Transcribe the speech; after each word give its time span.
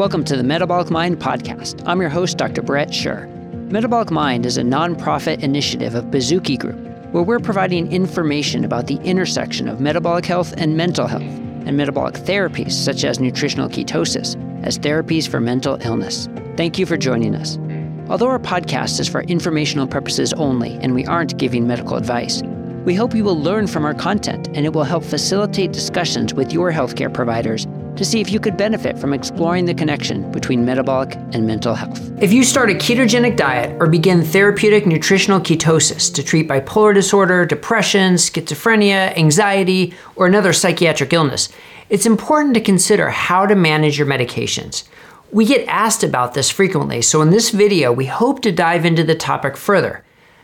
Welcome 0.00 0.24
to 0.24 0.36
the 0.38 0.42
Metabolic 0.42 0.90
Mind 0.90 1.18
podcast. 1.18 1.82
I'm 1.86 2.00
your 2.00 2.08
host, 2.08 2.38
Dr. 2.38 2.62
Brett 2.62 2.88
Scher. 2.88 3.28
Metabolic 3.70 4.10
Mind 4.10 4.46
is 4.46 4.56
a 4.56 4.62
nonprofit 4.62 5.42
initiative 5.42 5.94
of 5.94 6.06
Baszucki 6.06 6.58
Group, 6.58 6.78
where 7.12 7.22
we're 7.22 7.38
providing 7.38 7.92
information 7.92 8.64
about 8.64 8.86
the 8.86 8.96
intersection 9.02 9.68
of 9.68 9.78
metabolic 9.78 10.24
health 10.24 10.54
and 10.56 10.74
mental 10.74 11.06
health, 11.06 11.20
and 11.20 11.76
metabolic 11.76 12.14
therapies 12.14 12.72
such 12.72 13.04
as 13.04 13.20
nutritional 13.20 13.68
ketosis 13.68 14.36
as 14.64 14.78
therapies 14.78 15.28
for 15.28 15.38
mental 15.38 15.76
illness. 15.82 16.30
Thank 16.56 16.78
you 16.78 16.86
for 16.86 16.96
joining 16.96 17.34
us. 17.34 17.58
Although 18.08 18.28
our 18.28 18.38
podcast 18.38 19.00
is 19.00 19.08
for 19.08 19.20
informational 19.24 19.86
purposes 19.86 20.32
only 20.32 20.78
and 20.80 20.94
we 20.94 21.04
aren't 21.04 21.36
giving 21.36 21.66
medical 21.66 21.98
advice, 21.98 22.42
we 22.86 22.94
hope 22.94 23.14
you 23.14 23.22
will 23.22 23.38
learn 23.38 23.66
from 23.66 23.84
our 23.84 23.92
content 23.92 24.48
and 24.54 24.64
it 24.64 24.72
will 24.72 24.84
help 24.84 25.04
facilitate 25.04 25.72
discussions 25.72 26.32
with 26.32 26.54
your 26.54 26.72
healthcare 26.72 27.12
providers 27.12 27.66
to 28.00 28.04
see 28.06 28.18
if 28.18 28.32
you 28.32 28.40
could 28.40 28.56
benefit 28.56 28.98
from 28.98 29.12
exploring 29.12 29.66
the 29.66 29.74
connection 29.74 30.32
between 30.32 30.64
metabolic 30.64 31.16
and 31.34 31.46
mental 31.46 31.74
health. 31.74 32.00
If 32.22 32.32
you 32.32 32.44
start 32.44 32.70
a 32.70 32.72
ketogenic 32.72 33.36
diet 33.36 33.76
or 33.78 33.88
begin 33.88 34.22
therapeutic 34.22 34.86
nutritional 34.86 35.38
ketosis 35.38 36.10
to 36.14 36.22
treat 36.22 36.48
bipolar 36.48 36.94
disorder, 36.94 37.44
depression, 37.44 38.14
schizophrenia, 38.14 39.14
anxiety, 39.18 39.92
or 40.16 40.26
another 40.26 40.54
psychiatric 40.54 41.12
illness, 41.12 41.50
it's 41.90 42.06
important 42.06 42.54
to 42.54 42.62
consider 42.62 43.10
how 43.10 43.44
to 43.44 43.54
manage 43.54 43.98
your 43.98 44.06
medications. 44.06 44.84
We 45.30 45.44
get 45.44 45.68
asked 45.68 46.02
about 46.02 46.32
this 46.32 46.48
frequently, 46.48 47.02
so 47.02 47.20
in 47.20 47.28
this 47.28 47.50
video, 47.50 47.92
we 47.92 48.06
hope 48.06 48.40
to 48.42 48.50
dive 48.50 48.86
into 48.86 49.04
the 49.04 49.14
topic 49.14 49.58
further 49.58 50.02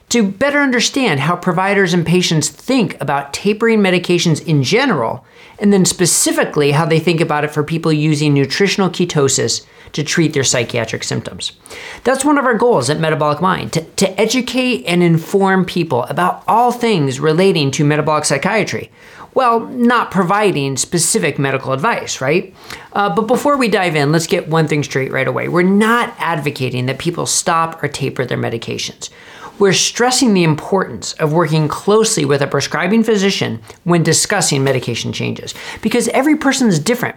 to 0.08 0.30
better 0.30 0.58
understand 0.58 1.20
how 1.20 1.36
providers 1.36 1.92
and 1.92 2.06
patients 2.06 2.48
think 2.48 3.00
about 3.00 3.32
tapering 3.32 3.80
medications 3.80 4.44
in 4.46 4.62
general, 4.62 5.24
and 5.58 5.72
then 5.72 5.84
specifically 5.84 6.72
how 6.72 6.84
they 6.84 7.00
think 7.00 7.20
about 7.20 7.44
it 7.44 7.50
for 7.50 7.64
people 7.64 7.92
using 7.92 8.32
nutritional 8.32 8.90
ketosis 8.90 9.66
to 9.92 10.04
treat 10.04 10.32
their 10.32 10.44
psychiatric 10.44 11.02
symptoms. 11.02 11.52
That's 12.04 12.24
one 12.24 12.38
of 12.38 12.44
our 12.44 12.56
goals 12.56 12.90
at 12.90 13.00
Metabolic 13.00 13.40
Mind 13.40 13.72
to, 13.72 13.82
to 13.82 14.20
educate 14.20 14.84
and 14.84 15.02
inform 15.02 15.64
people 15.64 16.04
about 16.04 16.44
all 16.46 16.70
things 16.70 17.18
relating 17.18 17.70
to 17.72 17.84
metabolic 17.84 18.26
psychiatry. 18.26 18.90
Well, 19.34 19.60
not 19.60 20.10
providing 20.10 20.76
specific 20.76 21.38
medical 21.38 21.72
advice, 21.72 22.20
right? 22.22 22.54
Uh, 22.94 23.14
but 23.14 23.26
before 23.26 23.58
we 23.58 23.68
dive 23.68 23.94
in, 23.94 24.10
let's 24.10 24.26
get 24.26 24.48
one 24.48 24.66
thing 24.66 24.82
straight 24.82 25.12
right 25.12 25.28
away. 25.28 25.48
We're 25.48 25.62
not 25.62 26.14
advocating 26.18 26.86
that 26.86 26.98
people 26.98 27.26
stop 27.26 27.82
or 27.82 27.88
taper 27.88 28.24
their 28.24 28.38
medications. 28.38 29.10
We're 29.58 29.72
stressing 29.72 30.34
the 30.34 30.44
importance 30.44 31.14
of 31.14 31.32
working 31.32 31.66
closely 31.66 32.26
with 32.26 32.42
a 32.42 32.46
prescribing 32.46 33.02
physician 33.02 33.62
when 33.84 34.02
discussing 34.02 34.62
medication 34.62 35.12
changes 35.12 35.54
because 35.80 36.08
every 36.08 36.36
person 36.36 36.68
is 36.68 36.78
different. 36.78 37.16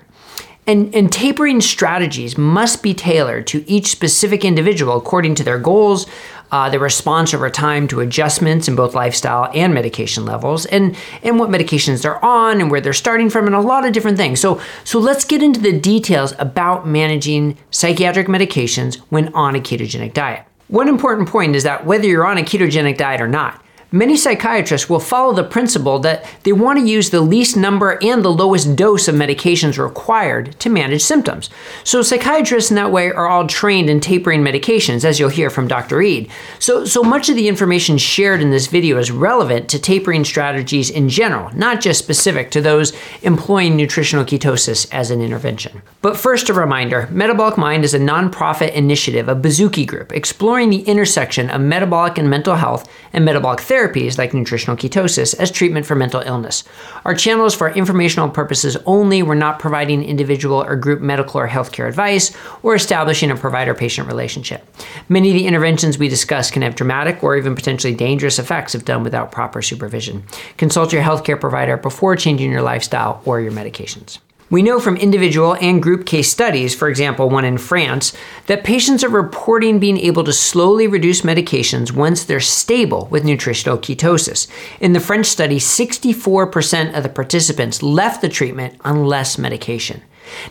And, 0.66 0.94
and, 0.94 1.12
tapering 1.12 1.62
strategies 1.62 2.38
must 2.38 2.84
be 2.84 2.94
tailored 2.94 3.48
to 3.48 3.68
each 3.68 3.88
specific 3.88 4.46
individual 4.46 4.98
according 4.98 5.34
to 5.36 5.44
their 5.44 5.58
goals, 5.58 6.06
uh, 6.52 6.70
their 6.70 6.80
response 6.80 7.34
over 7.34 7.50
time 7.50 7.88
to 7.88 8.02
adjustments 8.02 8.68
in 8.68 8.76
both 8.76 8.94
lifestyle 8.94 9.50
and 9.56 9.74
medication 9.74 10.26
levels, 10.26 10.68
and, 10.68 10.96
and 11.24 11.40
what 11.40 11.50
medications 11.50 12.04
they're 12.04 12.24
on 12.24 12.62
and 12.62 12.70
where 12.70 12.82
they're 12.82 12.94
starting 12.94 13.32
from, 13.32 13.48
and 13.48 13.56
a 13.56 13.62
lot 13.62 13.84
of 13.84 13.94
different 13.94 14.18
things. 14.18 14.40
So, 14.40 14.62
so 14.84 15.00
let's 15.00 15.26
get 15.26 15.42
into 15.42 15.60
the 15.60 15.78
details 15.78 16.36
about 16.38 16.88
managing 16.88 17.58
psychiatric 17.72 18.28
medications 18.28 18.98
when 19.10 19.34
on 19.34 19.56
a 19.56 19.60
ketogenic 19.60 20.14
diet. 20.14 20.49
One 20.70 20.88
important 20.88 21.28
point 21.28 21.56
is 21.56 21.64
that 21.64 21.88
whether 21.88 22.06
you're 22.06 22.28
on 22.28 22.38
a 22.38 22.44
ketogenic 22.44 22.96
diet 22.96 23.22
or 23.22 23.28
not, 23.28 23.64
Many 23.92 24.18
psychiatrists 24.18 24.88
will 24.88 25.00
follow 25.00 25.34
the 25.34 25.44
principle 25.44 25.98
that 26.00 26.24
they 26.44 26.52
want 26.52 26.78
to 26.78 26.86
use 26.86 27.10
the 27.10 27.22
least 27.22 27.58
number 27.58 27.98
and 28.04 28.24
the 28.24 28.32
lowest 28.32 28.76
dose 28.76 29.08
of 29.08 29.16
medications 29.16 29.84
required 29.84 30.60
to 30.60 30.70
manage 30.70 31.02
symptoms. 31.02 31.50
So 31.84 32.04
psychiatrists 32.04 32.70
in 32.70 32.76
that 32.76 32.92
way 32.92 33.12
are 33.12 33.28
all 33.28 33.48
trained 33.48 33.90
in 33.90 34.00
tapering 34.00 34.44
medications, 34.44 35.04
as 35.04 35.20
you'll 35.20 35.30
hear 35.30 35.50
from 35.50 35.68
Dr. 35.68 36.04
Ede. 36.04 36.30
So, 36.60 36.86
so 36.86 37.02
much 37.02 37.30
of 37.30 37.36
the 37.36 37.48
information 37.48 37.98
shared 37.98 38.42
in 38.42 38.52
this 38.52 38.68
video 38.68 39.00
is 39.00 39.10
relevant 39.10 39.70
to 39.70 39.80
tapering 39.80 40.24
strategies 40.24 40.92
in 40.92 41.10
general, 41.10 41.50
not 41.56 41.82
just 41.82 41.98
specific 41.98 42.52
to 42.52 42.62
those 42.62 42.96
employing 43.24 43.76
nutritional 43.76 44.24
ketosis 44.24 44.88
as 44.92 45.10
an 45.10 45.20
intervention. 45.20 45.82
But 46.04 46.16
first, 46.16 46.50
a 46.50 46.54
reminder 46.54 47.08
Metabolic 47.10 47.58
Mind 47.58 47.84
is 47.84 47.96
a 47.96 48.00
nonprofit 48.00 48.72
initiative 48.74 49.28
of 49.28 49.40
Baszucki 49.40 49.88
Group 49.88 50.12
exploring 50.12 50.70
the 50.70 50.84
intersection 50.84 51.50
of 51.50 51.60
metabolic 51.60 52.20
and 52.20 52.30
mental 52.30 52.56
health 52.56 52.88
and 53.14 53.26
metabolic 53.26 53.62
therapy 53.62 53.79
therapies 53.80 54.18
like 54.18 54.34
nutritional 54.34 54.78
ketosis 54.78 55.38
as 55.40 55.52
treatment 55.52 55.86
for 55.86 55.96
mental 55.96 56.22
illness. 56.22 56.64
Our 57.06 57.16
channel 57.16 57.46
is 57.46 57.56
for 57.56 57.70
informational 57.70 58.30
purposes 58.30 58.78
only. 58.86 59.24
We're 59.24 59.36
not 59.36 59.60
providing 59.60 60.04
individual 60.04 60.62
or 60.62 60.76
group 60.76 61.02
medical 61.02 61.40
or 61.40 61.48
healthcare 61.48 61.88
advice 61.88 62.36
or 62.64 62.76
establishing 62.76 63.32
a 63.32 63.36
provider 63.36 63.74
patient 63.74 64.08
relationship. 64.08 64.66
Many 65.08 65.30
of 65.30 65.36
the 65.36 65.48
interventions 65.48 65.98
we 65.98 66.10
discuss 66.10 66.52
can 66.52 66.62
have 66.62 66.76
dramatic 66.76 67.24
or 67.24 67.38
even 67.38 67.56
potentially 67.56 67.96
dangerous 67.96 68.40
effects 68.40 68.76
if 68.76 68.86
done 68.86 69.04
without 69.04 69.32
proper 69.32 69.62
supervision. 69.62 70.24
Consult 70.58 70.94
your 70.94 71.04
healthcare 71.04 71.40
provider 71.40 71.78
before 71.78 72.16
changing 72.16 72.52
your 72.52 72.62
lifestyle 72.62 73.22
or 73.26 73.40
your 73.40 73.52
medications. 73.52 74.20
We 74.52 74.64
know 74.64 74.80
from 74.80 74.98
individual 74.98 75.56
and 75.62 75.82
group 75.82 76.08
case 76.08 76.32
studies, 76.32 76.74
for 76.74 76.90
example, 76.90 77.30
one 77.30 77.46
in 77.46 77.60
France, 77.60 78.14
that 78.48 78.64
patients 78.64 79.04
are 79.04 79.10
reporting 79.10 79.78
being 79.80 80.00
able 80.00 80.24
to 80.24 80.34
slowly 80.34 80.88
reduce 80.88 81.22
medications 81.22 81.92
once 81.92 82.24
they're 82.24 82.40
stable 82.40 83.08
with 83.12 83.24
nutritional 83.24 83.78
ketosis. 83.78 84.48
In 84.80 84.94
the 84.94 85.00
French 85.00 85.28
study, 85.28 85.60
64% 85.60 86.98
of 86.98 87.04
the 87.04 87.10
participants 87.10 87.84
left 87.84 88.22
the 88.22 88.30
treatment 88.30 88.76
on 88.82 89.06
less 89.06 89.38
medication. 89.38 90.02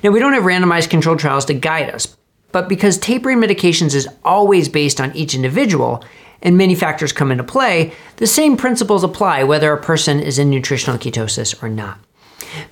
Now, 0.04 0.10
we 0.10 0.20
don't 0.20 0.32
have 0.32 0.44
randomized 0.44 0.90
controlled 0.90 1.18
trials 1.18 1.44
to 1.46 1.54
guide 1.54 1.90
us, 1.90 2.16
but 2.52 2.68
because 2.68 2.98
tapering 2.98 3.38
medications 3.38 3.94
is 3.96 4.08
always 4.24 4.68
based 4.68 5.00
on 5.00 5.14
each 5.16 5.34
individual, 5.34 6.04
and 6.40 6.56
many 6.56 6.76
factors 6.76 7.12
come 7.12 7.32
into 7.32 7.42
play, 7.42 7.92
the 8.16 8.26
same 8.28 8.56
principles 8.56 9.02
apply 9.02 9.42
whether 9.42 9.72
a 9.72 9.82
person 9.82 10.20
is 10.20 10.38
in 10.38 10.50
nutritional 10.50 10.98
ketosis 10.98 11.60
or 11.60 11.68
not. 11.68 11.98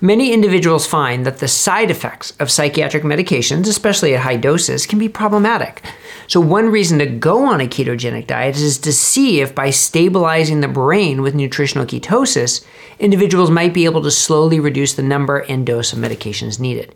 Many 0.00 0.32
individuals 0.32 0.86
find 0.86 1.24
that 1.26 1.38
the 1.38 1.48
side 1.48 1.90
effects 1.90 2.32
of 2.38 2.50
psychiatric 2.50 3.02
medications, 3.02 3.66
especially 3.66 4.14
at 4.14 4.22
high 4.22 4.36
doses, 4.36 4.86
can 4.86 4.98
be 4.98 5.08
problematic. 5.08 5.82
So, 6.26 6.40
one 6.40 6.70
reason 6.70 6.98
to 6.98 7.06
go 7.06 7.44
on 7.44 7.60
a 7.60 7.66
ketogenic 7.66 8.26
diet 8.26 8.56
is 8.56 8.78
to 8.78 8.92
see 8.92 9.40
if 9.40 9.54
by 9.54 9.70
stabilizing 9.70 10.60
the 10.60 10.68
brain 10.68 11.22
with 11.22 11.34
nutritional 11.34 11.86
ketosis, 11.86 12.64
individuals 12.98 13.50
might 13.50 13.74
be 13.74 13.84
able 13.84 14.02
to 14.02 14.10
slowly 14.10 14.60
reduce 14.60 14.94
the 14.94 15.02
number 15.02 15.38
and 15.38 15.66
dose 15.66 15.92
of 15.92 15.98
medications 15.98 16.58
needed. 16.58 16.94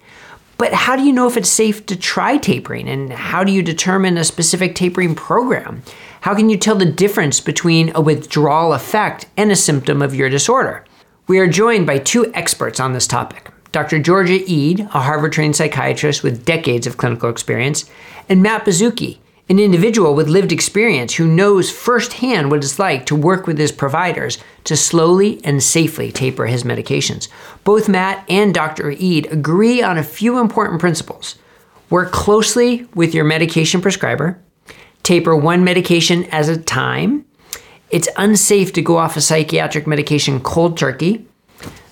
But 0.61 0.75
how 0.75 0.95
do 0.95 1.03
you 1.03 1.13
know 1.15 1.27
if 1.27 1.39
it's 1.39 1.49
safe 1.49 1.87
to 1.87 1.97
try 1.97 2.37
tapering? 2.37 2.87
And 2.87 3.13
how 3.13 3.45
do 3.45 3.51
you 3.51 3.63
determine 3.63 4.19
a 4.19 4.25
specific 4.25 4.75
tapering 4.75 5.15
program? 5.15 5.83
How 6.21 6.35
can 6.35 6.51
you 6.51 6.59
tell 6.59 6.77
the 6.77 6.85
difference 6.85 7.41
between 7.41 7.93
a 7.95 8.03
withdrawal 8.03 8.75
effect 8.75 9.25
and 9.39 9.51
a 9.51 9.57
symptom 9.57 10.03
of 10.03 10.15
your 10.15 10.29
disorder? 10.29 10.85
We 11.31 11.39
are 11.39 11.47
joined 11.47 11.87
by 11.87 11.99
two 11.99 12.35
experts 12.35 12.81
on 12.81 12.93
this 12.93 13.07
topic 13.07 13.53
Dr. 13.71 14.01
Georgia 14.01 14.43
Ede, 14.51 14.81
a 14.81 15.01
Harvard 15.01 15.31
trained 15.31 15.55
psychiatrist 15.55 16.25
with 16.25 16.45
decades 16.45 16.89
of 16.89 16.97
clinical 16.97 17.31
experience, 17.31 17.89
and 18.29 18.43
Matt 18.43 18.65
Baszucki, 18.65 19.19
an 19.49 19.61
individual 19.61 20.17
with 20.17 20.27
lived 20.27 20.51
experience 20.51 21.15
who 21.15 21.29
knows 21.29 21.71
firsthand 21.71 22.51
what 22.51 22.65
it's 22.65 22.81
like 22.81 23.07
to 23.07 23.15
work 23.15 23.47
with 23.47 23.59
his 23.59 23.71
providers 23.71 24.39
to 24.65 24.77
slowly 24.77 25.41
and 25.45 25.63
safely 25.63 26.11
taper 26.11 26.47
his 26.47 26.65
medications. 26.65 27.29
Both 27.63 27.89
Matt 27.89 28.25
and 28.29 28.53
Dr. 28.53 28.91
Ede 28.91 29.31
agree 29.31 29.85
on 29.85 29.99
a 29.99 30.03
few 30.03 30.37
important 30.37 30.81
principles. 30.81 31.37
Work 31.91 32.11
closely 32.11 32.89
with 32.97 33.15
your 33.15 33.25
medication 33.25 33.81
prescriber, 33.81 34.43
taper 35.05 35.37
one 35.37 35.63
medication 35.63 36.25
at 36.25 36.49
a 36.49 36.57
time, 36.57 37.25
it's 37.91 38.09
unsafe 38.17 38.73
to 38.75 38.83
go 38.83 38.97
off 38.97 39.17
a 39.17 39.21
psychiatric 39.21 39.87
medication 39.87 40.41
cold 40.41 40.79
turkey. 40.79 41.27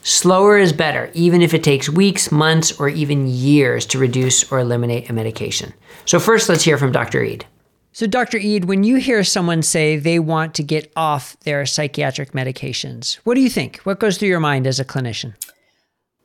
Slower 0.03 0.57
is 0.57 0.73
better, 0.73 1.11
even 1.13 1.43
if 1.43 1.53
it 1.53 1.63
takes 1.63 1.89
weeks, 1.89 2.33
months, 2.33 2.79
or 2.81 2.89
even 2.89 3.27
years 3.27 3.85
to 3.87 3.99
reduce 3.99 4.51
or 4.51 4.59
eliminate 4.59 5.11
a 5.11 5.13
medication. 5.13 5.75
So, 6.07 6.19
first, 6.19 6.49
let's 6.49 6.63
hear 6.63 6.79
from 6.79 6.93
Dr. 6.93 7.23
Ede. 7.23 7.45
So, 7.93 8.07
Dr. 8.07 8.39
Ede, 8.39 8.67
when 8.67 8.85
you 8.85 8.97
hear 8.97 9.25
someone 9.25 9.61
say 9.61 9.97
they 9.97 10.19
want 10.19 10.55
to 10.55 10.63
get 10.63 10.91
off 10.95 11.39
their 11.41 11.67
psychiatric 11.67 12.33
medications, 12.33 13.17
what 13.25 13.35
do 13.35 13.41
you 13.41 13.51
think? 13.51 13.79
What 13.79 13.99
goes 13.99 14.17
through 14.17 14.29
your 14.29 14.41
mind 14.41 14.67
as 14.67 14.79
a 14.79 14.85
clinician? 14.85 15.35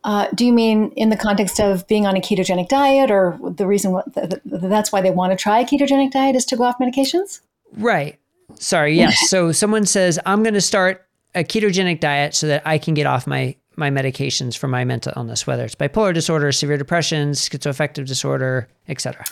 Uh, 0.04 0.28
do 0.36 0.46
you 0.46 0.54
mean 0.54 0.92
in 0.96 1.10
the 1.10 1.18
context 1.18 1.60
of 1.60 1.88
being 1.88 2.06
on 2.06 2.16
a 2.16 2.20
ketogenic 2.22 2.68
diet, 2.68 3.10
or 3.10 3.40
the 3.42 3.66
reason 3.66 3.92
what, 3.92 4.06
that's 4.46 4.92
why 4.92 5.02
they 5.02 5.12
want 5.12 5.32
to 5.32 5.42
try 5.42 5.60
a 5.60 5.66
ketogenic 5.66 6.12
diet 6.12 6.36
is 6.36 6.46
to 6.46 6.56
go 6.56 6.64
off 6.64 6.78
medications? 6.80 7.42
Right. 7.74 8.20
Sorry, 8.64 8.96
yes. 8.96 9.30
so 9.30 9.52
someone 9.52 9.86
says, 9.86 10.20
I'm 10.26 10.42
going 10.42 10.54
to 10.54 10.62
start 10.62 11.06
a 11.36 11.44
ketogenic 11.44 12.00
diet 12.00 12.34
so 12.34 12.48
that 12.48 12.66
I 12.66 12.78
can 12.78 12.94
get 12.94 13.06
off 13.06 13.28
my 13.28 13.56
my 13.76 13.90
medications 13.90 14.56
for 14.56 14.68
my 14.68 14.84
mental 14.84 15.12
illness, 15.16 15.48
whether 15.48 15.66
it's 15.66 15.74
bipolar 15.74 16.14
disorder, 16.14 16.52
severe 16.52 16.78
depression, 16.78 17.32
schizoaffective 17.32 18.06
disorder, 18.06 18.70
etc. 18.88 19.26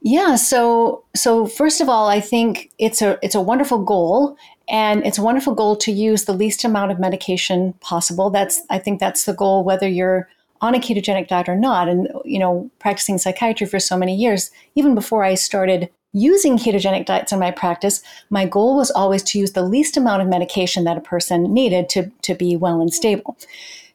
Yeah, 0.00 0.36
so 0.36 1.04
so 1.16 1.46
first 1.46 1.80
of 1.80 1.88
all, 1.88 2.08
I 2.08 2.20
think 2.20 2.70
it's 2.78 3.02
a 3.02 3.18
it's 3.20 3.34
a 3.34 3.40
wonderful 3.40 3.84
goal 3.84 4.36
and 4.68 5.04
it's 5.04 5.18
a 5.18 5.22
wonderful 5.22 5.54
goal 5.54 5.74
to 5.76 5.90
use 5.90 6.24
the 6.24 6.32
least 6.32 6.64
amount 6.64 6.92
of 6.92 7.00
medication 7.00 7.74
possible. 7.80 8.30
That's 8.30 8.62
I 8.70 8.78
think 8.78 9.00
that's 9.00 9.24
the 9.24 9.34
goal 9.34 9.64
whether 9.64 9.88
you're 9.88 10.28
on 10.60 10.74
a 10.74 10.78
ketogenic 10.78 11.28
diet 11.28 11.48
or 11.48 11.56
not. 11.56 11.88
And, 11.88 12.08
you 12.24 12.38
know, 12.38 12.70
practicing 12.78 13.18
psychiatry 13.18 13.66
for 13.66 13.80
so 13.80 13.96
many 13.96 14.14
years, 14.14 14.50
even 14.74 14.94
before 14.94 15.24
I 15.24 15.34
started 15.34 15.90
using 16.12 16.58
ketogenic 16.58 17.06
diets 17.06 17.32
in 17.32 17.38
my 17.38 17.50
practice, 17.50 18.02
my 18.30 18.46
goal 18.46 18.76
was 18.76 18.90
always 18.90 19.22
to 19.24 19.38
use 19.38 19.52
the 19.52 19.62
least 19.62 19.96
amount 19.96 20.22
of 20.22 20.28
medication 20.28 20.84
that 20.84 20.96
a 20.96 21.00
person 21.00 21.52
needed 21.54 21.88
to, 21.90 22.10
to 22.22 22.34
be 22.34 22.56
well 22.56 22.80
and 22.80 22.92
stable. 22.92 23.36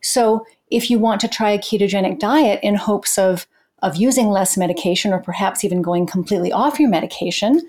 So 0.01 0.45
if 0.71 0.89
you 0.89 0.99
want 0.99 1.21
to 1.21 1.27
try 1.27 1.51
a 1.51 1.59
ketogenic 1.59 2.19
diet 2.19 2.59
in 2.63 2.75
hopes 2.75 3.17
of, 3.17 3.47
of 3.81 3.95
using 3.97 4.29
less 4.29 4.57
medication 4.57 5.13
or 5.13 5.19
perhaps 5.19 5.63
even 5.63 5.81
going 5.81 6.07
completely 6.07 6.51
off 6.51 6.79
your 6.79 6.89
medication, 6.89 7.61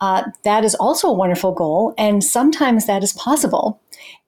uh, 0.00 0.22
that 0.44 0.64
is 0.64 0.74
also 0.76 1.08
a 1.08 1.12
wonderful 1.12 1.52
goal. 1.52 1.94
And 1.98 2.24
sometimes 2.24 2.86
that 2.86 3.02
is 3.02 3.12
possible. 3.12 3.80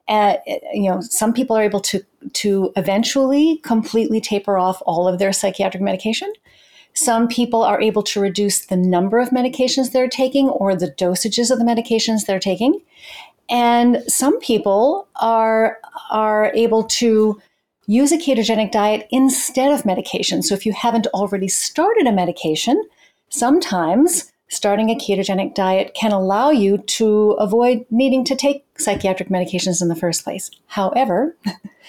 Uh, 0.07 0.35
you 0.73 0.89
know, 0.89 1.01
some 1.01 1.33
people 1.33 1.55
are 1.55 1.63
able 1.63 1.79
to 1.79 2.03
to 2.33 2.71
eventually 2.75 3.57
completely 3.63 4.19
taper 4.21 4.57
off 4.57 4.81
all 4.85 5.07
of 5.07 5.19
their 5.19 5.33
psychiatric 5.33 5.81
medication. 5.81 6.31
Some 6.93 7.27
people 7.27 7.63
are 7.63 7.81
able 7.81 8.03
to 8.03 8.19
reduce 8.19 8.65
the 8.65 8.77
number 8.77 9.19
of 9.19 9.29
medications 9.29 9.91
they're 9.91 10.07
taking 10.07 10.49
or 10.49 10.75
the 10.75 10.91
dosages 10.91 11.49
of 11.49 11.57
the 11.57 11.65
medications 11.65 12.25
they're 12.25 12.39
taking. 12.39 12.79
And 13.49 14.03
some 14.07 14.39
people 14.39 15.07
are 15.17 15.79
are 16.11 16.51
able 16.53 16.83
to 16.83 17.41
use 17.87 18.11
a 18.11 18.17
ketogenic 18.17 18.71
diet 18.71 19.07
instead 19.11 19.71
of 19.71 19.85
medication. 19.85 20.41
So 20.41 20.55
if 20.55 20.65
you 20.65 20.73
haven't 20.73 21.07
already 21.07 21.47
started 21.47 22.07
a 22.07 22.11
medication, 22.11 22.81
sometimes 23.29 24.31
starting 24.47 24.89
a 24.89 24.95
ketogenic 24.95 25.55
diet 25.55 25.93
can 25.95 26.11
allow 26.11 26.51
you 26.51 26.77
to 26.77 27.31
avoid 27.31 27.85
needing 27.89 28.23
to 28.25 28.35
take 28.35 28.65
psychiatric 28.77 29.29
medications 29.29 29.81
in 29.81 29.87
the 29.87 29.95
first 29.95 30.23
place. 30.23 30.51
However, 30.67 31.35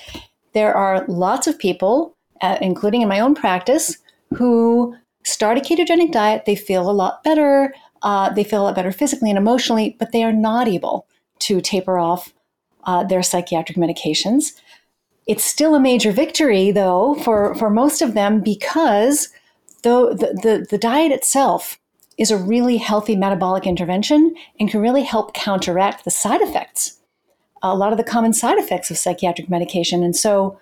there 0.54 0.74
are 0.74 1.04
lots 1.06 1.46
of 1.46 1.58
people, 1.58 2.16
uh, 2.40 2.58
including 2.60 3.02
in 3.02 3.08
my 3.08 3.20
own 3.20 3.34
practice, 3.34 3.98
who 4.36 4.96
start 5.24 5.58
a 5.58 5.60
ketogenic 5.60 6.12
diet, 6.12 6.44
they 6.44 6.56
feel 6.56 6.88
a 6.88 6.92
lot 6.92 7.22
better, 7.24 7.74
uh, 8.02 8.30
they 8.30 8.44
feel 8.44 8.62
a 8.62 8.64
lot 8.64 8.74
better 8.74 8.92
physically 8.92 9.30
and 9.30 9.38
emotionally, 9.38 9.96
but 9.98 10.12
they 10.12 10.22
are 10.22 10.32
not 10.32 10.68
able 10.68 11.06
to 11.40 11.60
taper 11.60 11.98
off 11.98 12.32
uh, 12.84 13.02
their 13.04 13.22
psychiatric 13.22 13.78
medications. 13.78 14.52
It's 15.26 15.44
still 15.44 15.74
a 15.74 15.80
major 15.80 16.12
victory, 16.12 16.70
though, 16.70 17.14
for, 17.24 17.54
for 17.54 17.70
most 17.70 18.02
of 18.02 18.14
them 18.14 18.40
because 18.40 19.30
though 19.82 20.12
the, 20.12 20.38
the, 20.42 20.66
the 20.70 20.78
diet 20.78 21.12
itself 21.12 21.78
is 22.18 22.30
a 22.30 22.36
really 22.36 22.76
healthy 22.76 23.16
metabolic 23.16 23.66
intervention 23.66 24.34
and 24.60 24.70
can 24.70 24.80
really 24.80 25.02
help 25.02 25.34
counteract 25.34 26.04
the 26.04 26.10
side 26.10 26.40
effects, 26.40 27.00
a 27.62 27.74
lot 27.74 27.92
of 27.92 27.98
the 27.98 28.04
common 28.04 28.32
side 28.32 28.58
effects 28.58 28.90
of 28.90 28.98
psychiatric 28.98 29.48
medication. 29.48 30.02
And 30.02 30.14
so 30.14 30.58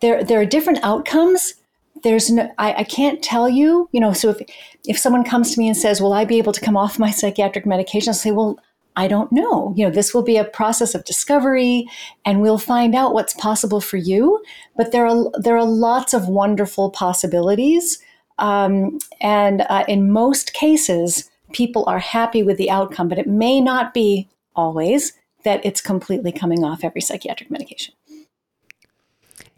there, 0.00 0.22
there 0.22 0.40
are 0.40 0.46
different 0.46 0.80
outcomes. 0.82 1.54
There's 2.02 2.30
no, 2.30 2.52
I, 2.58 2.74
I 2.74 2.84
can't 2.84 3.22
tell 3.22 3.48
you, 3.48 3.88
you 3.92 4.00
know, 4.00 4.12
so 4.12 4.30
if, 4.30 4.40
if 4.86 4.98
someone 4.98 5.24
comes 5.24 5.52
to 5.52 5.58
me 5.58 5.68
and 5.68 5.76
says, 5.76 6.00
will 6.00 6.12
I 6.12 6.24
be 6.24 6.38
able 6.38 6.52
to 6.52 6.60
come 6.60 6.76
off 6.76 6.98
my 6.98 7.10
psychiatric 7.10 7.66
medication? 7.66 8.10
I'll 8.10 8.14
say, 8.14 8.32
well, 8.32 8.58
I 8.96 9.08
don't 9.08 9.30
know. 9.32 9.74
You 9.76 9.86
know, 9.86 9.90
this 9.90 10.14
will 10.14 10.22
be 10.22 10.36
a 10.36 10.44
process 10.44 10.94
of 10.94 11.04
discovery 11.04 11.86
and 12.24 12.40
we'll 12.40 12.58
find 12.58 12.94
out 12.94 13.12
what's 13.12 13.34
possible 13.34 13.80
for 13.80 13.96
you. 13.96 14.42
But 14.76 14.92
there 14.92 15.06
are, 15.06 15.30
there 15.38 15.56
are 15.56 15.64
lots 15.64 16.14
of 16.14 16.28
wonderful 16.28 16.90
possibilities 16.90 17.98
um, 18.38 18.98
and 19.20 19.62
uh, 19.68 19.84
in 19.88 20.10
most 20.10 20.52
cases, 20.52 21.30
people 21.52 21.84
are 21.86 21.98
happy 21.98 22.42
with 22.42 22.58
the 22.58 22.70
outcome, 22.70 23.08
but 23.08 23.18
it 23.18 23.26
may 23.26 23.60
not 23.60 23.94
be 23.94 24.28
always 24.54 25.12
that 25.44 25.64
it's 25.64 25.80
completely 25.80 26.32
coming 26.32 26.64
off 26.64 26.84
every 26.84 27.00
psychiatric 27.00 27.50
medication. 27.50 27.94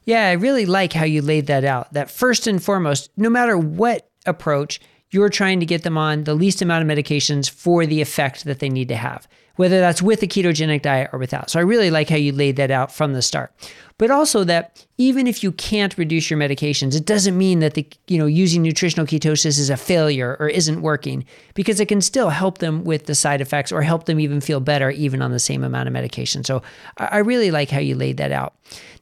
Yeah, 0.08 0.28
I 0.28 0.32
really 0.32 0.64
like 0.64 0.94
how 0.94 1.05
you 1.05 1.20
laid 1.20 1.49
that 1.49 1.64
out. 1.64 1.93
That 1.93 2.10
first 2.10 2.46
and 2.46 2.64
foremost, 2.64 3.10
no 3.19 3.28
matter 3.28 3.58
what 3.58 4.08
approach, 4.25 4.81
you're 5.10 5.28
trying 5.28 5.60
to 5.60 5.66
get 5.66 5.82
them 5.82 5.99
on 5.99 6.25
the 6.25 6.34
least 6.34 6.62
amount 6.62 6.82
of 6.82 6.96
medications 6.96 7.50
for 7.50 7.84
the 7.84 8.00
effect 8.00 8.44
that 8.44 8.58
they 8.58 8.70
need 8.70 8.88
to 8.88 8.96
have 8.96 9.28
whether 9.58 9.81
that's 9.81 10.00
with 10.00 10.22
a 10.22 10.26
ketogenic 10.26 10.82
diet 10.82 11.10
or 11.12 11.19
without. 11.19 11.50
So 11.50 11.58
I 11.58 11.62
really 11.62 11.90
like 11.90 12.08
how 12.08 12.16
you 12.16 12.31
laid 12.31 12.55
that 12.56 12.70
out 12.70 12.93
from 12.93 13.12
the 13.12 13.20
start. 13.20 13.52
But 13.99 14.12
also 14.12 14.44
that 14.44 14.87
even 14.99 15.26
if 15.26 15.43
you 15.43 15.50
can't 15.50 15.99
reduce 15.99 16.31
your 16.31 16.38
medications, 16.38 16.94
it 16.94 17.05
doesn't 17.05 17.37
mean 17.37 17.58
that 17.58 17.75
the 17.75 17.84
you 18.06 18.19
know 18.19 18.26
using 18.26 18.62
nutritional 18.62 19.05
ketosis 19.05 19.58
is 19.58 19.69
a 19.69 19.76
failure 19.76 20.37
or 20.38 20.49
isn't 20.49 20.81
working 20.81 21.25
because 21.55 21.81
it 21.81 21.88
can 21.88 22.00
still 22.00 22.31
help 22.31 22.58
them 22.58 22.84
with 22.84 23.06
the 23.06 23.16
side 23.16 23.40
effects 23.40 23.72
or 23.72 23.82
help 23.82 24.05
them 24.05 24.20
even 24.20 24.40
feel 24.40 24.60
better 24.60 24.90
even 24.90 25.20
on 25.20 25.32
the 25.32 25.40
same 25.40 25.64
amount 25.64 25.88
of 25.88 25.93
medication. 25.93 26.44
So 26.44 26.62
I 26.96 27.19
really 27.19 27.50
like 27.50 27.69
how 27.69 27.81
you 27.81 27.96
laid 27.96 28.19
that 28.19 28.31
out. 28.31 28.54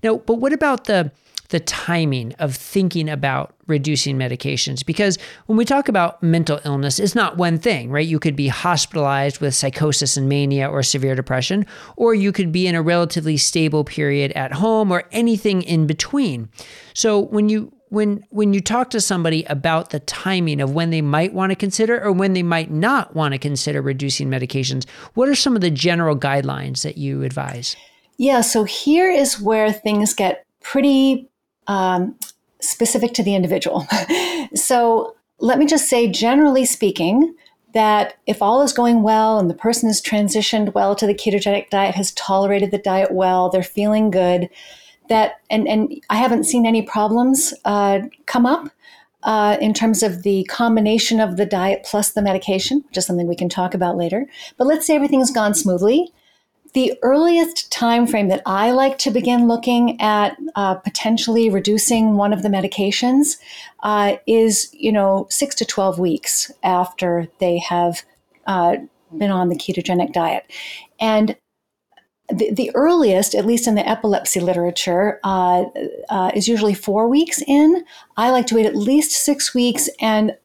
Now, 0.02 0.16
but 0.16 0.36
what 0.36 0.54
about 0.54 0.84
the 0.84 1.12
the 1.48 1.60
timing 1.60 2.32
of 2.34 2.54
thinking 2.54 3.08
about 3.08 3.54
reducing 3.66 4.16
medications. 4.16 4.84
Because 4.84 5.18
when 5.46 5.56
we 5.56 5.64
talk 5.64 5.88
about 5.88 6.22
mental 6.22 6.60
illness, 6.64 6.98
it's 6.98 7.14
not 7.14 7.36
one 7.36 7.58
thing, 7.58 7.90
right? 7.90 8.06
You 8.06 8.18
could 8.18 8.36
be 8.36 8.48
hospitalized 8.48 9.40
with 9.40 9.54
psychosis 9.54 10.16
and 10.16 10.28
mania 10.28 10.68
or 10.68 10.82
severe 10.82 11.14
depression, 11.14 11.66
or 11.96 12.14
you 12.14 12.32
could 12.32 12.52
be 12.52 12.66
in 12.66 12.74
a 12.74 12.82
relatively 12.82 13.36
stable 13.36 13.84
period 13.84 14.32
at 14.32 14.52
home 14.52 14.90
or 14.90 15.04
anything 15.12 15.62
in 15.62 15.86
between. 15.86 16.48
So 16.94 17.20
when 17.20 17.48
you 17.48 17.72
when 17.88 18.24
when 18.30 18.52
you 18.52 18.60
talk 18.60 18.90
to 18.90 19.00
somebody 19.00 19.44
about 19.44 19.90
the 19.90 20.00
timing 20.00 20.60
of 20.60 20.72
when 20.72 20.90
they 20.90 21.02
might 21.02 21.32
want 21.32 21.50
to 21.50 21.56
consider 21.56 22.02
or 22.02 22.12
when 22.12 22.32
they 22.32 22.42
might 22.42 22.70
not 22.70 23.14
want 23.14 23.32
to 23.32 23.38
consider 23.38 23.80
reducing 23.80 24.28
medications, 24.28 24.88
what 25.14 25.28
are 25.28 25.34
some 25.34 25.54
of 25.54 25.60
the 25.60 25.70
general 25.70 26.16
guidelines 26.16 26.82
that 26.82 26.98
you 26.98 27.22
advise? 27.22 27.76
Yeah, 28.18 28.40
so 28.40 28.64
here 28.64 29.10
is 29.10 29.40
where 29.40 29.72
things 29.72 30.14
get 30.14 30.44
pretty 30.62 31.28
um, 31.66 32.16
specific 32.60 33.12
to 33.14 33.22
the 33.22 33.34
individual. 33.34 33.86
so 34.54 35.16
let 35.38 35.58
me 35.58 35.66
just 35.66 35.88
say, 35.88 36.10
generally 36.10 36.64
speaking, 36.64 37.34
that 37.74 38.14
if 38.26 38.40
all 38.40 38.62
is 38.62 38.72
going 38.72 39.02
well 39.02 39.38
and 39.38 39.50
the 39.50 39.54
person 39.54 39.88
has 39.88 40.00
transitioned 40.00 40.72
well 40.72 40.96
to 40.96 41.06
the 41.06 41.14
ketogenic 41.14 41.68
diet, 41.68 41.94
has 41.94 42.12
tolerated 42.12 42.70
the 42.70 42.78
diet 42.78 43.12
well, 43.12 43.50
they're 43.50 43.62
feeling 43.62 44.10
good, 44.10 44.48
that 45.08 45.40
and 45.50 45.68
and 45.68 45.94
I 46.08 46.16
haven't 46.16 46.44
seen 46.44 46.66
any 46.66 46.82
problems 46.82 47.52
uh, 47.64 48.00
come 48.26 48.46
up. 48.46 48.70
Uh, 49.22 49.56
in 49.60 49.74
terms 49.74 50.04
of 50.04 50.22
the 50.22 50.44
combination 50.44 51.18
of 51.18 51.36
the 51.36 51.46
diet 51.46 51.84
plus 51.84 52.12
the 52.12 52.22
medication, 52.22 52.84
which 52.86 52.96
is 52.96 53.04
something 53.04 53.26
we 53.26 53.34
can 53.34 53.48
talk 53.48 53.74
about 53.74 53.96
later. 53.96 54.24
But 54.56 54.68
let's 54.68 54.86
say 54.86 54.94
everything's 54.94 55.32
gone 55.32 55.52
smoothly 55.52 56.12
the 56.76 56.92
earliest 57.00 57.72
time 57.72 58.06
frame 58.06 58.28
that 58.28 58.42
I 58.44 58.70
like 58.70 58.98
to 58.98 59.10
begin 59.10 59.48
looking 59.48 59.98
at 59.98 60.36
uh, 60.56 60.74
potentially 60.74 61.48
reducing 61.48 62.18
one 62.18 62.34
of 62.34 62.42
the 62.42 62.50
medications 62.50 63.38
uh, 63.82 64.16
is, 64.26 64.68
you 64.74 64.92
know, 64.92 65.26
six 65.30 65.54
to 65.54 65.64
12 65.64 65.98
weeks 65.98 66.52
after 66.62 67.28
they 67.38 67.56
have 67.60 68.02
uh, 68.46 68.76
been 69.16 69.30
on 69.30 69.48
the 69.48 69.56
ketogenic 69.56 70.12
diet. 70.12 70.52
And 71.00 71.38
the, 72.28 72.52
the, 72.52 72.70
earliest, 72.74 73.34
at 73.34 73.46
least 73.46 73.66
in 73.66 73.74
the 73.74 73.88
epilepsy 73.88 74.40
literature, 74.40 75.18
uh, 75.24 75.64
uh, 76.10 76.30
is 76.34 76.46
usually 76.46 76.74
four 76.74 77.08
weeks 77.08 77.42
in. 77.46 77.86
I 78.18 78.28
like 78.28 78.46
to 78.48 78.54
wait 78.54 78.66
at 78.66 78.76
least 78.76 79.12
six 79.12 79.54
weeks, 79.54 79.88
and 79.98 80.36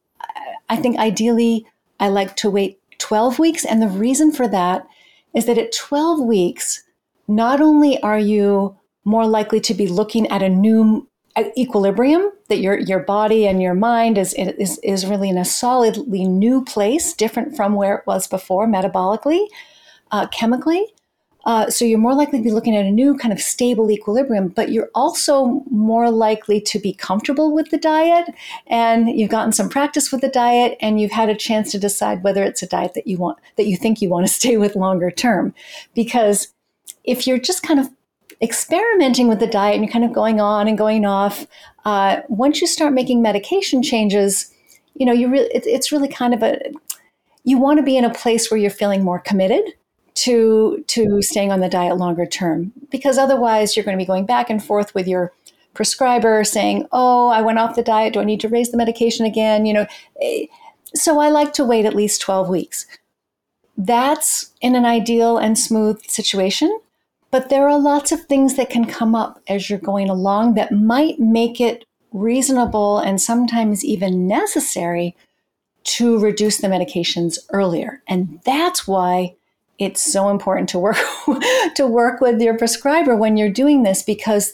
I 0.70 0.78
think 0.78 0.98
ideally 0.98 1.66
I 2.00 2.08
like 2.08 2.38
to 2.38 2.50
wait 2.50 2.80
12 3.00 3.38
weeks. 3.38 3.66
And 3.66 3.82
the 3.82 3.90
reason 3.90 4.32
for 4.32 4.48
that 4.48 4.88
is 5.34 5.46
that 5.46 5.58
at 5.58 5.72
12 5.72 6.20
weeks, 6.22 6.84
not 7.28 7.62
only 7.62 8.02
are 8.02 8.20
you 8.20 8.78
more 9.06 9.26
likely 9.26 9.60
to 9.62 9.74
be 9.74 9.88
looking 9.88 10.28
at 10.28 10.44
a 10.44 10.50
new 10.50 11.08
equilibrium 11.58 12.30
that 12.50 12.60
your 12.60 12.78
your 12.78 13.00
body 13.00 13.48
and 13.48 13.62
your 13.62 13.74
mind 13.74 14.18
is 14.18 14.34
is 14.34 14.78
is 14.80 15.06
really 15.06 15.30
in 15.30 15.38
a 15.38 15.46
solidly 15.46 16.26
new 16.26 16.64
place, 16.64 17.14
different 17.14 17.56
from 17.56 17.74
where 17.74 17.96
it 17.96 18.06
was 18.06 18.28
before 18.28 18.68
metabolically, 18.68 19.48
uh, 20.12 20.28
chemically, 20.28 20.94
uh, 21.46 21.70
so 21.70 21.84
you're 21.86 21.98
more 21.98 22.14
likely 22.14 22.40
to 22.40 22.44
be 22.44 22.52
looking 22.52 22.76
at 22.76 22.86
a 22.86 22.92
new 22.92 23.18
kind 23.18 23.34
of 23.34 23.40
stable 23.40 23.90
equilibrium, 23.90 24.50
but 24.50 24.72
you're 24.72 24.90
also 24.94 25.64
more 25.72 26.12
likely 26.12 26.62
to 26.62 26.80
be 26.80 26.94
comfortable 26.94 27.54
with 27.54 27.70
the 27.72 27.78
diet 27.78 28.28
and 28.68 29.10
you've 29.10 29.32
gotten 29.32 29.52
some 29.52 29.70
practice 29.70 30.12
with 30.12 30.22
the 30.22 30.30
diet 30.30 30.78
and 30.82 31.00
you've 31.00 31.12
had 31.12 31.30
a 31.30 31.36
chance 31.36 31.72
to 31.72 31.80
decide 31.80 32.24
whether 32.24 32.44
it's 32.44 32.62
a 32.62 32.68
diet 32.68 32.94
that 32.94 33.08
you 33.08 33.18
want, 33.18 33.40
that 33.58 33.66
you 33.66 33.76
think 33.76 34.02
you 34.02 34.10
want 34.10 34.28
to 34.28 34.34
stay 34.42 34.58
with 34.58 34.76
longer 34.76 35.10
term. 35.10 35.54
Because 35.96 36.48
if 37.04 37.26
you're 37.26 37.40
just 37.40 37.64
kind 37.64 37.80
of 37.80 37.90
experimenting 38.42 39.28
with 39.28 39.40
the 39.40 39.48
diet 39.48 39.76
and 39.76 39.84
you're 39.84 39.92
kind 39.92 40.06
of 40.06 40.14
going 40.14 40.40
on 40.40 40.68
and 40.68 40.78
going 40.78 41.06
off, 41.06 41.48
uh, 41.86 42.22
once 42.28 42.62
you 42.62 42.68
start 42.68 42.94
making 42.94 43.22
medication 43.22 43.82
changes, 43.82 44.54
you 44.94 45.06
know, 45.06 45.14
you 45.14 45.28
really, 45.28 45.50
it, 45.54 45.66
it's 45.66 45.92
really 45.92 46.08
kind 46.08 46.36
of 46.36 46.44
a, 46.44 46.60
you 47.44 47.58
want 47.58 47.78
to 47.78 47.84
be 47.84 47.98
in 47.98 48.06
a 48.06 48.14
place 48.14 48.52
where 48.52 48.60
you're 48.60 48.70
feeling 48.70 49.04
more 49.04 49.20
committed 49.20 49.64
to 50.22 50.84
to 50.88 51.22
staying 51.22 51.52
on 51.52 51.62
the 51.62 51.70
diet 51.70 51.98
longer 51.98 52.26
term 52.26 52.72
because 52.92 53.18
otherwise 53.18 53.76
you're 53.76 53.86
going 53.86 53.98
to 53.98 54.02
be 54.02 54.08
going 54.08 54.26
back 54.26 54.50
and 54.50 54.64
forth 54.64 54.94
with 54.94 55.08
your 55.08 55.34
prescriber 55.74 56.44
saying 56.44 56.86
oh 56.92 57.30
i 57.30 57.42
went 57.42 57.60
off 57.60 57.76
the 57.76 57.84
diet. 57.84 58.14
Do 58.14 58.20
i 58.20 58.24
need 58.24 58.42
to 58.42 58.50
raise 58.50 58.72
the 58.72 58.78
medication 58.78 59.26
again? 59.26 59.66
You 59.66 59.74
know 59.74 59.88
eh, 60.22 60.46
so 60.96 61.20
i 61.20 61.30
like 61.30 61.54
to 61.54 61.66
wait 61.66 61.86
at 61.86 61.96
least 61.96 62.22
12 62.22 62.50
weeks. 62.50 62.86
That's 63.78 64.52
in 64.62 64.76
an 64.76 64.86
ideal 64.86 65.38
and 65.38 65.58
smooth 65.58 66.04
situation 66.06 66.78
But 67.32 67.50
there 67.50 67.68
are 67.70 67.80
lots 67.80 68.12
of 68.12 68.26
things 68.26 68.56
that 68.58 68.70
can 68.70 68.86
come 68.86 69.16
up 69.16 69.42
as 69.48 69.70
you're 69.70 69.80
going 69.80 70.10
along 70.10 70.54
that 70.56 70.74
might 70.74 71.20
make 71.20 71.60
it 71.62 71.86
reasonable 72.12 73.00
and 73.00 73.22
sometimes 73.22 73.86
even 73.86 74.28
necessary 74.28 75.16
to 75.84 76.20
reduce 76.20 76.58
the 76.58 76.68
medications 76.68 77.40
earlier. 77.52 78.04
And 78.08 78.42
that's 78.46 78.86
why 78.86 79.36
it's 79.82 80.14
so 80.14 80.30
important 80.30 80.70
to 80.70 80.78
work 80.78 80.98
to 81.76 81.88
work 81.88 82.22
with 82.22 82.40
your 82.40 82.56
prescriber 82.56 83.16
when 83.16 83.36
you're 83.36 83.50
doing 83.50 83.82
this 83.82 84.04
because 84.04 84.54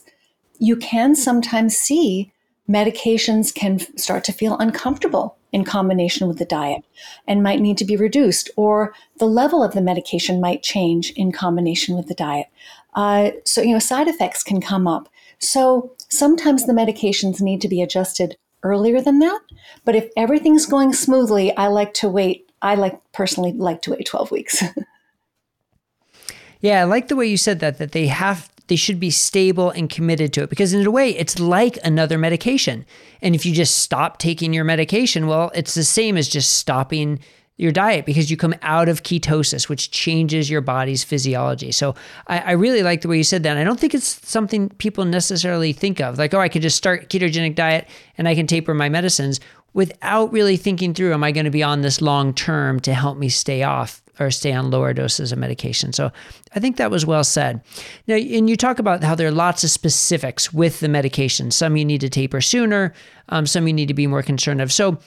you 0.58 0.78
can 0.78 1.16
sometimes 1.16 1.76
see 1.76 2.32
medications 2.70 3.54
can 3.54 3.80
start 3.98 4.24
to 4.24 4.32
feel 4.32 4.58
uncomfortable 4.58 5.38
in 5.52 5.66
combination 5.66 6.28
with 6.28 6.38
the 6.38 6.46
diet 6.46 6.84
and 7.28 7.44
might 7.44 7.60
need 7.60 7.78
to 7.78 7.86
be 7.86 7.96
reduced, 7.96 8.50
or 8.56 8.94
the 9.18 9.26
level 9.26 9.64
of 9.64 9.74
the 9.74 9.82
medication 9.82 10.42
might 10.42 10.64
change 10.64 11.12
in 11.12 11.32
combination 11.32 11.96
with 11.96 12.08
the 12.08 12.14
diet. 12.14 12.48
Uh, 12.96 13.32
so, 13.46 13.62
you 13.62 13.74
know, 13.74 13.80
side 13.80 14.08
effects 14.08 14.44
can 14.44 14.60
come 14.60 14.88
up. 14.88 15.10
So, 15.40 15.94
sometimes 16.10 16.66
the 16.66 16.74
medications 16.74 17.42
need 17.42 17.62
to 17.62 17.70
be 17.70 17.82
adjusted 17.82 18.38
earlier 18.64 19.02
than 19.02 19.20
that. 19.20 19.40
But 19.86 19.96
if 19.96 20.10
everything's 20.18 20.66
going 20.66 20.94
smoothly, 20.94 21.56
I 21.56 21.68
like 21.68 21.94
to 21.96 22.10
wait. 22.10 22.50
I 22.62 22.76
like 22.76 23.00
personally 23.14 23.54
like 23.54 23.82
to 23.84 23.92
wait 23.92 24.06
12 24.06 24.32
weeks. 24.32 24.64
yeah, 26.62 26.82
I 26.82 26.84
like 26.86 27.08
the 27.08 27.16
way 27.16 27.28
you 27.28 27.38
said 27.38 27.60
that, 27.60 27.78
that 27.78 27.92
they 27.92 28.08
have 28.08 28.50
they 28.68 28.76
should 28.76 29.00
be 29.00 29.10
stable 29.10 29.70
and 29.70 29.90
committed 29.90 30.34
to 30.34 30.44
it 30.44 30.50
because 30.50 30.74
in 30.74 30.86
a 30.86 30.92
way 30.92 31.12
it's 31.12 31.40
like 31.40 31.78
another 31.84 32.18
medication. 32.18 32.86
And 33.22 33.34
if 33.34 33.46
you 33.46 33.54
just 33.54 33.80
stop 33.80 34.18
taking 34.18 34.54
your 34.54 34.66
medication, 34.66 35.28
well, 35.28 35.52
it's 35.56 35.74
the 35.74 35.86
same 35.86 36.18
as 36.18 36.28
just 36.28 36.58
stopping 36.58 37.20
your 37.56 37.72
diet 37.72 38.06
because 38.06 38.30
you 38.30 38.38
come 38.38 38.54
out 38.62 38.88
of 38.88 39.04
ketosis, 39.04 39.68
which 39.68 39.90
changes 39.90 40.50
your 40.50 40.62
body's 40.62 41.04
physiology. 41.04 41.72
So 41.72 41.96
I, 42.28 42.40
I, 42.40 42.52
really 42.52 42.84
like 42.84 43.02
the 43.02 43.08
way 43.08 43.18
you 43.18 43.24
said 43.24 43.42
that. 43.44 43.52
And 43.52 43.60
I 43.60 43.64
don't 43.64 43.80
think 43.80 43.96
it's 43.96 44.28
something 44.30 44.70
people 44.70 45.06
necessarily 45.06 45.74
think 45.74 46.00
of, 46.00 46.20
like, 46.20 46.36
oh, 46.36 46.40
I 46.40 46.50
could 46.50 46.62
just 46.62 46.78
start 46.78 47.10
ketogenic 47.10 47.56
diet 47.56 47.88
and 48.16 48.28
I 48.28 48.36
can 48.36 48.46
taper 48.46 48.76
my 48.76 48.90
medicines 48.90 49.40
without 49.74 50.32
really 50.32 50.56
thinking 50.56 50.94
through, 50.94 51.14
am 51.14 51.24
I 51.24 51.32
going 51.32 51.46
to 51.46 51.52
be 51.52 51.64
on 51.64 51.82
this 51.82 52.00
long 52.00 52.32
term 52.32 52.80
to 52.82 52.94
help 52.94 53.18
me 53.18 53.28
stay 53.28 53.64
off 53.64 54.04
or 54.20 54.32
stay 54.32 54.54
on 54.54 54.72
lower 54.72 54.94
doses 54.94 55.32
of 55.32 55.40
medication. 55.40 55.94
So 55.94 56.12
I 56.56 56.60
think 56.60 56.78
that 56.78 56.92
was 56.92 57.06
well 57.06 57.24
said. 57.24 57.62
Now, 58.08 58.16
and 58.16 58.50
you 58.50 58.56
talk 58.56 58.80
about 58.80 59.04
how 59.04 59.16
there 59.16 59.28
are 59.28 59.32
lots 59.32 59.64
of 59.64 59.70
specifics 59.70 60.54
with 60.54 60.80
the 60.80 60.90
medication. 60.90 61.52
Some 61.52 61.78
you 61.78 61.86
need 61.86 62.02
to 62.02 62.10
taper 62.10 62.42
sooner, 62.42 62.94
um, 63.30 63.46
some 63.46 63.68
you 63.68 63.74
need 63.74 63.88
to 63.88 63.94
be 63.94 64.08
more 64.08 64.24
concerned 64.24 64.62
of. 64.62 64.72
So 64.72 64.98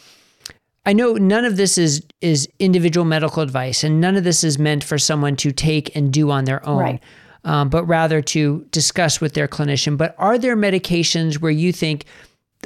I 0.86 0.92
know 0.92 1.14
none 1.14 1.44
of 1.44 1.56
this 1.56 1.76
is 1.76 2.02
is 2.20 2.48
individual 2.58 3.04
medical 3.04 3.42
advice, 3.42 3.84
and 3.84 4.00
none 4.00 4.16
of 4.16 4.24
this 4.24 4.42
is 4.42 4.58
meant 4.58 4.82
for 4.82 4.98
someone 4.98 5.36
to 5.36 5.52
take 5.52 5.94
and 5.94 6.12
do 6.12 6.30
on 6.30 6.44
their 6.44 6.66
own. 6.66 6.78
Right. 6.78 7.02
Um, 7.42 7.70
but 7.70 7.84
rather 7.84 8.20
to 8.20 8.66
discuss 8.70 9.18
with 9.18 9.32
their 9.32 9.48
clinician. 9.48 9.96
But 9.96 10.14
are 10.18 10.36
there 10.36 10.56
medications 10.56 11.40
where 11.40 11.50
you 11.50 11.72
think 11.72 12.04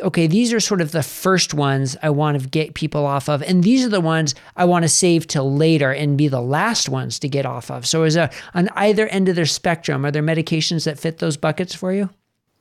okay, 0.01 0.27
these 0.27 0.53
are 0.53 0.61
sort 0.61 0.81
of 0.81 0.93
the 0.93 1.03
first 1.03 1.55
ones 1.55 1.97
I 2.03 2.11
want 2.11 2.41
to 2.41 2.49
get 2.49 2.75
people 2.75 3.07
off 3.07 3.29
of. 3.29 3.43
And 3.43 3.63
these 3.63 3.85
are 3.85 3.89
the 3.89 4.01
ones 4.01 4.35
I 4.57 4.65
want 4.65 4.83
to 4.83 4.89
save 4.89 5.27
till 5.27 5.55
later 5.55 5.93
and 5.93 6.19
be 6.19 6.29
the 6.29 6.41
last 6.41 6.89
ones 6.89 7.19
to 7.21 7.29
get 7.29 7.47
off 7.47 7.71
of. 7.71 7.87
So, 7.87 8.03
is 8.03 8.15
there 8.15 8.31
on 8.55 8.69
either 8.75 9.07
end 9.09 9.29
of 9.29 9.37
the 9.37 9.47
spectrum, 9.47 10.05
are 10.05 10.11
there 10.11 10.23
medications 10.23 10.85
that 10.85 10.99
fit 10.99 11.19
those 11.19 11.37
buckets 11.37 11.75
for 11.75 11.93
you? 11.93 12.11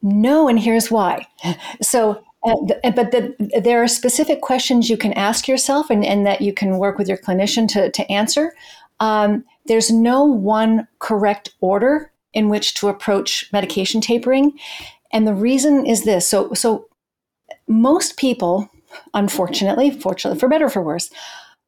No, 0.01 0.47
and 0.47 0.59
here's 0.59 0.91
why. 0.91 1.25
So, 1.81 2.23
uh, 2.43 2.91
but 2.91 3.11
the, 3.11 3.33
there 3.63 3.81
are 3.81 3.87
specific 3.87 4.41
questions 4.41 4.89
you 4.89 4.97
can 4.97 5.13
ask 5.13 5.47
yourself 5.47 5.89
and, 5.89 6.05
and 6.05 6.25
that 6.27 6.41
you 6.41 6.53
can 6.53 6.77
work 6.77 6.97
with 6.97 7.07
your 7.07 7.17
clinician 7.17 7.69
to, 7.69 7.89
to 7.89 8.11
answer. 8.11 8.53
Um, 8.99 9.45
there's 9.65 9.89
no 9.89 10.23
one 10.23 10.87
correct 10.99 11.51
order 11.61 12.11
in 12.33 12.49
which 12.49 12.73
to 12.75 12.89
approach 12.89 13.49
medication 13.53 14.01
tapering. 14.01 14.59
And 15.13 15.25
the 15.25 15.33
reason 15.33 15.85
is 15.85 16.03
this. 16.03 16.27
So, 16.27 16.53
so 16.53 16.87
most 17.67 18.17
people, 18.17 18.70
unfortunately, 19.13 19.91
fortunately, 19.91 20.39
for 20.39 20.50
better 20.50 20.65
or 20.65 20.70
for 20.70 20.82
worse, 20.82 21.10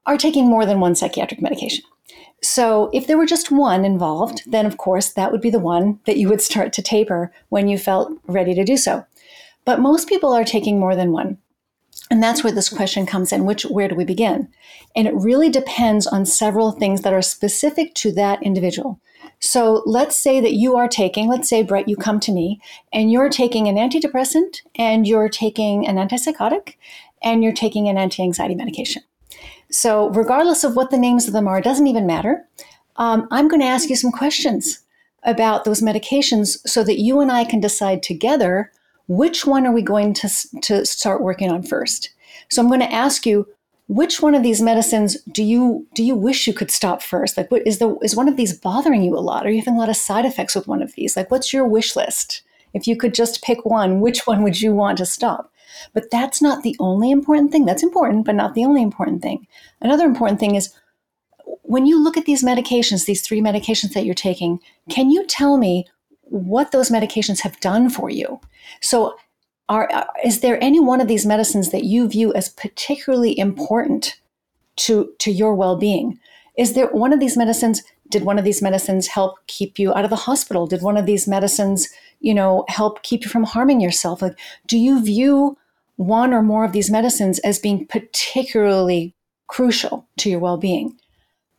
are 0.05 0.17
taking 0.17 0.47
more 0.47 0.65
than 0.65 0.79
one 0.79 0.95
psychiatric 0.95 1.41
medication. 1.41 1.83
So, 2.43 2.89
if 2.93 3.07
there 3.07 3.17
were 3.17 3.25
just 3.25 3.49
one 3.49 3.85
involved, 3.85 4.43
then 4.45 4.65
of 4.65 4.77
course 4.77 5.13
that 5.13 5.31
would 5.31 5.41
be 5.41 5.49
the 5.49 5.59
one 5.59 5.99
that 6.05 6.17
you 6.17 6.29
would 6.29 6.41
start 6.41 6.73
to 6.73 6.81
taper 6.81 7.31
when 7.49 7.67
you 7.67 7.77
felt 7.77 8.11
ready 8.27 8.53
to 8.53 8.63
do 8.63 8.77
so. 8.77 9.05
But 9.65 9.79
most 9.79 10.07
people 10.07 10.31
are 10.33 10.43
taking 10.43 10.79
more 10.79 10.95
than 10.95 11.11
one. 11.11 11.39
And 12.11 12.21
that's 12.21 12.43
where 12.43 12.53
this 12.53 12.69
question 12.69 13.05
comes 13.05 13.31
in, 13.31 13.45
which 13.45 13.63
where 13.63 13.87
do 13.87 13.95
we 13.95 14.05
begin? 14.05 14.47
And 14.95 15.07
it 15.07 15.15
really 15.15 15.49
depends 15.49 16.05
on 16.05 16.25
several 16.25 16.71
things 16.71 17.01
that 17.01 17.13
are 17.13 17.21
specific 17.21 17.95
to 17.95 18.11
that 18.13 18.43
individual. 18.43 18.99
So 19.39 19.83
let's 19.85 20.15
say 20.15 20.39
that 20.39 20.53
you 20.53 20.75
are 20.75 20.87
taking, 20.87 21.27
let's 21.27 21.49
say, 21.49 21.63
Brett, 21.63 21.89
you 21.89 21.95
come 21.95 22.19
to 22.21 22.31
me 22.31 22.61
and 22.93 23.11
you're 23.11 23.29
taking 23.29 23.67
an 23.67 23.75
antidepressant 23.75 24.61
and 24.75 25.07
you're 25.07 25.29
taking 25.29 25.87
an 25.87 25.97
antipsychotic 25.97 26.75
and 27.23 27.43
you're 27.43 27.53
taking 27.53 27.89
an 27.89 27.97
anti 27.97 28.23
anxiety 28.23 28.55
medication. 28.55 29.01
So, 29.71 30.09
regardless 30.11 30.63
of 30.63 30.75
what 30.75 30.91
the 30.91 30.97
names 30.97 31.27
of 31.27 31.33
them 31.33 31.47
are, 31.47 31.57
it 31.57 31.63
doesn't 31.63 31.87
even 31.87 32.05
matter. 32.05 32.47
Um, 32.97 33.27
I'm 33.31 33.47
going 33.47 33.61
to 33.61 33.67
ask 33.67 33.89
you 33.89 33.95
some 33.95 34.11
questions 34.11 34.79
about 35.23 35.65
those 35.65 35.81
medications 35.81 36.59
so 36.67 36.83
that 36.83 36.99
you 36.99 37.19
and 37.19 37.31
I 37.31 37.43
can 37.43 37.59
decide 37.59 38.03
together 38.03 38.71
which 39.07 39.45
one 39.45 39.65
are 39.65 39.73
we 39.73 39.81
going 39.81 40.13
to, 40.15 40.29
to 40.61 40.85
start 40.85 41.21
working 41.21 41.51
on 41.51 41.63
first. 41.63 42.09
So, 42.49 42.61
I'm 42.61 42.67
going 42.67 42.79
to 42.79 42.91
ask 42.91 43.25
you 43.25 43.47
which 43.87 44.21
one 44.21 44.33
of 44.33 44.43
these 44.43 44.61
medicines 44.61 45.21
do 45.31 45.43
you 45.43 45.85
do 45.93 46.03
you 46.03 46.15
wish 46.15 46.47
you 46.47 46.53
could 46.53 46.71
stop 46.71 47.01
first? 47.01 47.37
Like 47.37 47.51
what 47.51 47.65
is 47.67 47.77
the 47.79 47.97
is 48.01 48.15
one 48.15 48.27
of 48.27 48.35
these 48.35 48.57
bothering 48.57 49.03
you 49.03 49.15
a 49.15 49.19
lot? 49.19 49.45
Are 49.45 49.51
you 49.51 49.59
having 49.59 49.75
a 49.75 49.79
lot 49.79 49.89
of 49.89 49.95
side 49.95 50.25
effects 50.25 50.55
with 50.55 50.67
one 50.67 50.81
of 50.81 50.93
these? 50.93 51.15
Like 51.15 51.29
what's 51.29 51.53
your 51.53 51.67
wish 51.67 51.95
list? 51.95 52.41
If 52.73 52.87
you 52.87 52.97
could 52.97 53.13
just 53.13 53.43
pick 53.43 53.63
one 53.65 54.01
which 54.01 54.25
one 54.25 54.43
would 54.43 54.61
you 54.61 54.73
want 54.73 54.97
to 54.97 55.05
stop? 55.05 55.51
But 55.93 56.09
that's 56.09 56.41
not 56.41 56.63
the 56.63 56.75
only 56.79 57.11
important 57.11 57.51
thing. 57.51 57.65
That's 57.65 57.83
important 57.83 58.25
but 58.25 58.35
not 58.35 58.55
the 58.55 58.65
only 58.65 58.81
important 58.81 59.21
thing. 59.21 59.45
Another 59.81 60.05
important 60.05 60.39
thing 60.39 60.55
is 60.55 60.73
when 61.61 61.85
you 61.85 62.03
look 62.03 62.17
at 62.17 62.25
these 62.25 62.43
medications 62.43 63.05
these 63.05 63.21
three 63.21 63.41
medications 63.41 63.93
that 63.93 64.05
you're 64.05 64.15
taking 64.15 64.59
can 64.89 65.11
you 65.11 65.25
tell 65.27 65.57
me 65.57 65.85
what 66.25 66.71
those 66.71 66.89
medications 66.89 67.41
have 67.41 67.59
done 67.59 67.89
for 67.89 68.09
you. 68.09 68.39
So 68.81 69.15
are, 69.69 69.91
uh, 69.91 70.05
is 70.23 70.41
there 70.41 70.63
any 70.63 70.79
one 70.79 71.01
of 71.01 71.07
these 71.07 71.25
medicines 71.25 71.71
that 71.71 71.83
you 71.83 72.07
view 72.07 72.33
as 72.33 72.49
particularly 72.49 73.37
important 73.37 74.19
to 74.77 75.13
to 75.19 75.31
your 75.31 75.55
well-being? 75.55 76.19
Is 76.57 76.73
there 76.73 76.87
one 76.87 77.13
of 77.13 77.19
these 77.19 77.37
medicines 77.37 77.81
did 78.09 78.23
one 78.23 78.37
of 78.37 78.45
these 78.45 78.61
medicines 78.61 79.07
help 79.07 79.39
keep 79.47 79.79
you 79.79 79.91
out 79.93 80.03
of 80.03 80.11
the 80.11 80.15
hospital? 80.15 80.67
Did 80.67 80.83
one 80.83 80.97
of 80.97 81.05
these 81.05 81.27
medicines 81.27 81.89
you 82.19 82.33
know 82.33 82.65
help 82.67 83.01
keep 83.01 83.23
you 83.23 83.29
from 83.29 83.43
harming 83.43 83.81
yourself? 83.81 84.21
Like 84.21 84.37
do 84.67 84.77
you 84.77 85.03
view 85.03 85.57
one 85.95 86.33
or 86.33 86.43
more 86.43 86.65
of 86.65 86.73
these 86.73 86.91
medicines 86.91 87.39
as 87.39 87.57
being 87.57 87.87
particularly 87.87 89.15
crucial 89.47 90.07
to 90.17 90.29
your 90.29 90.39
well-being? 90.39 90.97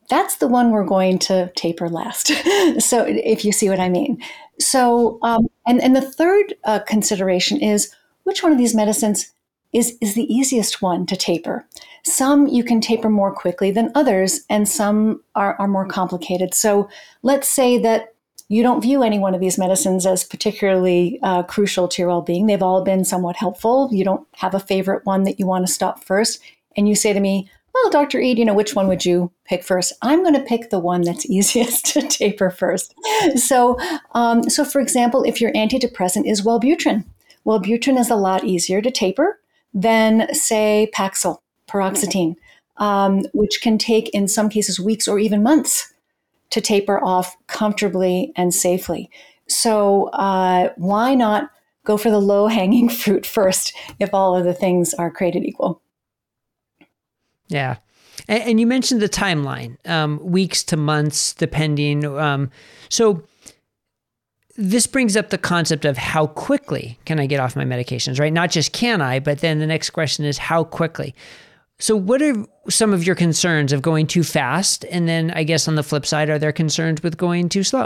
That's 0.09 0.37
the 0.37 0.47
one 0.47 0.71
we're 0.71 0.85
going 0.85 1.19
to 1.21 1.51
taper 1.57 1.89
last. 1.89 2.31
So 2.79 3.05
if 3.07 3.45
you 3.45 3.53
see 3.53 3.69
what 3.71 3.81
i 3.81 3.89
mean 3.89 4.21
so, 4.59 5.19
um, 5.23 5.49
and 5.67 5.83
and 5.83 5.95
the 5.95 6.01
third 6.01 6.55
uh, 6.65 6.81
consideration 6.81 7.61
is 7.61 7.95
which 8.25 8.43
one 8.43 8.53
of 8.53 8.59
these 8.59 8.75
medicines 8.75 9.33
is 9.73 9.97
is 10.01 10.15
the 10.15 10.33
easiest 10.33 10.83
one 10.83 11.07
to 11.07 11.17
taper. 11.17 11.67
Some 12.05 12.47
you 12.47 12.65
can 12.65 12.81
taper 12.81 13.11
more 13.11 13.35
quickly 13.35 13.71
than 13.71 13.93
others, 13.95 14.41
and 14.49 14.69
some 14.69 15.23
are, 15.35 15.57
are 15.59 15.69
more 15.69 15.87
complicated. 15.87 16.55
So, 16.55 16.89
let's 17.23 17.49
say 17.49 17.79
that 17.79 18.15
you 18.49 18.63
don't 18.63 18.81
view 18.81 19.03
any 19.03 19.19
one 19.19 19.35
of 19.35 19.41
these 19.41 19.59
medicines 19.59 20.07
as 20.07 20.23
particularly 20.23 21.19
uh, 21.23 21.43
crucial 21.43 21.89
to 21.89 22.03
your 22.03 22.09
well-being. 22.09 22.47
They've 22.47 22.63
all 22.63 22.85
been 22.85 23.05
somewhat 23.05 23.35
helpful. 23.35 23.89
You 23.93 24.05
don't 24.05 24.27
have 24.37 24.55
a 24.55 24.61
favorite 24.61 25.05
one 25.05 25.25
that 25.25 25.41
you 25.41 25.47
want 25.47 25.67
to 25.67 25.73
stop 25.73 26.05
first, 26.05 26.41
and 26.77 26.89
you 26.89 26.95
say 26.95 27.13
to 27.13 27.21
me, 27.21 27.51
well, 27.83 27.91
Dr. 27.91 28.21
Ede, 28.21 28.39
you 28.39 28.45
know, 28.45 28.55
which 28.55 28.75
one 28.75 28.89
would 28.89 29.05
you 29.05 29.31
pick 29.45 29.63
first? 29.63 29.93
I'm 30.03 30.23
going 30.23 30.35
to 30.35 30.41
pick 30.41 30.71
the 30.71 30.79
one 30.79 31.03
that's 31.03 31.27
easiest 31.31 31.87
to 31.87 32.03
taper 32.03 32.51
first. 32.51 32.95
So, 33.37 33.79
um, 34.13 34.49
so 34.49 34.65
for 34.65 34.81
example, 34.81 35.23
if 35.25 35.41
your 35.41 35.53
antidepressant 35.53 36.29
is 36.29 36.43
Wellbutrin, 36.43 37.05
Wellbutrin 37.45 37.99
is 37.99 38.11
a 38.11 38.17
lot 38.17 38.45
easier 38.45 38.81
to 38.81 38.91
taper 38.91 39.41
than, 39.75 40.33
say, 40.35 40.91
Paxil, 40.95 41.39
paroxetine, 41.69 42.37
um, 42.79 43.23
which 43.35 43.61
can 43.61 43.79
take, 43.79 44.09
in 44.11 44.27
some 44.27 44.49
cases, 44.49 44.81
weeks 44.81 45.07
or 45.07 45.19
even 45.19 45.43
months 45.43 45.93
to 46.51 46.61
taper 46.61 47.03
off 47.05 47.37
comfortably 47.47 48.33
and 48.37 48.55
safely. 48.55 49.11
So, 49.49 50.07
uh, 50.09 50.73
why 50.77 51.15
not 51.15 51.51
go 51.85 51.97
for 51.97 52.11
the 52.11 52.21
low 52.21 52.49
hanging 52.49 52.89
fruit 53.03 53.27
first 53.27 53.75
if 54.01 54.13
all 54.13 54.37
of 54.37 54.45
the 54.45 54.55
things 54.55 54.95
are 54.95 55.11
created 55.11 55.45
equal? 55.45 55.83
Yeah. 57.49 57.77
And, 58.29 58.43
and 58.43 58.61
you 58.61 58.67
mentioned 58.67 59.01
the 59.01 59.09
timeline, 59.09 59.77
um, 59.89 60.21
weeks 60.23 60.63
to 60.65 60.77
months, 60.77 61.35
depending. 61.35 62.05
Um, 62.05 62.51
so 62.89 63.23
this 64.57 64.87
brings 64.87 65.17
up 65.17 65.31
the 65.31 65.39
concept 65.39 65.85
of 65.85 65.97
how 65.97 66.29
quickly 66.29 66.99
can 67.05 67.21
I 67.21 67.27
get 67.27 67.41
off 67.41 67.57
my 67.57 67.65
medications, 67.65 68.19
right? 68.19 68.33
Not 68.33 68.51
just 68.51 68.73
can 68.73 69.01
I, 69.01 69.19
but 69.19 69.41
then 69.41 69.59
the 69.59 69.67
next 69.67 69.91
question 69.91 70.25
is 70.25 70.39
how 70.39 70.65
quickly. 70.65 71.15
So, 71.79 71.95
what 71.95 72.23
are 72.23 72.47
some 72.71 72.95
of 72.95 73.07
your 73.07 73.15
concerns 73.15 73.73
of 73.73 73.83
going 73.83 74.07
too 74.07 74.25
fast? 74.25 74.87
And 74.91 75.07
then, 75.07 75.31
I 75.33 75.43
guess 75.43 75.69
on 75.69 75.75
the 75.75 75.83
flip 75.83 76.07
side, 76.07 76.31
are 76.31 76.39
there 76.39 76.53
concerns 76.53 77.03
with 77.03 77.19
going 77.19 77.51
too 77.51 77.63
slow? 77.63 77.85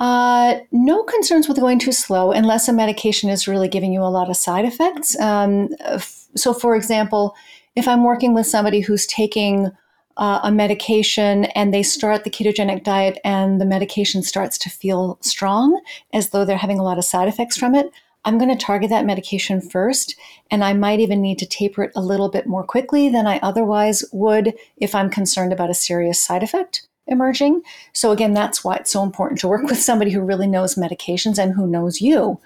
Uh, 0.00 0.58
no 0.72 1.04
concerns 1.04 1.48
with 1.48 1.58
going 1.58 1.78
too 1.78 1.92
slow 1.92 2.32
unless 2.32 2.68
a 2.68 2.72
medication 2.72 3.30
is 3.30 3.46
really 3.48 3.68
giving 3.68 3.92
you 3.92 4.02
a 4.02 4.10
lot 4.10 4.28
of 4.28 4.36
side 4.36 4.64
effects. 4.64 5.18
Um, 5.20 5.68
f- 5.80 6.26
so, 6.34 6.52
for 6.52 6.74
example, 6.74 7.36
if 7.76 7.86
I'm 7.86 8.02
working 8.02 8.34
with 8.34 8.46
somebody 8.46 8.80
who's 8.80 9.06
taking 9.06 9.70
uh, 10.16 10.40
a 10.42 10.50
medication 10.50 11.44
and 11.54 11.72
they 11.72 11.82
start 11.82 12.24
the 12.24 12.30
ketogenic 12.30 12.82
diet 12.82 13.18
and 13.22 13.60
the 13.60 13.66
medication 13.66 14.22
starts 14.22 14.56
to 14.58 14.70
feel 14.70 15.18
strong 15.20 15.80
as 16.12 16.30
though 16.30 16.44
they're 16.44 16.56
having 16.56 16.78
a 16.78 16.82
lot 16.82 16.98
of 16.98 17.04
side 17.04 17.28
effects 17.28 17.56
from 17.58 17.74
it, 17.74 17.90
I'm 18.24 18.38
going 18.38 18.50
to 18.50 18.64
target 18.64 18.90
that 18.90 19.04
medication 19.04 19.60
first. 19.60 20.16
And 20.50 20.64
I 20.64 20.72
might 20.72 21.00
even 21.00 21.20
need 21.20 21.38
to 21.38 21.46
taper 21.46 21.84
it 21.84 21.92
a 21.94 22.00
little 22.00 22.30
bit 22.30 22.46
more 22.46 22.64
quickly 22.64 23.08
than 23.08 23.26
I 23.26 23.38
otherwise 23.38 24.04
would 24.10 24.54
if 24.78 24.94
I'm 24.94 25.10
concerned 25.10 25.52
about 25.52 25.70
a 25.70 25.74
serious 25.74 26.20
side 26.20 26.42
effect 26.42 26.88
emerging. 27.06 27.62
So 27.92 28.10
again, 28.10 28.34
that's 28.34 28.64
why 28.64 28.76
it's 28.76 28.90
so 28.90 29.02
important 29.02 29.38
to 29.40 29.48
work 29.48 29.62
with 29.68 29.78
somebody 29.78 30.10
who 30.10 30.20
really 30.22 30.48
knows 30.48 30.76
medications 30.76 31.38
and 31.38 31.52
who 31.52 31.66
knows 31.66 32.00
you. 32.00 32.40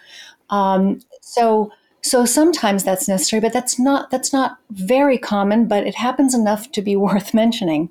Um, 0.51 1.01
so 1.23 1.71
so 2.03 2.25
sometimes 2.25 2.85
that's 2.85 3.09
necessary, 3.09 3.41
but 3.41 3.53
that's 3.53 3.79
not 3.79 4.11
that's 4.11 4.33
not 4.33 4.59
very 4.71 5.19
common. 5.19 5.67
But 5.67 5.87
it 5.87 5.95
happens 5.95 6.35
enough 6.35 6.71
to 6.73 6.83
be 6.83 6.97
worth 7.07 7.35
mentioning. 7.35 7.91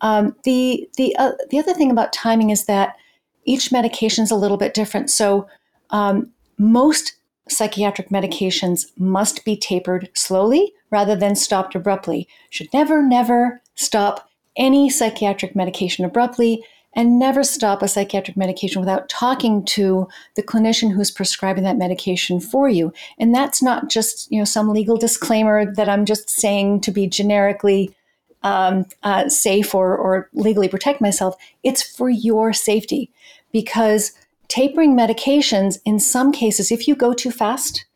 Um, 0.00 0.36
the 0.44 0.88
the 0.96 1.14
uh, 1.16 1.32
the 1.50 1.58
other 1.58 1.74
thing 1.74 1.90
about 1.90 2.12
timing 2.12 2.50
is 2.50 2.64
that 2.66 2.96
each 3.44 3.70
medication 3.70 4.24
is 4.24 4.30
a 4.30 4.36
little 4.36 4.56
bit 4.56 4.74
different. 4.74 5.10
So 5.10 5.46
um, 5.90 6.30
most 6.58 7.14
psychiatric 7.48 8.08
medications 8.08 8.86
must 8.98 9.44
be 9.44 9.56
tapered 9.56 10.08
slowly 10.14 10.72
rather 10.90 11.14
than 11.14 11.36
stopped 11.36 11.74
abruptly. 11.74 12.26
Should 12.50 12.72
never 12.72 13.02
never 13.02 13.60
stop 13.74 14.28
any 14.56 14.88
psychiatric 14.88 15.54
medication 15.56 16.04
abruptly 16.04 16.64
and 16.94 17.18
never 17.18 17.44
stop 17.44 17.82
a 17.82 17.88
psychiatric 17.88 18.36
medication 18.36 18.80
without 18.80 19.08
talking 19.08 19.64
to 19.64 20.08
the 20.36 20.42
clinician 20.42 20.92
who's 20.92 21.10
prescribing 21.10 21.64
that 21.64 21.76
medication 21.76 22.40
for 22.40 22.68
you. 22.68 22.92
And 23.18 23.34
that's 23.34 23.62
not 23.62 23.88
just 23.88 24.30
you 24.30 24.38
know 24.38 24.44
some 24.44 24.70
legal 24.70 24.96
disclaimer 24.96 25.72
that 25.74 25.88
I'm 25.88 26.04
just 26.04 26.30
saying 26.30 26.80
to 26.82 26.90
be 26.90 27.06
generically 27.06 27.94
um, 28.42 28.84
uh, 29.02 29.28
safe 29.28 29.74
or, 29.74 29.96
or 29.96 30.28
legally 30.34 30.68
protect 30.68 31.00
myself. 31.00 31.34
It's 31.62 31.82
for 31.82 32.10
your 32.10 32.52
safety 32.52 33.10
because 33.52 34.12
tapering 34.48 34.96
medications, 34.96 35.78
in 35.84 35.98
some 35.98 36.30
cases, 36.30 36.70
if 36.70 36.86
you 36.86 36.94
go 36.94 37.14
too 37.14 37.30
fast, 37.30 37.86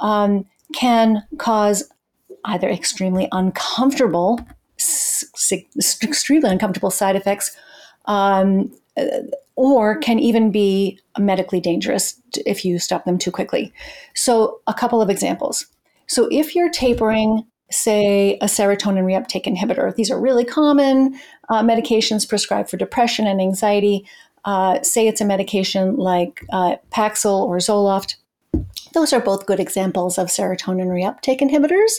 um, 0.00 0.44
can 0.74 1.22
cause 1.38 1.88
either 2.44 2.68
extremely 2.68 3.28
uncomfortable 3.30 4.40
extremely 6.02 6.50
uncomfortable 6.50 6.90
side 6.90 7.16
effects, 7.16 7.56
um, 8.06 8.72
or 9.56 9.96
can 9.98 10.18
even 10.18 10.50
be 10.50 10.98
medically 11.18 11.60
dangerous 11.60 12.20
if 12.46 12.64
you 12.64 12.78
stop 12.78 13.04
them 13.04 13.18
too 13.18 13.30
quickly. 13.30 13.72
So, 14.14 14.60
a 14.66 14.74
couple 14.74 15.00
of 15.00 15.10
examples. 15.10 15.66
So, 16.06 16.28
if 16.30 16.54
you're 16.54 16.70
tapering, 16.70 17.46
say, 17.70 18.38
a 18.40 18.46
serotonin 18.46 19.04
reuptake 19.04 19.44
inhibitor, 19.44 19.94
these 19.94 20.10
are 20.10 20.20
really 20.20 20.44
common 20.44 21.18
uh, 21.48 21.62
medications 21.62 22.28
prescribed 22.28 22.70
for 22.70 22.76
depression 22.76 23.26
and 23.26 23.40
anxiety. 23.40 24.06
Uh, 24.44 24.82
say 24.82 25.06
it's 25.06 25.20
a 25.20 25.24
medication 25.24 25.96
like 25.96 26.44
uh, 26.52 26.76
Paxil 26.90 27.44
or 27.46 27.58
Zoloft. 27.58 28.16
Those 28.92 29.12
are 29.12 29.20
both 29.20 29.46
good 29.46 29.60
examples 29.60 30.18
of 30.18 30.28
serotonin 30.28 30.88
reuptake 30.88 31.40
inhibitors 31.40 31.92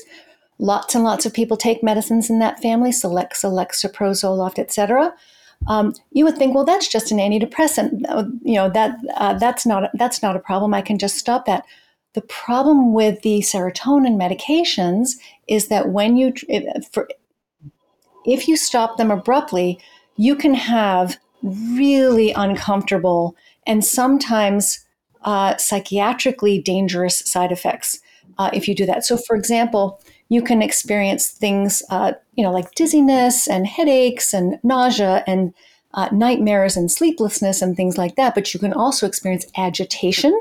Lots 0.59 0.93
and 0.95 1.03
lots 1.03 1.25
of 1.25 1.33
people 1.33 1.57
take 1.57 1.83
medicines 1.83 2.29
in 2.29 2.39
that 2.39 2.61
family, 2.61 2.91
Celexa, 2.91 3.51
Lexapro, 3.51 4.11
Zoloft, 4.11 4.59
etc. 4.59 5.13
Um, 5.67 5.93
you 6.11 6.25
would 6.25 6.37
think, 6.37 6.53
well, 6.53 6.65
that's 6.65 6.87
just 6.87 7.11
an 7.11 7.17
antidepressant. 7.17 8.01
Uh, 8.07 8.25
you 8.43 8.55
know 8.55 8.69
that 8.69 8.97
uh, 9.15 9.33
that's 9.35 9.65
not 9.65 9.89
that's 9.93 10.21
not 10.21 10.35
a 10.35 10.39
problem. 10.39 10.73
I 10.73 10.81
can 10.81 10.97
just 10.97 11.17
stop 11.17 11.45
that. 11.45 11.65
The 12.13 12.21
problem 12.21 12.93
with 12.93 13.21
the 13.23 13.39
serotonin 13.39 14.17
medications 14.17 15.13
is 15.47 15.67
that 15.69 15.89
when 15.89 16.15
you 16.17 16.33
if, 16.47 16.97
if 18.25 18.47
you 18.47 18.55
stop 18.55 18.97
them 18.97 19.11
abruptly, 19.11 19.79
you 20.15 20.35
can 20.35 20.53
have 20.53 21.17
really 21.43 22.31
uncomfortable 22.31 23.35
and 23.65 23.83
sometimes 23.83 24.85
uh, 25.23 25.55
psychiatrically 25.55 26.63
dangerous 26.63 27.19
side 27.19 27.51
effects 27.51 27.99
uh, 28.37 28.49
if 28.53 28.67
you 28.67 28.75
do 28.75 28.85
that. 28.85 29.05
So, 29.05 29.17
for 29.17 29.35
example, 29.35 30.01
you 30.29 30.41
can 30.41 30.61
experience 30.61 31.29
things, 31.29 31.83
uh, 31.89 32.13
you 32.35 32.43
know, 32.43 32.51
like 32.51 32.73
dizziness 32.75 33.47
and 33.47 33.67
headaches 33.67 34.33
and 34.33 34.59
nausea 34.63 35.23
and 35.27 35.53
uh, 35.93 36.09
nightmares 36.11 36.75
and 36.75 36.91
sleeplessness 36.91 37.61
and 37.61 37.75
things 37.75 37.97
like 37.97 38.15
that. 38.15 38.33
But 38.33 38.53
you 38.53 38.59
can 38.59 38.73
also 38.73 39.05
experience 39.05 39.45
agitation, 39.55 40.39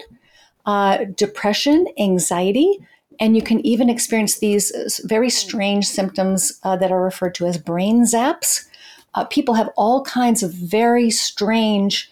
uh, 0.64 1.05
depression, 1.16 1.87
anxiety, 1.98 2.78
and 3.20 3.37
you 3.37 3.42
can 3.42 3.64
even 3.66 3.90
experience 3.90 4.38
these 4.38 4.72
uh, 4.72 4.88
very 5.05 5.28
strange 5.28 5.87
symptoms 5.87 6.59
uh, 6.62 6.76
that 6.76 6.90
are 6.90 7.02
referred 7.02 7.35
to 7.37 7.46
as 7.46 7.59
brain 7.59 8.05
zaps. 8.05 8.66
Uh, 9.14 9.24
people 9.24 9.55
have 9.55 9.68
all 9.76 10.02
kinds 10.05 10.42
of 10.42 10.52
very 10.52 11.11
strange 11.11 12.11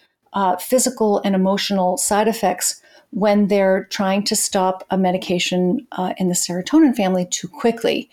physical 0.59 1.19
and 1.25 1.35
emotional 1.35 1.97
side 1.97 2.27
effects 2.27 2.81
when 3.11 3.47
they're 3.47 3.85
trying 3.85 4.23
to 4.23 4.35
stop 4.35 4.85
a 4.89 4.97
medication 4.97 5.85
uh, 5.93 6.13
in 6.17 6.29
the 6.29 6.33
serotonin 6.33 6.95
family 6.95 7.25
too 7.25 7.47
quickly. 7.47 8.09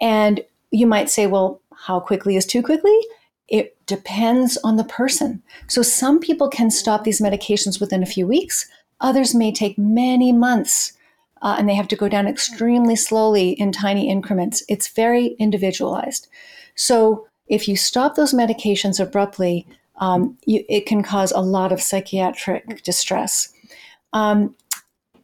And 0.00 0.40
you 0.70 0.86
might 0.86 1.10
say, 1.10 1.26
well, 1.26 1.60
how 1.74 2.00
quickly 2.00 2.36
is 2.36 2.46
too 2.46 2.62
quickly? 2.62 2.96
It 3.48 3.76
depends 3.86 4.56
on 4.58 4.76
the 4.76 4.84
person. 4.84 5.42
So 5.66 5.82
some 5.82 6.20
people 6.20 6.48
can 6.48 6.70
stop 6.70 7.04
these 7.04 7.20
medications 7.20 7.80
within 7.80 8.02
a 8.02 8.06
few 8.06 8.26
weeks, 8.26 8.68
others 9.00 9.34
may 9.34 9.52
take 9.52 9.78
many 9.78 10.32
months. 10.32 10.92
Uh, 11.42 11.56
and 11.58 11.66
they 11.66 11.74
have 11.74 11.88
to 11.88 11.96
go 11.96 12.06
down 12.06 12.26
extremely 12.26 12.94
slowly 12.94 13.52
in 13.52 13.72
tiny 13.72 14.10
increments. 14.10 14.62
It's 14.68 14.88
very 14.88 15.28
individualized. 15.38 16.28
So, 16.74 17.26
if 17.46 17.66
you 17.66 17.76
stop 17.76 18.14
those 18.14 18.34
medications 18.34 19.00
abruptly, 19.00 19.66
um, 19.96 20.36
you, 20.44 20.62
it 20.68 20.84
can 20.84 21.02
cause 21.02 21.32
a 21.32 21.40
lot 21.40 21.72
of 21.72 21.80
psychiatric 21.80 22.82
distress. 22.82 23.52
Um, 24.12 24.54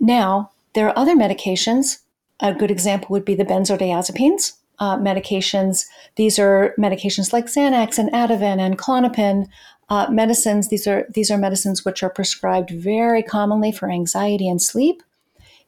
now, 0.00 0.50
there 0.74 0.88
are 0.88 0.98
other 0.98 1.14
medications. 1.14 1.98
A 2.40 2.54
good 2.54 2.70
example 2.70 3.08
would 3.10 3.26
be 3.26 3.34
the 3.34 3.44
benzodiazepines 3.44 4.54
uh, 4.78 4.96
medications. 4.98 5.86
These 6.16 6.38
are 6.38 6.74
medications 6.78 7.32
like 7.32 7.46
Xanax 7.46 7.98
and 7.98 8.10
Ativan 8.12 8.58
and 8.58 8.78
Klonopin. 8.78 9.46
Uh, 9.88 10.08
medicines. 10.10 10.68
These 10.68 10.88
are 10.88 11.06
these 11.14 11.30
are 11.30 11.38
medicines 11.38 11.84
which 11.84 12.02
are 12.02 12.10
prescribed 12.10 12.70
very 12.70 13.22
commonly 13.22 13.70
for 13.70 13.88
anxiety 13.88 14.48
and 14.48 14.60
sleep. 14.60 15.00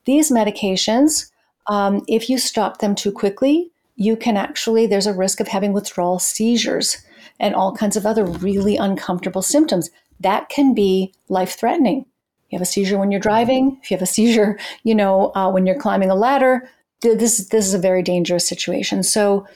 These 0.07 0.33
medications, 0.33 1.31
um, 1.69 2.03
if 2.09 2.29
you 2.29 2.37
stop 2.37 2.79
them 2.79 2.97
too 2.97 3.13
quickly, 3.13 3.71
you 3.95 4.17
can 4.17 4.37
actually 4.37 4.89
there's 4.89 5.07
a 5.07 5.15
risk 5.15 5.39
of 5.39 5.47
having 5.47 5.73
withdrawal 5.73 6.19
seizures 6.19 6.97
and 7.39 7.55
all 7.55 7.77
kinds 7.77 7.97
of 7.97 8.07
other 8.07 8.25
really 8.25 8.77
uncomfortable 8.77 9.41
symptoms 9.41 9.89
that 10.19 10.49
can 10.49 10.75
be 10.75 11.15
life 11.29 11.57
threatening 11.57 12.05
you 12.51 12.57
have 12.57 12.63
a 12.63 12.71
seizure 12.71 12.99
when 12.99 13.11
you're 13.11 13.21
driving, 13.21 13.79
if 13.83 13.91
you 13.91 13.97
have 13.97 14.03
a 14.03 14.07
seizure, 14.07 14.59
you 14.83 14.95
know, 14.95 15.33
uh, 15.35 15.51
when 15.51 15.67
you're 15.67 15.79
climbing 15.79 16.11
a 16.11 16.15
ladder, 16.15 16.69
this, 17.01 17.49
this 17.49 17.67
is 17.67 17.75
a 17.75 17.79
very 17.79 18.03
dangerous 18.03 18.47
situation. 18.47 19.03
So 19.03 19.47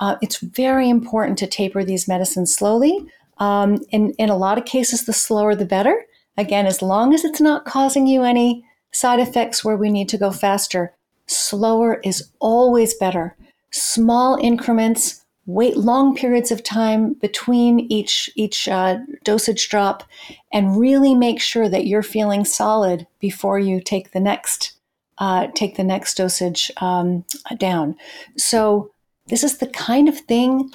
uh, 0.00 0.16
it's 0.22 0.38
very 0.38 0.88
important 0.88 1.38
to 1.38 1.46
taper 1.46 1.84
these 1.84 2.08
medicines 2.08 2.54
slowly. 2.54 3.06
Um, 3.38 3.78
in, 3.90 4.12
in 4.12 4.28
a 4.28 4.36
lot 4.36 4.58
of 4.58 4.64
cases, 4.64 5.04
the 5.04 5.12
slower 5.12 5.54
the 5.54 5.64
better. 5.64 6.04
Again, 6.36 6.66
as 6.66 6.82
long 6.82 7.14
as 7.14 7.24
it's 7.24 7.40
not 7.40 7.64
causing 7.64 8.06
you 8.06 8.22
any 8.22 8.64
side 8.92 9.20
effects 9.20 9.64
where 9.64 9.76
we 9.76 9.90
need 9.90 10.08
to 10.10 10.18
go 10.18 10.30
faster, 10.30 10.94
slower 11.26 12.00
is 12.04 12.30
always 12.38 12.94
better. 12.94 13.36
Small 13.70 14.36
increments 14.40 15.24
wait 15.48 15.78
long 15.78 16.14
periods 16.14 16.50
of 16.50 16.62
time 16.62 17.14
between 17.14 17.80
each 17.90 18.30
each 18.36 18.68
uh, 18.68 18.98
dosage 19.24 19.68
drop 19.70 20.04
and 20.52 20.78
really 20.78 21.14
make 21.14 21.40
sure 21.40 21.68
that 21.70 21.86
you're 21.86 22.02
feeling 22.02 22.44
solid 22.44 23.06
before 23.18 23.58
you 23.58 23.80
take 23.80 24.12
the 24.12 24.20
next 24.20 24.77
uh, 25.20 25.48
take 25.54 25.76
the 25.76 25.84
next 25.84 26.16
dosage 26.16 26.70
um, 26.78 27.24
down 27.58 27.96
so 28.36 28.90
this 29.26 29.44
is 29.44 29.58
the 29.58 29.66
kind 29.66 30.08
of 30.08 30.18
thing 30.20 30.70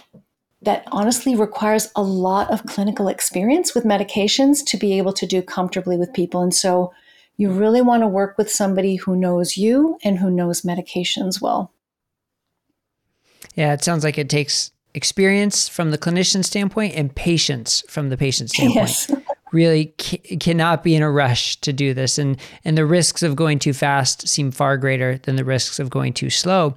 that 0.61 0.87
honestly 0.91 1.35
requires 1.35 1.91
a 1.95 2.03
lot 2.03 2.49
of 2.51 2.65
clinical 2.65 3.07
experience 3.07 3.75
with 3.75 3.83
medications 3.83 4.65
to 4.65 4.77
be 4.77 4.97
able 4.97 5.13
to 5.13 5.25
do 5.25 5.41
comfortably 5.41 5.97
with 5.97 6.13
people 6.13 6.41
and 6.41 6.53
so 6.53 6.93
you 7.35 7.51
really 7.51 7.81
want 7.81 8.03
to 8.03 8.07
work 8.07 8.37
with 8.37 8.49
somebody 8.49 8.95
who 8.95 9.15
knows 9.15 9.57
you 9.57 9.97
and 10.03 10.19
who 10.19 10.29
knows 10.29 10.61
medications 10.61 11.41
well 11.41 11.73
yeah, 13.55 13.73
it 13.73 13.83
sounds 13.83 14.03
like 14.03 14.17
it 14.17 14.29
takes 14.29 14.71
experience 14.93 15.67
from 15.67 15.91
the 15.91 15.97
clinician 15.97 16.43
standpoint 16.43 16.95
and 16.95 17.13
patience 17.13 17.83
from 17.87 18.09
the 18.09 18.17
patient 18.17 18.49
standpoint. 18.51 18.75
Yes. 18.75 19.11
Really 19.53 19.93
c- 20.01 20.17
cannot 20.37 20.83
be 20.83 20.95
in 20.95 21.01
a 21.01 21.09
rush 21.09 21.55
to 21.61 21.71
do 21.71 21.93
this 21.93 22.17
and 22.17 22.37
and 22.65 22.77
the 22.77 22.85
risks 22.85 23.23
of 23.23 23.35
going 23.35 23.59
too 23.59 23.73
fast 23.73 24.27
seem 24.27 24.51
far 24.51 24.75
greater 24.77 25.19
than 25.19 25.37
the 25.37 25.45
risks 25.45 25.79
of 25.79 25.89
going 25.89 26.11
too 26.13 26.29
slow. 26.29 26.75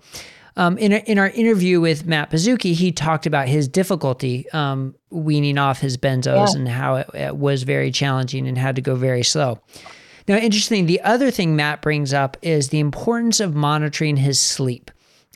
Um, 0.58 0.78
in, 0.78 0.92
in 0.92 1.18
our 1.18 1.28
interview 1.30 1.80
with 1.80 2.06
Matt 2.06 2.30
Baszucki, 2.30 2.72
he 2.72 2.90
talked 2.90 3.26
about 3.26 3.46
his 3.46 3.68
difficulty 3.68 4.48
um, 4.52 4.94
weaning 5.10 5.58
off 5.58 5.80
his 5.80 5.98
benzos 5.98 6.54
yeah. 6.54 6.58
and 6.58 6.68
how 6.68 6.96
it, 6.96 7.10
it 7.12 7.36
was 7.36 7.62
very 7.62 7.90
challenging 7.90 8.48
and 8.48 8.56
had 8.56 8.76
to 8.76 8.82
go 8.82 8.94
very 8.94 9.22
slow. 9.22 9.60
Now, 10.26 10.36
interesting, 10.36 10.86
the 10.86 11.00
other 11.02 11.30
thing 11.30 11.56
Matt 11.56 11.82
brings 11.82 12.14
up 12.14 12.38
is 12.40 12.70
the 12.70 12.80
importance 12.80 13.38
of 13.38 13.54
monitoring 13.54 14.16
his 14.16 14.38
sleep. 14.38 14.90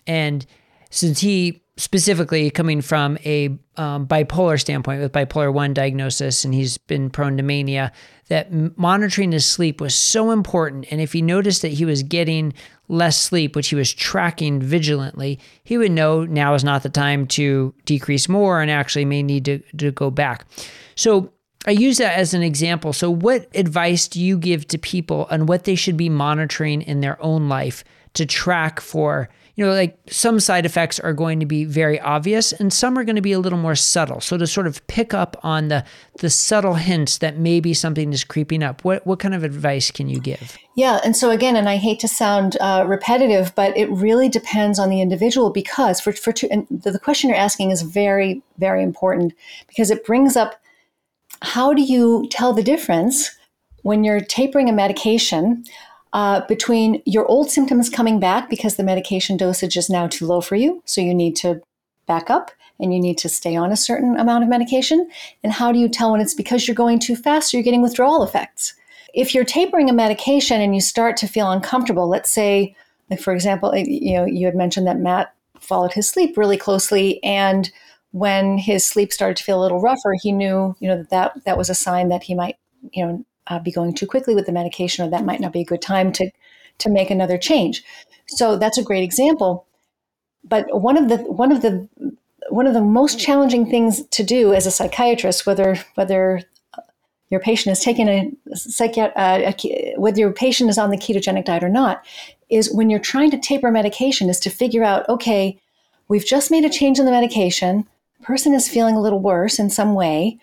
And 0.06 0.46
since 0.90 1.20
he 1.20 1.62
specifically 1.76 2.50
coming 2.50 2.82
from 2.82 3.16
a 3.24 3.46
um, 3.76 4.06
bipolar 4.06 4.60
standpoint 4.60 5.00
with 5.00 5.12
bipolar 5.12 5.52
1 5.52 5.72
diagnosis 5.72 6.44
and 6.44 6.52
he's 6.52 6.76
been 6.76 7.08
prone 7.08 7.38
to 7.38 7.42
mania 7.42 7.90
that 8.28 8.52
monitoring 8.76 9.32
his 9.32 9.46
sleep 9.46 9.80
was 9.80 9.94
so 9.94 10.30
important 10.30 10.84
and 10.90 11.00
if 11.00 11.14
he 11.14 11.22
noticed 11.22 11.62
that 11.62 11.72
he 11.72 11.86
was 11.86 12.02
getting 12.02 12.52
less 12.88 13.16
sleep 13.16 13.56
which 13.56 13.68
he 13.68 13.76
was 13.76 13.94
tracking 13.94 14.60
vigilantly 14.60 15.38
he 15.64 15.78
would 15.78 15.90
know 15.90 16.24
now 16.24 16.52
is 16.52 16.64
not 16.64 16.82
the 16.82 16.90
time 16.90 17.26
to 17.26 17.72
decrease 17.86 18.28
more 18.28 18.60
and 18.60 18.70
actually 18.70 19.06
may 19.06 19.22
need 19.22 19.46
to, 19.46 19.58
to 19.78 19.90
go 19.90 20.10
back 20.10 20.44
so 20.96 21.32
I 21.66 21.72
use 21.72 21.98
that 21.98 22.16
as 22.16 22.32
an 22.32 22.42
example. 22.42 22.94
So, 22.94 23.10
what 23.10 23.46
advice 23.54 24.08
do 24.08 24.18
you 24.18 24.38
give 24.38 24.66
to 24.68 24.78
people 24.78 25.26
on 25.30 25.44
what 25.44 25.64
they 25.64 25.74
should 25.74 25.98
be 25.98 26.08
monitoring 26.08 26.80
in 26.80 27.00
their 27.00 27.22
own 27.22 27.50
life 27.50 27.84
to 28.14 28.24
track 28.24 28.80
for 28.80 29.28
you 29.60 29.66
know, 29.66 29.72
like 29.72 29.98
some 30.08 30.40
side 30.40 30.64
effects 30.64 30.98
are 30.98 31.12
going 31.12 31.38
to 31.38 31.44
be 31.44 31.66
very 31.66 32.00
obvious 32.00 32.50
and 32.50 32.72
some 32.72 32.98
are 32.98 33.04
going 33.04 33.16
to 33.16 33.20
be 33.20 33.32
a 33.32 33.38
little 33.38 33.58
more 33.58 33.74
subtle. 33.74 34.18
So 34.22 34.38
to 34.38 34.46
sort 34.46 34.66
of 34.66 34.86
pick 34.86 35.12
up 35.12 35.38
on 35.42 35.68
the 35.68 35.84
the 36.20 36.30
subtle 36.30 36.74
hints 36.74 37.18
that 37.18 37.36
maybe 37.36 37.74
something 37.74 38.10
is 38.10 38.24
creeping 38.24 38.62
up, 38.62 38.82
what 38.86 39.06
what 39.06 39.18
kind 39.18 39.34
of 39.34 39.44
advice 39.44 39.90
can 39.90 40.08
you 40.08 40.18
give? 40.18 40.56
Yeah, 40.76 40.98
and 41.04 41.14
so 41.14 41.28
again, 41.28 41.56
and 41.56 41.68
I 41.68 41.76
hate 41.76 42.00
to 42.00 42.08
sound 42.08 42.56
uh, 42.58 42.86
repetitive, 42.88 43.54
but 43.54 43.76
it 43.76 43.90
really 43.90 44.30
depends 44.30 44.78
on 44.78 44.88
the 44.88 45.02
individual 45.02 45.50
because 45.50 46.00
for 46.00 46.12
for 46.12 46.32
two, 46.32 46.48
and 46.50 46.66
the, 46.70 46.92
the 46.92 46.98
question 46.98 47.28
you're 47.28 47.38
asking 47.38 47.70
is 47.70 47.82
very 47.82 48.42
very 48.56 48.82
important 48.82 49.34
because 49.68 49.90
it 49.90 50.06
brings 50.06 50.36
up 50.38 50.54
how 51.42 51.74
do 51.74 51.82
you 51.82 52.26
tell 52.30 52.54
the 52.54 52.62
difference 52.62 53.36
when 53.82 54.04
you're 54.04 54.22
tapering 54.22 54.70
a 54.70 54.72
medication 54.72 55.64
uh, 56.12 56.42
between 56.46 57.02
your 57.06 57.26
old 57.26 57.50
symptoms 57.50 57.88
coming 57.88 58.18
back 58.18 58.50
because 58.50 58.76
the 58.76 58.82
medication 58.82 59.36
dosage 59.36 59.76
is 59.76 59.88
now 59.88 60.06
too 60.06 60.26
low 60.26 60.40
for 60.40 60.56
you, 60.56 60.82
so 60.84 61.00
you 61.00 61.14
need 61.14 61.36
to 61.36 61.60
back 62.06 62.30
up 62.30 62.50
and 62.80 62.92
you 62.92 63.00
need 63.00 63.18
to 63.18 63.28
stay 63.28 63.54
on 63.54 63.70
a 63.70 63.76
certain 63.76 64.16
amount 64.18 64.42
of 64.42 64.50
medication. 64.50 65.08
And 65.44 65.52
how 65.52 65.70
do 65.70 65.78
you 65.78 65.88
tell 65.88 66.12
when 66.12 66.20
it's 66.20 66.34
because 66.34 66.66
you're 66.66 66.74
going 66.74 66.98
too 66.98 67.14
fast 67.14 67.52
or 67.52 67.58
you're 67.58 67.64
getting 67.64 67.82
withdrawal 67.82 68.24
effects? 68.24 68.74
If 69.14 69.34
you're 69.34 69.44
tapering 69.44 69.90
a 69.90 69.92
medication 69.92 70.60
and 70.60 70.74
you 70.74 70.80
start 70.80 71.16
to 71.18 71.28
feel 71.28 71.50
uncomfortable, 71.50 72.08
let's 72.08 72.30
say, 72.30 72.74
like 73.10 73.20
for 73.20 73.32
example, 73.32 73.76
you 73.76 74.14
know, 74.14 74.24
you 74.24 74.46
had 74.46 74.54
mentioned 74.54 74.86
that 74.86 74.98
Matt 74.98 75.34
followed 75.60 75.92
his 75.92 76.08
sleep 76.08 76.36
really 76.36 76.56
closely 76.56 77.22
and 77.22 77.70
when 78.12 78.58
his 78.58 78.84
sleep 78.84 79.12
started 79.12 79.36
to 79.36 79.44
feel 79.44 79.60
a 79.60 79.62
little 79.62 79.80
rougher, 79.80 80.14
he 80.20 80.32
knew, 80.32 80.74
you 80.80 80.88
know, 80.88 80.96
that 80.96 81.10
that, 81.10 81.44
that 81.44 81.58
was 81.58 81.70
a 81.70 81.74
sign 81.74 82.08
that 82.08 82.24
he 82.24 82.34
might, 82.34 82.56
you 82.92 83.06
know, 83.06 83.24
uh, 83.46 83.58
be 83.58 83.72
going 83.72 83.94
too 83.94 84.06
quickly 84.06 84.34
with 84.34 84.46
the 84.46 84.52
medication, 84.52 85.04
or 85.04 85.10
that 85.10 85.24
might 85.24 85.40
not 85.40 85.52
be 85.52 85.60
a 85.60 85.64
good 85.64 85.82
time 85.82 86.12
to 86.12 86.30
to 86.78 86.90
make 86.90 87.10
another 87.10 87.38
change. 87.38 87.84
So 88.28 88.56
that's 88.56 88.78
a 88.78 88.82
great 88.82 89.02
example. 89.02 89.66
But 90.44 90.80
one 90.80 90.96
of 90.96 91.08
the 91.08 91.18
one 91.18 91.52
of 91.52 91.62
the 91.62 91.88
one 92.48 92.66
of 92.66 92.74
the 92.74 92.80
most 92.80 93.18
challenging 93.18 93.68
things 93.70 94.06
to 94.08 94.22
do 94.22 94.54
as 94.54 94.66
a 94.66 94.70
psychiatrist, 94.70 95.46
whether 95.46 95.76
whether 95.94 96.42
your 97.30 97.40
patient 97.40 97.72
is 97.72 97.84
taking 97.84 98.08
a, 98.08 98.30
psychi- 98.54 99.12
uh, 99.14 99.52
a, 99.52 99.94
whether 99.96 100.18
your 100.18 100.32
patient 100.32 100.68
is 100.68 100.78
on 100.78 100.90
the 100.90 100.96
ketogenic 100.96 101.44
diet 101.44 101.62
or 101.62 101.68
not, 101.68 102.04
is 102.48 102.72
when 102.74 102.90
you're 102.90 102.98
trying 102.98 103.30
to 103.30 103.38
taper 103.38 103.70
medication, 103.70 104.28
is 104.28 104.40
to 104.40 104.50
figure 104.50 104.82
out, 104.82 105.08
okay, 105.08 105.56
we've 106.08 106.26
just 106.26 106.50
made 106.50 106.64
a 106.64 106.68
change 106.68 106.98
in 106.98 107.04
the 107.04 107.12
medication. 107.12 107.86
Person 108.22 108.52
is 108.52 108.68
feeling 108.68 108.96
a 108.96 109.00
little 109.00 109.20
worse 109.20 109.60
in 109.60 109.70
some 109.70 109.94
way. 109.94 110.38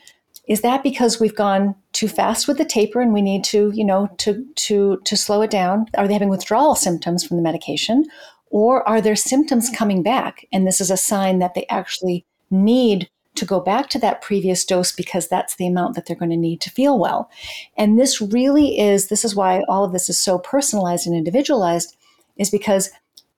Is 0.48 0.62
that 0.62 0.84
because 0.84 1.20
we've 1.20 1.36
gone 1.36 1.76
too 1.92 2.08
fast 2.08 2.48
with 2.48 2.58
the 2.58 2.66
taper 2.66 3.02
and 3.02 3.14
we 3.14 3.22
need 3.22 3.44
to, 3.46 3.72
you 3.74 3.84
know, 3.84 4.10
to 4.18 4.46
to 4.56 5.02
to 5.04 5.18
slow 5.18 5.42
it 5.42 5.52
down? 5.52 5.88
Are 5.98 6.08
they 6.08 6.14
having 6.14 6.30
withdrawal 6.30 6.76
symptoms 6.76 7.26
from 7.26 7.38
the 7.38 7.44
medication? 7.44 8.06
Or 8.50 8.88
are 8.88 9.02
there 9.02 9.16
symptoms 9.16 9.70
coming 9.70 10.04
back? 10.04 10.46
And 10.54 10.66
this 10.66 10.80
is 10.80 10.90
a 10.90 10.98
sign 10.98 11.40
that 11.40 11.54
they 11.54 11.66
actually 11.70 12.26
need 12.50 13.10
to 13.36 13.46
go 13.46 13.60
back 13.60 13.90
to 13.90 14.00
that 14.00 14.22
previous 14.22 14.66
dose 14.66 14.92
because 14.92 15.28
that's 15.28 15.56
the 15.56 15.68
amount 15.68 15.96
that 15.96 16.06
they're 16.06 16.16
going 16.16 16.32
to 16.32 16.38
need 16.38 16.62
to 16.62 16.72
feel 16.72 16.98
well. 16.98 17.30
And 17.78 18.00
this 18.00 18.22
really 18.22 18.80
is, 18.80 19.10
this 19.10 19.24
is 19.24 19.36
why 19.36 19.64
all 19.68 19.84
of 19.84 19.92
this 19.92 20.10
is 20.10 20.18
so 20.18 20.40
personalized 20.40 21.06
and 21.06 21.16
individualized, 21.16 21.96
is 22.38 22.50
because 22.50 22.90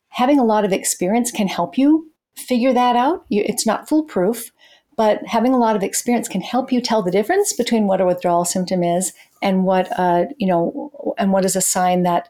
having 0.10 0.40
a 0.40 0.46
lot 0.46 0.64
of 0.64 0.72
experience 0.72 1.32
can 1.32 1.48
help 1.48 1.78
you 1.78 2.10
figure 2.36 2.72
that 2.72 2.96
out. 2.96 3.26
You, 3.30 3.44
it's 3.46 3.66
not 3.66 3.90
foolproof, 3.90 4.52
but 5.00 5.26
having 5.26 5.54
a 5.54 5.58
lot 5.58 5.78
of 5.78 5.82
experience 5.82 6.28
can 6.28 6.42
help 6.42 6.74
you 6.74 6.82
tell 6.82 7.02
the 7.02 7.10
difference 7.10 7.54
between 7.54 7.88
what 7.88 8.02
a 8.02 8.06
withdrawal 8.06 8.44
symptom 8.44 8.84
is 8.84 9.14
and 9.42 9.64
what 9.64 9.88
uh, 9.98 10.26
you 10.38 10.46
know 10.46 11.16
and 11.18 11.32
what 11.32 11.46
is 11.46 11.56
a 11.56 11.62
sign 11.62 12.04
that 12.04 12.28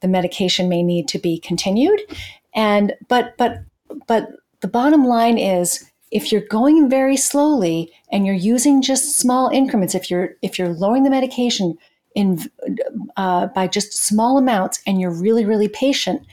the 0.00 0.08
medication 0.08 0.68
may 0.68 0.82
need 0.82 1.06
to 1.06 1.18
be 1.20 1.38
continued. 1.38 2.00
And 2.56 2.92
but 3.06 3.36
but 3.38 3.60
but 4.08 4.30
the 4.62 4.66
bottom 4.66 5.04
line 5.04 5.38
is 5.38 5.88
if 6.10 6.32
you're 6.32 6.48
going 6.50 6.90
very 6.90 7.16
slowly 7.16 7.92
and 8.10 8.26
you're 8.26 8.34
using 8.34 8.82
just 8.82 9.16
small 9.16 9.48
increments 9.50 9.94
if 9.94 10.10
you're 10.10 10.30
if 10.42 10.58
you're 10.58 10.70
lowering 10.70 11.04
the 11.04 11.10
medication 11.10 11.78
in 12.16 12.50
uh, 13.16 13.46
by 13.46 13.68
just 13.68 13.96
small 13.96 14.38
amounts 14.38 14.80
and 14.88 15.00
you're 15.00 15.14
really 15.14 15.44
really 15.44 15.68
patient 15.68 16.26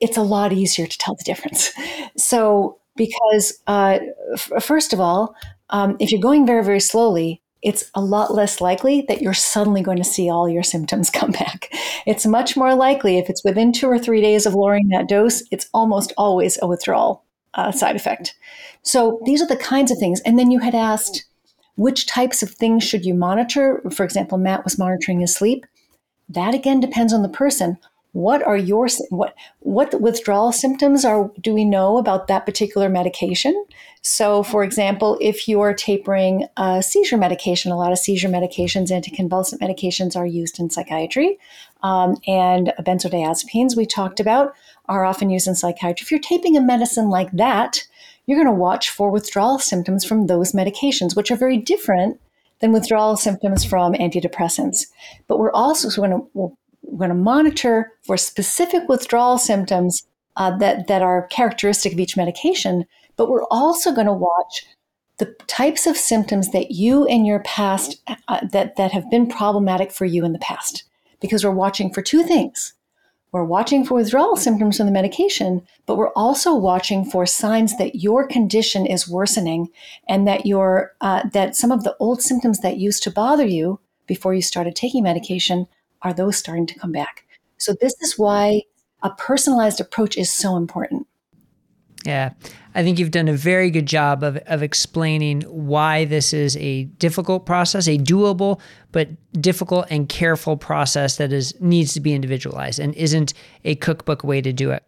it's 0.00 0.18
a 0.18 0.22
lot 0.22 0.52
easier 0.52 0.86
to 0.86 0.98
tell 0.98 1.14
the 1.14 1.24
difference. 1.24 1.72
So 2.16 2.78
because 2.96 3.60
uh, 3.66 3.98
f- 4.34 4.62
first 4.62 4.92
of 4.92 5.00
all, 5.00 5.34
um, 5.70 5.96
if 5.98 6.10
you're 6.10 6.20
going 6.20 6.46
very, 6.46 6.64
very 6.64 6.80
slowly, 6.80 7.42
it's 7.62 7.90
a 7.94 8.00
lot 8.00 8.34
less 8.34 8.60
likely 8.60 9.04
that 9.08 9.22
you're 9.22 9.34
suddenly 9.34 9.82
going 9.82 9.96
to 9.96 10.04
see 10.04 10.28
all 10.30 10.48
your 10.48 10.62
symptoms 10.74 11.10
come 11.10 11.30
back. 11.30 11.72
It's 12.06 12.26
much 12.26 12.56
more 12.56 12.74
likely 12.74 13.18
if 13.18 13.28
it's 13.28 13.44
within 13.44 13.72
two 13.72 13.88
or 13.88 13.98
three 13.98 14.20
days 14.20 14.46
of 14.46 14.54
lowering 14.54 14.88
that 14.88 15.08
dose, 15.08 15.42
it's 15.50 15.68
almost 15.72 16.12
always 16.16 16.58
a 16.60 16.66
withdrawal 16.66 17.24
uh, 17.54 17.72
side 17.72 17.96
effect. 17.96 18.34
So 18.82 19.20
these 19.24 19.40
are 19.40 19.46
the 19.46 19.56
kinds 19.56 19.90
of 19.90 19.98
things. 19.98 20.20
And 20.20 20.38
then 20.38 20.50
you 20.50 20.60
had 20.60 20.74
asked, 20.74 21.24
which 21.76 22.06
types 22.06 22.42
of 22.42 22.50
things 22.50 22.84
should 22.84 23.04
you 23.04 23.14
monitor? 23.14 23.82
For 23.90 24.04
example, 24.04 24.38
Matt 24.38 24.64
was 24.64 24.78
monitoring 24.78 25.20
his 25.20 25.34
sleep. 25.34 25.64
That 26.28 26.54
again 26.54 26.80
depends 26.80 27.12
on 27.12 27.22
the 27.22 27.28
person 27.28 27.78
what 28.14 28.44
are 28.44 28.56
your 28.56 28.86
what 29.10 29.34
what 29.58 30.00
withdrawal 30.00 30.52
symptoms 30.52 31.04
are 31.04 31.32
do 31.40 31.52
we 31.52 31.64
know 31.64 31.98
about 31.98 32.28
that 32.28 32.46
particular 32.46 32.88
medication? 32.88 33.64
So 34.02 34.44
for 34.44 34.62
example 34.62 35.18
if 35.20 35.48
you're 35.48 35.74
tapering 35.74 36.46
a 36.56 36.80
seizure 36.80 37.16
medication 37.16 37.72
a 37.72 37.76
lot 37.76 37.90
of 37.90 37.98
seizure 37.98 38.28
medications 38.28 38.92
anticonvulsant 38.92 39.58
medications 39.60 40.14
are 40.14 40.26
used 40.26 40.60
in 40.60 40.70
psychiatry 40.70 41.38
um, 41.82 42.16
and 42.28 42.72
benzodiazepines 42.82 43.76
we 43.76 43.84
talked 43.84 44.20
about 44.20 44.54
are 44.86 45.04
often 45.04 45.28
used 45.28 45.48
in 45.48 45.56
psychiatry. 45.56 46.04
If 46.04 46.12
you're 46.12 46.20
taping 46.20 46.56
a 46.56 46.60
medicine 46.60 47.10
like 47.10 47.32
that 47.32 47.84
you're 48.26 48.38
going 48.38 48.46
to 48.46 48.60
watch 48.60 48.90
for 48.90 49.10
withdrawal 49.10 49.58
symptoms 49.58 50.04
from 50.04 50.28
those 50.28 50.52
medications 50.52 51.16
which 51.16 51.32
are 51.32 51.36
very 51.36 51.58
different 51.58 52.20
than 52.60 52.70
withdrawal 52.70 53.16
symptoms 53.16 53.64
from 53.64 53.92
antidepressants. 53.94 54.86
But 55.26 55.40
we're 55.40 55.50
also 55.50 55.90
going 56.00 56.12
to 56.12 56.28
we'll 56.32 56.56
we're 56.86 57.06
going 57.06 57.16
to 57.16 57.22
monitor 57.22 57.92
for 58.02 58.16
specific 58.16 58.88
withdrawal 58.88 59.38
symptoms 59.38 60.06
uh, 60.36 60.56
that, 60.58 60.86
that 60.86 61.02
are 61.02 61.26
characteristic 61.28 61.92
of 61.92 62.00
each 62.00 62.16
medication, 62.16 62.84
but 63.16 63.28
we're 63.28 63.46
also 63.50 63.92
going 63.92 64.06
to 64.06 64.12
watch 64.12 64.66
the 65.18 65.26
types 65.46 65.86
of 65.86 65.96
symptoms 65.96 66.50
that 66.50 66.72
you 66.72 67.06
in 67.06 67.24
your 67.24 67.40
past 67.40 68.02
uh, 68.28 68.40
that, 68.50 68.76
that 68.76 68.92
have 68.92 69.08
been 69.10 69.28
problematic 69.28 69.92
for 69.92 70.04
you 70.04 70.24
in 70.24 70.32
the 70.32 70.38
past. 70.40 70.84
Because 71.20 71.44
we're 71.44 71.52
watching 71.52 71.92
for 71.92 72.02
two 72.02 72.24
things. 72.24 72.74
We're 73.32 73.44
watching 73.44 73.84
for 73.84 73.94
withdrawal 73.94 74.36
symptoms 74.36 74.76
from 74.76 74.86
the 74.86 74.92
medication 74.92 75.66
but 75.86 75.96
we're 75.96 76.12
also 76.12 76.54
watching 76.54 77.04
for 77.04 77.26
signs 77.26 77.76
that 77.78 77.96
your 77.96 78.26
condition 78.26 78.86
is 78.86 79.08
worsening 79.08 79.68
and 80.08 80.26
that 80.26 80.46
your 80.46 80.94
uh, 81.00 81.28
that 81.32 81.56
some 81.56 81.70
of 81.70 81.84
the 81.84 81.96
old 82.00 82.22
symptoms 82.22 82.60
that 82.60 82.78
used 82.78 83.02
to 83.02 83.10
bother 83.10 83.46
you 83.46 83.80
before 84.06 84.34
you 84.34 84.42
started 84.42 84.74
taking 84.74 85.02
medication 85.02 85.66
are 86.04 86.12
those 86.12 86.36
starting 86.36 86.66
to 86.66 86.78
come 86.78 86.92
back? 86.92 87.24
So, 87.56 87.74
this 87.80 87.94
is 88.00 88.18
why 88.18 88.62
a 89.02 89.10
personalized 89.10 89.80
approach 89.80 90.16
is 90.16 90.30
so 90.30 90.56
important. 90.56 91.06
Yeah, 92.04 92.34
I 92.74 92.82
think 92.82 92.98
you've 92.98 93.10
done 93.10 93.28
a 93.28 93.34
very 93.34 93.70
good 93.70 93.86
job 93.86 94.22
of, 94.22 94.36
of 94.46 94.62
explaining 94.62 95.40
why 95.42 96.04
this 96.04 96.34
is 96.34 96.56
a 96.58 96.84
difficult 96.84 97.46
process, 97.46 97.88
a 97.88 97.96
doable 97.96 98.60
but 98.92 99.08
difficult 99.40 99.86
and 99.90 100.08
careful 100.08 100.56
process 100.56 101.16
that 101.16 101.32
is 101.32 101.58
needs 101.60 101.94
to 101.94 102.00
be 102.00 102.12
individualized 102.12 102.78
and 102.78 102.94
isn't 102.94 103.32
a 103.64 103.74
cookbook 103.76 104.22
way 104.22 104.42
to 104.42 104.52
do 104.52 104.70
it. 104.70 104.84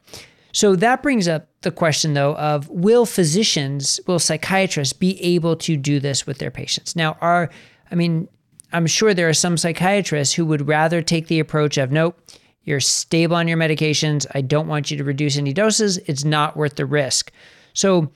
So 0.53 0.77
that 0.77 1.03
brings 1.03 1.27
up 1.27 1.49
the 1.63 1.71
question 1.71 2.15
though 2.15 2.35
of 2.37 2.69
will 2.69 3.07
physicians, 3.07 3.99
will 4.07 4.19
psychiatrists 4.19 4.93
be 4.93 5.21
able 5.23 5.57
to 5.57 5.77
do 5.77 6.01
this 6.01 6.27
with 6.27 6.39
their 6.39 6.51
patients? 6.51 6.97
Now, 6.97 7.17
are 7.21 7.51
I 7.91 7.95
mean, 7.95 8.29
I'm 8.73 8.87
sure 8.87 9.15
there 9.15 9.29
are 9.29 9.35
some 9.35 9.57
psychiatrists 9.57 10.35
who 10.35 10.45
would 10.47 10.69
rather 10.69 11.03
take 11.03 11.29
the 11.29 11.41
approach 11.41 11.79
of 11.79 11.93
nope, 11.93 12.21
You're 12.65 12.81
stable 12.81 13.37
on 13.37 13.49
your 13.49 13.59
medications. 13.59 14.27
I 14.35 14.41
don't 14.41 14.69
want 14.69 14.91
you 14.91 14.97
to 14.97 15.05
reduce 15.05 15.37
any 15.37 15.53
doses. 15.53 15.99
It's 15.99 16.25
not 16.25 16.57
worth 16.57 16.77
the 16.77 16.87
risk. 16.87 17.33
So, 17.75 18.11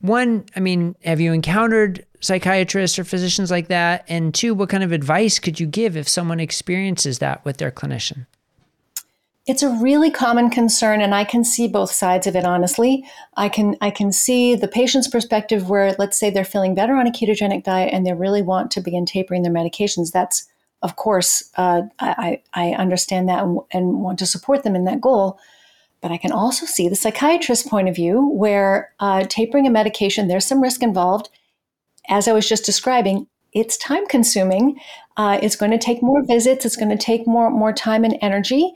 one, 0.00 0.44
I 0.54 0.60
mean, 0.60 0.94
have 1.04 1.20
you 1.20 1.32
encountered 1.32 2.06
psychiatrists 2.20 2.98
or 2.98 3.04
physicians 3.04 3.50
like 3.50 3.68
that? 3.68 4.04
And 4.08 4.34
two, 4.34 4.54
what 4.54 4.68
kind 4.68 4.84
of 4.84 4.92
advice 4.92 5.38
could 5.38 5.58
you 5.58 5.66
give 5.66 5.96
if 5.96 6.08
someone 6.08 6.38
experiences 6.38 7.18
that 7.18 7.44
with 7.44 7.56
their 7.56 7.70
clinician? 7.70 8.26
It's 9.48 9.62
a 9.62 9.70
really 9.70 10.10
common 10.10 10.50
concern 10.50 11.00
and 11.00 11.14
I 11.14 11.24
can 11.24 11.42
see 11.42 11.68
both 11.68 11.90
sides 11.90 12.26
of 12.26 12.36
it 12.36 12.44
honestly. 12.44 13.02
I 13.34 13.48
can 13.48 13.76
I 13.80 13.90
can 13.90 14.12
see 14.12 14.54
the 14.54 14.68
patient's 14.68 15.08
perspective 15.08 15.70
where 15.70 15.96
let's 15.98 16.18
say 16.18 16.28
they're 16.28 16.44
feeling 16.44 16.74
better 16.74 16.94
on 16.94 17.06
a 17.06 17.10
ketogenic 17.10 17.64
diet 17.64 17.94
and 17.94 18.04
they 18.04 18.12
really 18.12 18.42
want 18.42 18.70
to 18.72 18.82
begin 18.82 19.06
tapering 19.06 19.44
their 19.44 19.52
medications. 19.52 20.12
That's 20.12 20.46
of 20.82 20.96
course 20.96 21.50
uh, 21.56 21.82
I, 21.98 22.42
I 22.52 22.72
understand 22.72 23.30
that 23.30 23.42
and, 23.72 24.02
want 24.02 24.18
to 24.18 24.26
support 24.26 24.64
them 24.64 24.76
in 24.76 24.84
that 24.84 25.00
goal. 25.00 25.38
But 26.02 26.12
I 26.12 26.18
can 26.18 26.30
also 26.30 26.66
see 26.66 26.90
the 26.90 26.94
psychiatrist's 26.94 27.66
point 27.66 27.88
of 27.88 27.96
view 27.96 28.28
where 28.28 28.92
uh, 29.00 29.24
tapering 29.30 29.66
a 29.66 29.70
medication, 29.70 30.28
there's 30.28 30.46
some 30.46 30.62
risk 30.62 30.82
involved. 30.82 31.30
As 32.10 32.28
I 32.28 32.32
was 32.32 32.46
just 32.46 32.66
describing, 32.66 33.26
it's 33.52 33.78
time 33.78 34.06
consuming. 34.08 34.78
Uh, 35.16 35.38
it's 35.42 35.56
going 35.56 35.72
to 35.72 35.78
take 35.78 36.02
more 36.02 36.22
visits. 36.22 36.66
It's 36.66 36.76
going 36.76 36.90
to 36.90 37.02
take 37.02 37.26
more 37.26 37.50
more 37.50 37.72
time 37.72 38.04
and 38.04 38.18
energy 38.20 38.74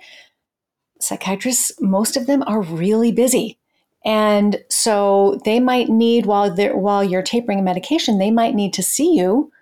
psychiatrists, 1.03 1.73
most 1.81 2.17
of 2.17 2.27
them 2.27 2.43
are 2.47 2.63
really 2.63 3.13
busy. 3.13 3.59
And 4.05 4.63
so 4.69 5.41
they 5.45 5.61
might 5.61 5.89
need 5.89 6.27
while 6.27 6.55
they're 6.55 6.77
while 6.77 7.05
you're 7.05 7.23
tapering 7.23 7.61
a 7.61 7.63
medication, 7.63 8.19
they 8.19 8.31
might 8.31 8.55
need 8.55 8.73
to 8.75 8.83
see 8.83 9.17
you 9.17 9.53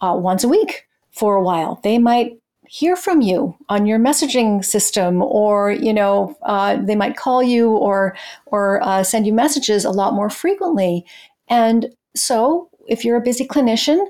uh, 0.00 0.16
once 0.18 0.42
a 0.42 0.48
week 0.48 0.86
for 1.10 1.34
a 1.36 1.42
while. 1.42 1.80
They 1.82 1.98
might 1.98 2.38
hear 2.66 2.96
from 2.96 3.20
you 3.20 3.54
on 3.68 3.86
your 3.86 3.98
messaging 3.98 4.64
system, 4.64 5.22
or 5.22 5.70
you 5.70 5.92
know, 5.92 6.36
uh, 6.42 6.76
they 6.76 6.96
might 6.96 7.16
call 7.16 7.42
you 7.42 7.70
or 7.70 8.16
or 8.46 8.82
uh, 8.82 9.02
send 9.02 9.26
you 9.26 9.34
messages 9.34 9.84
a 9.84 9.90
lot 9.90 10.14
more 10.14 10.30
frequently. 10.30 11.04
And 11.48 11.94
so, 12.16 12.70
if 12.88 13.04
you're 13.04 13.18
a 13.18 13.22
busy 13.22 13.46
clinician, 13.46 14.06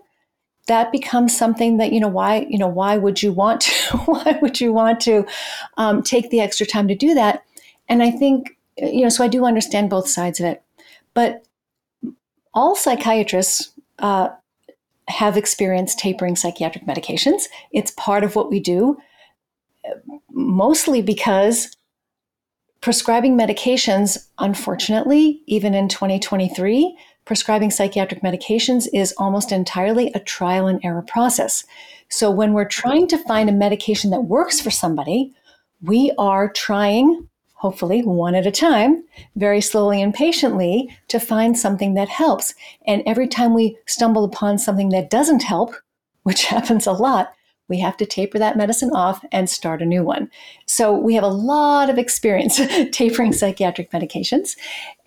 that 0.67 0.91
becomes 0.93 1.37
something 1.37 1.77
that 1.77 1.93
you 1.93 2.01
know 2.01 2.09
why 2.09 2.47
you 2.49 2.59
know 2.59 2.69
why 2.69 2.97
would 2.97 3.23
you 3.23 3.33
want 3.33 3.63
to 3.63 3.97
why 4.07 4.39
would 4.41 4.61
you 4.61 4.73
want 4.73 5.01
to 5.01 5.27
um, 5.77 6.03
take 6.03 6.31
the 6.31 6.41
extra 6.41 6.67
time 6.67 6.89
to 6.89 6.95
do 6.95 7.15
that? 7.15 7.45
And 7.89 8.03
i 8.03 8.11
think 8.11 8.57
you 8.79 9.03
know 9.03 9.09
so 9.09 9.25
i 9.25 9.29
do 9.29 9.45
understand 9.45 9.91
both 9.91 10.09
sides 10.09 10.41
of 10.41 10.47
it. 10.47 10.63
But 11.13 11.45
all 12.55 12.77
psychiatrists 12.77 13.73
uh, 13.99 14.29
have 15.09 15.37
experienced 15.37 15.99
tapering 15.99 16.37
psychiatric 16.37 16.87
medications. 16.87 17.45
It's 17.73 17.91
part 17.93 18.25
of 18.25 18.37
what 18.37 18.51
we 18.51 18.61
do 18.61 18.97
mostly 20.33 21.03
because 21.03 21.77
prescribing 22.81 23.37
medications 23.37 24.29
unfortunately 24.39 25.43
even 25.47 25.75
in 25.75 25.89
2023 25.89 26.97
prescribing 27.25 27.71
psychiatric 27.71 28.23
medications 28.23 28.87
is 28.93 29.15
almost 29.19 29.53
entirely 29.53 30.13
a 30.15 30.21
trial 30.21 30.67
and 30.67 30.81
error 30.85 31.03
process. 31.03 31.65
So 32.09 32.31
when 32.31 32.53
we're 32.53 32.69
trying 32.69 33.07
to 33.09 33.19
find 33.19 33.49
a 33.49 33.53
medication 33.53 34.11
that 34.11 34.25
works 34.25 34.61
for 34.61 34.71
somebody, 34.71 35.33
we 35.83 36.13
are 36.19 36.51
trying, 36.51 37.29
hopefully 37.55 38.03
one 38.03 38.35
at 38.35 38.47
a 38.47 38.51
time, 38.51 39.05
very 39.37 39.61
slowly 39.61 40.03
and 40.03 40.13
patiently, 40.13 40.97
to 41.09 41.19
find 41.19 41.59
something 41.59 41.95
that 41.95 42.09
helps. 42.09 42.55
And 42.87 43.03
every 43.07 43.29
time 43.29 43.55
we 43.55 43.79
stumble 43.87 44.25
upon 44.25 44.59
something 44.59 44.91
that 44.91 45.11
doesn't 45.11 45.43
help, 45.43 45.75
which 46.23 46.45
happens 46.47 46.87
a 46.87 46.93
lot, 46.93 47.33
we 47.69 47.81
have 47.81 47.97
to 47.97 48.07
taper 48.07 48.39
that 48.39 48.57
medicine 48.57 48.91
off 48.93 49.25
and 49.33 49.49
start 49.49 49.81
a 49.81 49.87
new 49.87 50.03
one. 50.03 50.31
So 50.67 50.93
we 50.93 51.15
have 51.15 51.25
a 51.25 51.29
lot 51.29 51.89
of 51.89 51.99
experience 51.99 52.61
tapering 52.93 53.33
psychiatric 53.33 53.91
medications. 53.91 54.57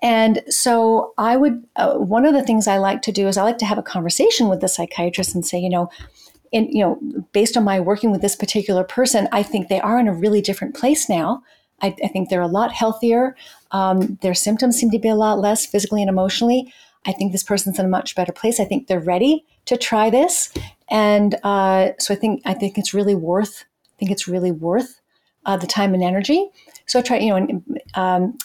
And 0.01 0.41
so 0.49 1.13
I 1.17 1.37
would, 1.37 1.63
uh, 1.75 1.95
one 1.95 2.25
of 2.25 2.33
the 2.33 2.43
things 2.43 2.67
I 2.67 2.77
like 2.77 3.01
to 3.03 3.11
do 3.11 3.27
is 3.27 3.37
I 3.37 3.43
like 3.43 3.59
to 3.59 3.65
have 3.65 3.77
a 3.77 3.83
conversation 3.83 4.47
with 4.47 4.61
the 4.61 4.67
psychiatrist 4.67 5.35
and 5.35 5.45
say, 5.45 5.59
you 5.59 5.69
know, 5.69 5.89
and 6.53 6.67
you 6.71 6.79
know, 6.79 7.23
based 7.33 7.57
on 7.57 7.63
my 7.63 7.79
working 7.79 8.11
with 8.11 8.21
this 8.21 8.35
particular 8.35 8.83
person, 8.83 9.27
I 9.31 9.43
think 9.43 9.67
they 9.67 9.81
are 9.81 9.99
in 9.99 10.07
a 10.07 10.13
really 10.13 10.41
different 10.41 10.75
place 10.75 11.09
now. 11.09 11.43
I, 11.81 11.95
I 12.03 12.07
think 12.07 12.29
they're 12.29 12.41
a 12.41 12.47
lot 12.47 12.71
healthier. 12.71 13.35
Um, 13.71 14.17
their 14.21 14.33
symptoms 14.33 14.77
seem 14.77 14.89
to 14.91 14.99
be 14.99 15.09
a 15.09 15.15
lot 15.15 15.39
less 15.39 15.65
physically 15.65 16.01
and 16.01 16.09
emotionally. 16.09 16.73
I 17.07 17.13
think 17.13 17.31
this 17.31 17.43
person's 17.43 17.79
in 17.79 17.85
a 17.85 17.89
much 17.89 18.15
better 18.15 18.33
place. 18.33 18.59
I 18.59 18.65
think 18.65 18.87
they're 18.87 18.99
ready 18.99 19.45
to 19.65 19.77
try 19.77 20.09
this, 20.09 20.53
and 20.89 21.35
uh, 21.43 21.91
so 21.97 22.13
I 22.13 22.17
think 22.17 22.41
I 22.45 22.53
think 22.53 22.77
it's 22.77 22.93
really 22.93 23.15
worth. 23.15 23.63
I 23.63 23.95
think 23.97 24.11
it's 24.11 24.27
really 24.27 24.51
worth 24.51 24.99
uh, 25.45 25.57
the 25.57 25.67
time 25.67 25.93
and 25.93 26.03
energy. 26.03 26.49
So 26.85 26.99
I 26.99 27.01
try, 27.01 27.17
you 27.17 27.29
know, 27.29 27.35
and, 27.37 27.81
um, 27.95 28.37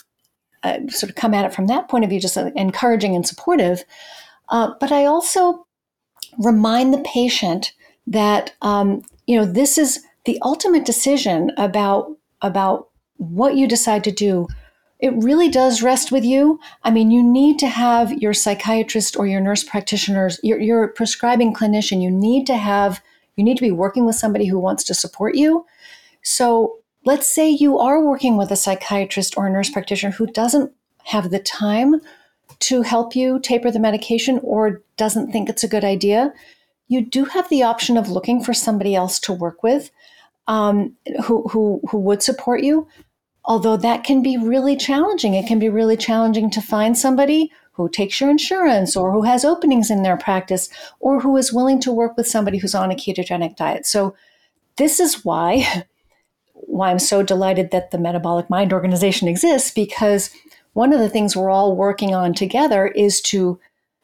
uh, 0.63 0.79
sort 0.87 1.09
of 1.09 1.15
come 1.15 1.33
at 1.33 1.45
it 1.45 1.53
from 1.53 1.67
that 1.67 1.89
point 1.89 2.03
of 2.03 2.09
view, 2.09 2.19
just 2.19 2.37
uh, 2.37 2.49
encouraging 2.55 3.15
and 3.15 3.27
supportive. 3.27 3.83
Uh, 4.49 4.71
but 4.79 4.91
I 4.91 5.05
also 5.05 5.67
remind 6.39 6.93
the 6.93 7.03
patient 7.05 7.73
that 8.07 8.53
um, 8.61 9.01
you 9.27 9.37
know 9.37 9.45
this 9.45 9.77
is 9.77 10.03
the 10.25 10.39
ultimate 10.41 10.85
decision 10.85 11.51
about 11.57 12.11
about 12.41 12.89
what 13.17 13.55
you 13.55 13.67
decide 13.67 14.03
to 14.05 14.11
do 14.11 14.47
it 14.99 15.13
really 15.17 15.49
does 15.49 15.81
rest 15.81 16.11
with 16.11 16.23
you. 16.23 16.59
I 16.83 16.91
mean, 16.91 17.11
you 17.11 17.21
need 17.21 17.59
to 17.59 17.67
have 17.67 18.13
your 18.13 18.33
psychiatrist 18.33 19.17
or 19.17 19.27
your 19.27 19.41
nurse 19.41 19.63
practitioners, 19.63 20.39
your, 20.43 20.59
your 20.59 20.87
prescribing 20.87 21.53
clinician, 21.53 22.01
you 22.01 22.09
need 22.09 22.47
to 22.47 22.55
have, 22.55 23.01
you 23.35 23.43
need 23.43 23.57
to 23.57 23.63
be 23.63 23.71
working 23.71 24.05
with 24.05 24.15
somebody 24.15 24.45
who 24.45 24.59
wants 24.59 24.83
to 24.85 24.93
support 24.93 25.35
you. 25.35 25.65
So 26.23 26.77
let's 27.05 27.27
say 27.27 27.49
you 27.49 27.79
are 27.79 28.03
working 28.03 28.37
with 28.37 28.51
a 28.51 28.55
psychiatrist 28.55 29.37
or 29.37 29.47
a 29.47 29.49
nurse 29.49 29.69
practitioner 29.69 30.13
who 30.13 30.27
doesn't 30.27 30.71
have 31.05 31.31
the 31.31 31.39
time 31.39 31.99
to 32.59 32.81
help 32.81 33.15
you 33.15 33.39
taper 33.39 33.71
the 33.71 33.79
medication 33.79 34.39
or 34.41 34.81
doesn't 34.95 35.31
think 35.31 35.49
it's 35.49 35.63
a 35.63 35.67
good 35.67 35.83
idea. 35.83 36.33
You 36.87 37.01
do 37.01 37.25
have 37.25 37.49
the 37.49 37.63
option 37.63 37.97
of 37.97 38.09
looking 38.09 38.41
for 38.41 38.53
somebody 38.53 38.95
else 38.95 39.19
to 39.21 39.33
work 39.33 39.63
with 39.63 39.91
um, 40.47 40.95
who, 41.25 41.47
who, 41.49 41.81
who 41.89 41.97
would 41.99 42.23
support 42.23 42.63
you 42.63 42.87
although 43.45 43.77
that 43.77 44.03
can 44.03 44.21
be 44.21 44.37
really 44.37 44.75
challenging. 44.75 45.33
It 45.33 45.47
can 45.47 45.59
be 45.59 45.69
really 45.69 45.97
challenging 45.97 46.49
to 46.51 46.61
find 46.61 46.97
somebody 46.97 47.51
who 47.73 47.89
takes 47.89 48.21
your 48.21 48.29
insurance 48.29 48.95
or 48.95 49.11
who 49.11 49.23
has 49.23 49.43
openings 49.43 49.89
in 49.89 50.03
their 50.03 50.17
practice 50.17 50.69
or 50.99 51.19
who 51.19 51.35
is 51.37 51.51
willing 51.51 51.81
to 51.81 51.91
work 51.91 52.15
with 52.15 52.27
somebody 52.27 52.57
who's 52.57 52.75
on 52.75 52.91
a 52.91 52.95
ketogenic 52.95 53.55
diet. 53.55 53.85
So 53.85 54.15
this 54.77 54.99
is 54.99 55.25
why 55.25 55.85
why 56.53 56.89
I'm 56.89 56.99
so 56.99 57.21
delighted 57.21 57.71
that 57.71 57.91
the 57.91 57.97
Metabolic 57.97 58.49
Mind 58.49 58.71
organization 58.71 59.27
exists 59.27 59.69
because 59.69 60.31
one 60.73 60.93
of 60.93 60.99
the 60.99 61.09
things 61.09 61.35
we're 61.35 61.49
all 61.49 61.75
working 61.75 62.15
on 62.15 62.33
together 62.33 62.87
is 62.87 63.21
to 63.21 63.59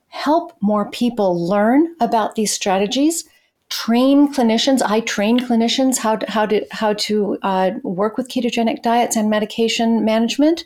help 0.09 0.53
more 0.61 0.89
people 0.91 1.47
learn 1.47 1.95
about 1.99 2.35
these 2.35 2.51
strategies 2.51 3.23
train 3.69 4.33
clinicians. 4.33 4.81
I 4.83 4.99
train 5.01 5.39
clinicians 5.39 5.97
how 5.97 6.17
to 6.17 6.31
how 6.31 6.45
to 6.47 6.65
how 6.71 6.93
to 6.93 7.37
uh, 7.43 7.71
work 7.83 8.17
with 8.17 8.29
ketogenic 8.29 8.81
diets 8.81 9.15
and 9.15 9.29
medication 9.29 10.03
management. 10.03 10.65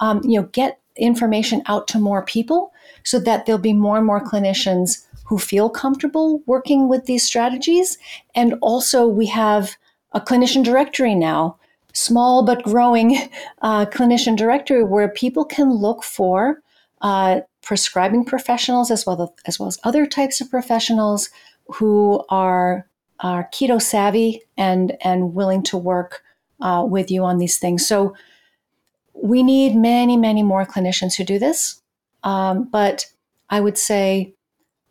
Um, 0.00 0.20
you 0.24 0.40
know, 0.40 0.48
get 0.52 0.80
information 0.96 1.62
out 1.66 1.88
to 1.88 1.98
more 1.98 2.24
people 2.24 2.72
so 3.04 3.18
that 3.20 3.46
there'll 3.46 3.60
be 3.60 3.72
more 3.72 3.96
and 3.96 4.06
more 4.06 4.22
clinicians 4.22 5.06
who 5.24 5.38
feel 5.38 5.70
comfortable 5.70 6.42
working 6.46 6.88
with 6.88 7.06
these 7.06 7.24
strategies. 7.24 7.98
And 8.34 8.54
also, 8.60 9.06
we 9.06 9.26
have 9.26 9.76
a 10.12 10.20
clinician 10.20 10.64
directory 10.64 11.14
now, 11.14 11.56
small 11.92 12.44
but 12.44 12.64
growing 12.64 13.16
uh, 13.62 13.86
clinician 13.86 14.36
directory 14.36 14.82
where 14.82 15.08
people 15.08 15.44
can 15.44 15.70
look 15.72 16.02
for 16.02 16.62
uh, 17.00 17.40
prescribing 17.62 18.24
professionals 18.24 18.90
as 18.90 19.06
well 19.06 19.22
as, 19.22 19.28
as 19.46 19.58
well 19.60 19.68
as 19.68 19.78
other 19.84 20.06
types 20.06 20.40
of 20.40 20.50
professionals 20.50 21.30
who 21.74 22.24
are 22.28 22.86
are 23.20 23.48
keto 23.52 23.80
savvy 23.80 24.42
and 24.56 24.96
and 25.02 25.34
willing 25.34 25.62
to 25.62 25.76
work 25.76 26.22
uh, 26.60 26.84
with 26.88 27.10
you 27.10 27.24
on 27.24 27.38
these 27.38 27.58
things. 27.58 27.86
So 27.86 28.14
we 29.14 29.42
need 29.42 29.76
many 29.76 30.16
many 30.16 30.42
more 30.42 30.64
clinicians 30.64 31.16
who 31.16 31.24
do 31.24 31.38
this. 31.38 31.80
Um, 32.22 32.64
but 32.70 33.06
I 33.48 33.60
would 33.60 33.78
say 33.78 34.34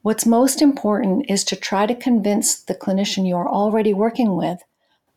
what's 0.01 0.25
most 0.25 0.61
important 0.61 1.29
is 1.29 1.43
to 1.45 1.55
try 1.55 1.85
to 1.85 1.95
convince 1.95 2.61
the 2.61 2.75
clinician 2.75 3.27
you're 3.27 3.49
already 3.49 3.93
working 3.93 4.35
with 4.35 4.63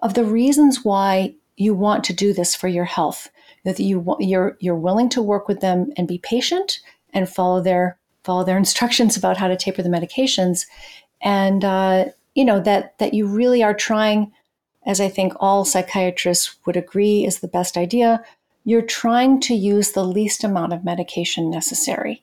of 0.00 0.14
the 0.14 0.24
reasons 0.24 0.84
why 0.84 1.34
you 1.56 1.74
want 1.74 2.04
to 2.04 2.12
do 2.12 2.32
this 2.32 2.54
for 2.54 2.68
your 2.68 2.84
health. 2.84 3.30
That 3.64 3.78
you 3.78 4.16
you're 4.18 4.56
you're 4.60 4.74
willing 4.74 5.08
to 5.10 5.22
work 5.22 5.48
with 5.48 5.60
them 5.60 5.92
and 5.96 6.08
be 6.08 6.18
patient 6.18 6.80
and 7.12 7.28
follow 7.28 7.60
their 7.60 7.98
follow 8.24 8.44
their 8.44 8.58
instructions 8.64 9.16
about 9.16 9.36
how 9.36 9.48
to 9.48 9.56
taper 9.56 9.82
the 9.82 9.88
medications 9.88 10.66
and 11.22 11.64
uh, 11.64 12.06
you 12.34 12.44
know 12.44 12.60
that 12.60 12.98
that 12.98 13.14
you 13.14 13.26
really 13.26 13.62
are 13.62 13.74
trying, 13.74 14.32
as 14.86 15.00
I 15.00 15.08
think 15.08 15.32
all 15.40 15.64
psychiatrists 15.64 16.56
would 16.66 16.76
agree 16.76 17.24
is 17.24 17.38
the 17.38 17.48
best 17.48 17.76
idea. 17.76 18.24
You're 18.64 18.82
trying 18.82 19.40
to 19.40 19.54
use 19.54 19.92
the 19.92 20.04
least 20.04 20.44
amount 20.44 20.72
of 20.72 20.84
medication 20.84 21.50
necessary, 21.50 22.22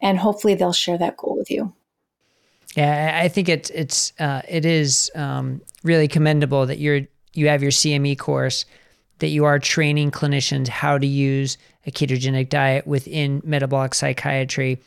and 0.00 0.18
hopefully 0.18 0.54
they'll 0.54 0.72
share 0.72 0.98
that 0.98 1.16
goal 1.16 1.36
with 1.36 1.50
you. 1.50 1.72
Yeah, 2.76 3.20
I 3.22 3.28
think 3.28 3.48
it's 3.48 3.70
it's 3.70 4.12
uh, 4.18 4.42
it 4.48 4.64
is 4.64 5.10
um, 5.14 5.60
really 5.82 6.08
commendable 6.08 6.66
that 6.66 6.78
you're 6.78 7.02
you 7.32 7.48
have 7.48 7.62
your 7.62 7.72
CME 7.72 8.18
course 8.18 8.64
that 9.20 9.28
you 9.28 9.44
are 9.44 9.58
training 9.58 10.10
clinicians 10.10 10.66
how 10.68 10.98
to 10.98 11.06
use 11.06 11.56
a 11.86 11.90
ketogenic 11.90 12.48
diet 12.48 12.86
within 12.86 13.40
metabolic 13.44 13.94
psychiatry. 13.94 14.78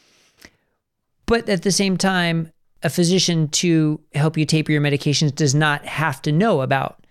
But 1.26 1.48
at 1.48 1.62
the 1.62 1.72
same 1.72 1.98
time, 1.98 2.52
a 2.84 2.90
physician 2.90 3.48
to 3.48 4.00
help 4.14 4.38
you 4.38 4.46
taper 4.46 4.72
your 4.72 4.82
medications 4.82 5.34
does 5.34 5.56
not 5.56 5.86
have 5.86 6.22
to 6.22 6.32
know 6.32 6.62
about 6.62 7.04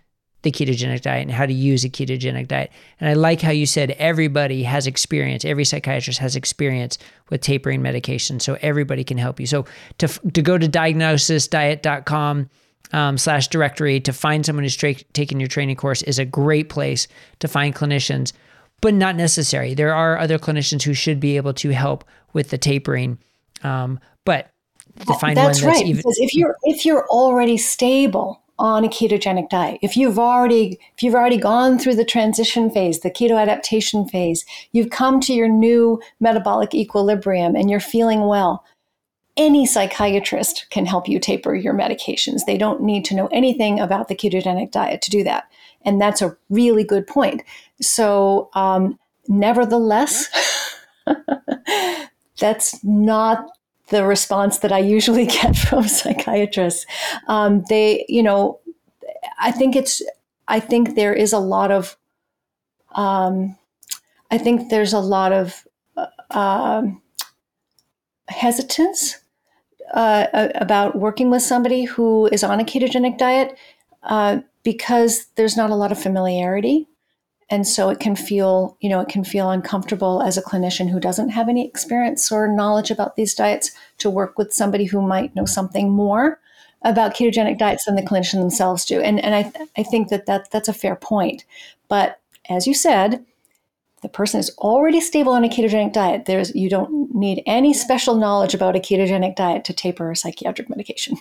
the 0.43 0.51
ketogenic 0.51 1.01
diet 1.01 1.23
and 1.23 1.31
how 1.31 1.47
to 1.47 1.53
use 1.53 1.85
a 1.85 1.89
ketogenic 1.89 2.49
diet. 2.49 2.71
And 3.01 3.09
I 3.09 3.15
like 3.15 3.41
how 3.41 3.53
you 3.53 3.65
said 3.65 3.93
everybody 3.93 4.65
has 4.65 4.87
experience, 4.87 5.45
every 5.45 5.65
psychiatrist 5.65 6.19
has 6.19 6.37
experience 6.37 6.99
with 7.31 7.41
tapering 7.41 7.81
medication. 7.81 8.41
So 8.41 8.59
everybody 8.61 9.05
can 9.05 9.19
help 9.19 9.41
you. 9.41 9.47
So 9.47 9.65
to, 9.99 10.09
to 10.09 10.43
go 10.43 10.59
to 10.59 10.69
diagnosisdiet.com 10.69 12.51
um, 12.93 13.19
slash 13.19 13.49
directory 13.49 14.01
to 14.01 14.13
find 14.13 14.45
someone 14.45 14.65
who's 14.65 14.77
tra- 14.77 14.95
taking 15.13 15.41
your 15.41 15.49
training 15.49 15.77
course 15.77 16.03
is 16.03 16.19
a 16.19 16.25
great 16.25 16.69
place 16.69 17.09
to 17.39 17.49
find 17.49 17.75
clinicians, 17.75 18.33
but 18.81 18.95
not 18.95 19.17
necessary. 19.17 19.75
There 19.75 19.95
are 19.95 20.19
other 20.19 20.39
clinicians 20.39 20.83
who 20.83 20.93
should 20.93 21.21
be 21.21 21.37
able 21.37 21.55
to 21.55 21.71
help 21.71 22.05
with 22.33 22.51
the 22.51 22.59
tapering. 22.59 23.19
Um, 23.63 24.01
but 24.25 24.52
find 25.19 25.37
that's 25.37 25.61
that's 25.61 25.63
right. 25.63 25.87
even 25.87 25.97
because 25.97 26.19
if 26.19 26.35
you're 26.35 26.57
if 26.65 26.85
you're 26.85 27.07
already 27.09 27.57
stable 27.57 28.43
on 28.59 28.85
a 28.85 28.89
ketogenic 28.89 29.49
diet 29.49 29.79
if 29.83 29.97
you've 29.97 30.19
already 30.19 30.79
if 30.95 31.03
you've 31.03 31.15
already 31.15 31.39
gone 31.39 31.79
through 31.79 31.95
the 31.95 32.05
transition 32.05 32.71
phase 32.71 33.01
the 33.01 33.11
keto 33.11 33.41
adaptation 33.41 34.07
phase 34.07 34.45
you've 34.73 34.91
come 34.91 35.21
to 35.21 35.33
your 35.33 35.49
new 35.49 36.01
metabolic 36.21 36.75
equilibrium 36.75 37.57
and 37.57 37.71
you're 37.71 37.81
feeling 37.81 38.27
well 38.27 38.65
any 39.37 39.65
psychiatrist 39.65 40.67
can 40.69 40.85
help 40.85 41.09
you 41.09 41.19
taper 41.19 41.55
your 41.55 41.75
medications 41.75 42.41
they 42.47 42.59
don't 42.59 42.83
need 42.83 43.05
to 43.05 43.15
know 43.15 43.29
anything 43.29 43.81
about 43.81 44.09
the 44.09 44.15
ketogenic 44.15 44.71
diet 44.71 45.01
to 45.01 45.11
do 45.11 45.25
that 45.25 45.45
and 45.85 46.01
that's 46.01 46.23
a 46.23 46.37
really 46.51 46.85
good 46.85 47.07
point 47.07 47.43
so 47.81 48.51
um, 48.55 48.99
nevertheless 49.29 50.29
that's 52.39 52.83
not 52.85 53.47
the 53.93 54.05
response 54.05 54.59
that 54.59 54.73
I 54.73 54.79
usually 54.79 55.27
get 55.39 55.55
from 55.55 55.87
psychiatrists. 55.87 56.87
Um, 57.29 57.63
they, 57.69 58.05
you 58.09 58.23
know, 58.23 58.59
I 59.39 59.53
think 59.53 59.77
it's, 59.77 60.03
I 60.49 60.59
think 60.59 60.97
there 60.97 61.15
is 61.15 61.33
a 61.33 61.39
lot 61.39 61.71
of, 61.71 61.97
um, 62.93 63.57
I 64.31 64.39
think 64.39 64.71
there's 64.71 64.93
a 64.93 64.99
lot 64.99 65.33
of 65.33 65.67
uh, 66.31 66.83
hesitance 68.29 69.19
uh, 69.95 70.49
about 70.55 70.97
working 70.97 71.31
with 71.31 71.43
somebody 71.43 71.85
who 71.85 72.27
is 72.33 72.43
on 72.43 72.61
a 72.61 72.65
ketogenic 72.65 73.19
diet 73.19 73.57
uh, 74.05 74.41
because 74.63 75.27
there's 75.37 75.57
not 75.57 75.71
a 75.71 75.75
lot 75.75 75.93
of 75.93 76.03
familiarity 76.03 76.89
and 77.53 77.69
so 77.69 77.91
it 77.91 78.01
can 78.01 78.17
feel 78.17 78.77
you 78.81 78.89
know 78.89 78.99
it 78.99 79.09
can 79.09 79.23
feel 79.23 79.51
uncomfortable 79.51 80.23
as 80.23 80.37
a 80.37 80.43
clinician 80.43 80.91
who 80.91 80.99
doesn't 80.99 81.29
have 81.29 81.49
any 81.49 81.69
experience 81.69 82.33
or 82.33 82.49
knowledge 82.49 82.91
about 82.91 83.15
these 83.15 83.35
diets 83.35 83.71
to 83.99 84.11
work 84.11 84.39
with 84.39 84.55
somebody 84.55 84.87
who 84.87 85.03
might 85.03 85.37
know 85.37 85.45
something 85.45 85.91
more 85.91 86.41
about 86.81 87.15
ketogenic 87.15 87.59
diets 87.59 87.85
than 87.85 87.95
the 87.95 88.03
clinician 88.03 88.41
themselves 88.41 88.85
do. 88.87 89.01
And 89.01 89.23
and 89.23 89.35
i 89.35 89.53
i 89.77 89.83
think 89.85 90.09
that, 90.09 90.27
that 90.27 90.51
that's 90.51 90.69
a 90.69 90.73
fair 90.73 90.97
point. 90.97 91.45
But 91.89 92.19
as 92.49 92.67
you 92.67 92.75
said 92.75 93.25
the 94.01 94.09
person 94.09 94.41
is 94.41 94.51
already 94.59 95.01
stable 95.01 95.33
on 95.33 95.45
a 95.45 95.49
ketogenic 95.49 95.93
diet. 95.93 96.25
There's 96.25 96.53
you 96.57 96.69
don't 96.69 97.15
need 97.15 97.43
any 97.47 97.73
special 97.73 98.17
knowledge 98.17 98.55
about 98.55 98.75
a 98.75 98.81
ketogenic 98.81 99.37
diet 99.37 99.65
to 99.67 99.73
taper 99.73 100.11
a 100.11 100.17
psychiatric 100.17 100.69
medication 100.69 101.19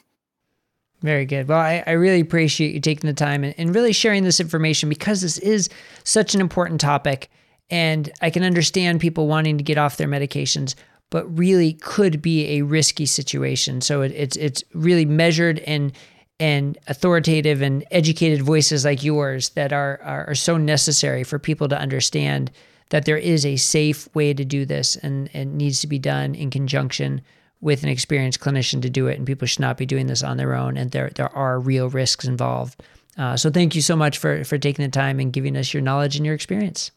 very 1.01 1.25
good. 1.25 1.47
Well, 1.47 1.59
I, 1.59 1.83
I 1.87 1.91
really 1.91 2.19
appreciate 2.19 2.73
you 2.73 2.79
taking 2.79 3.07
the 3.07 3.13
time 3.13 3.43
and, 3.43 3.55
and 3.57 3.73
really 3.73 3.93
sharing 3.93 4.23
this 4.23 4.39
information 4.39 4.87
because 4.89 5.21
this 5.21 5.37
is 5.39 5.69
such 6.03 6.35
an 6.35 6.41
important 6.41 6.79
topic. 6.79 7.29
And 7.69 8.11
I 8.21 8.29
can 8.29 8.43
understand 8.43 8.99
people 8.99 9.27
wanting 9.27 9.57
to 9.57 9.63
get 9.63 9.77
off 9.77 9.97
their 9.97 10.07
medications, 10.07 10.75
but 11.09 11.25
really 11.37 11.73
could 11.73 12.21
be 12.21 12.57
a 12.57 12.61
risky 12.61 13.05
situation. 13.05 13.81
So 13.81 14.01
it, 14.01 14.11
it's 14.11 14.35
it's 14.37 14.63
really 14.73 15.05
measured 15.05 15.59
and 15.59 15.91
and 16.39 16.77
authoritative 16.87 17.61
and 17.61 17.85
educated 17.91 18.41
voices 18.41 18.83
like 18.83 19.03
yours 19.03 19.49
that 19.49 19.71
are, 19.71 19.99
are, 20.03 20.29
are 20.29 20.35
so 20.35 20.57
necessary 20.57 21.23
for 21.23 21.37
people 21.37 21.69
to 21.69 21.79
understand 21.79 22.49
that 22.89 23.05
there 23.05 23.17
is 23.17 23.45
a 23.45 23.57
safe 23.57 24.13
way 24.15 24.33
to 24.33 24.43
do 24.43 24.65
this 24.65 24.95
and 24.97 25.29
it 25.33 25.45
needs 25.45 25.81
to 25.81 25.87
be 25.87 25.99
done 25.99 26.33
in 26.33 26.49
conjunction 26.49 27.21
with 27.61 27.83
an 27.83 27.89
experienced 27.89 28.39
clinician 28.39 28.81
to 28.81 28.89
do 28.89 29.07
it, 29.07 29.17
and 29.17 29.27
people 29.27 29.47
should 29.47 29.59
not 29.59 29.77
be 29.77 29.85
doing 29.85 30.07
this 30.07 30.23
on 30.23 30.37
their 30.37 30.53
own. 30.55 30.77
And 30.77 30.91
there 30.91 31.09
there 31.15 31.33
are 31.35 31.59
real 31.59 31.89
risks 31.89 32.25
involved. 32.25 32.81
Uh, 33.17 33.37
so 33.37 33.49
thank 33.49 33.75
you 33.75 33.81
so 33.81 33.95
much 33.95 34.17
for 34.17 34.43
for 34.43 34.57
taking 34.57 34.83
the 34.83 34.91
time 34.91 35.19
and 35.19 35.33
giving 35.33 35.55
us 35.55 35.73
your 35.73 35.81
knowledge 35.81 36.15
and 36.15 36.25
your 36.25 36.35
experience. 36.35 36.91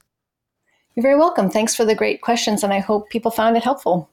You're 0.95 1.03
very 1.03 1.19
welcome. 1.19 1.51
Thanks 1.51 1.75
for 1.75 1.85
the 1.85 1.95
great 1.95 2.23
questions, 2.23 2.63
and 2.63 2.73
I 2.73 2.79
hope 2.79 3.11
people 3.11 3.31
found 3.31 3.57
it 3.57 3.65
helpful. 3.65 4.11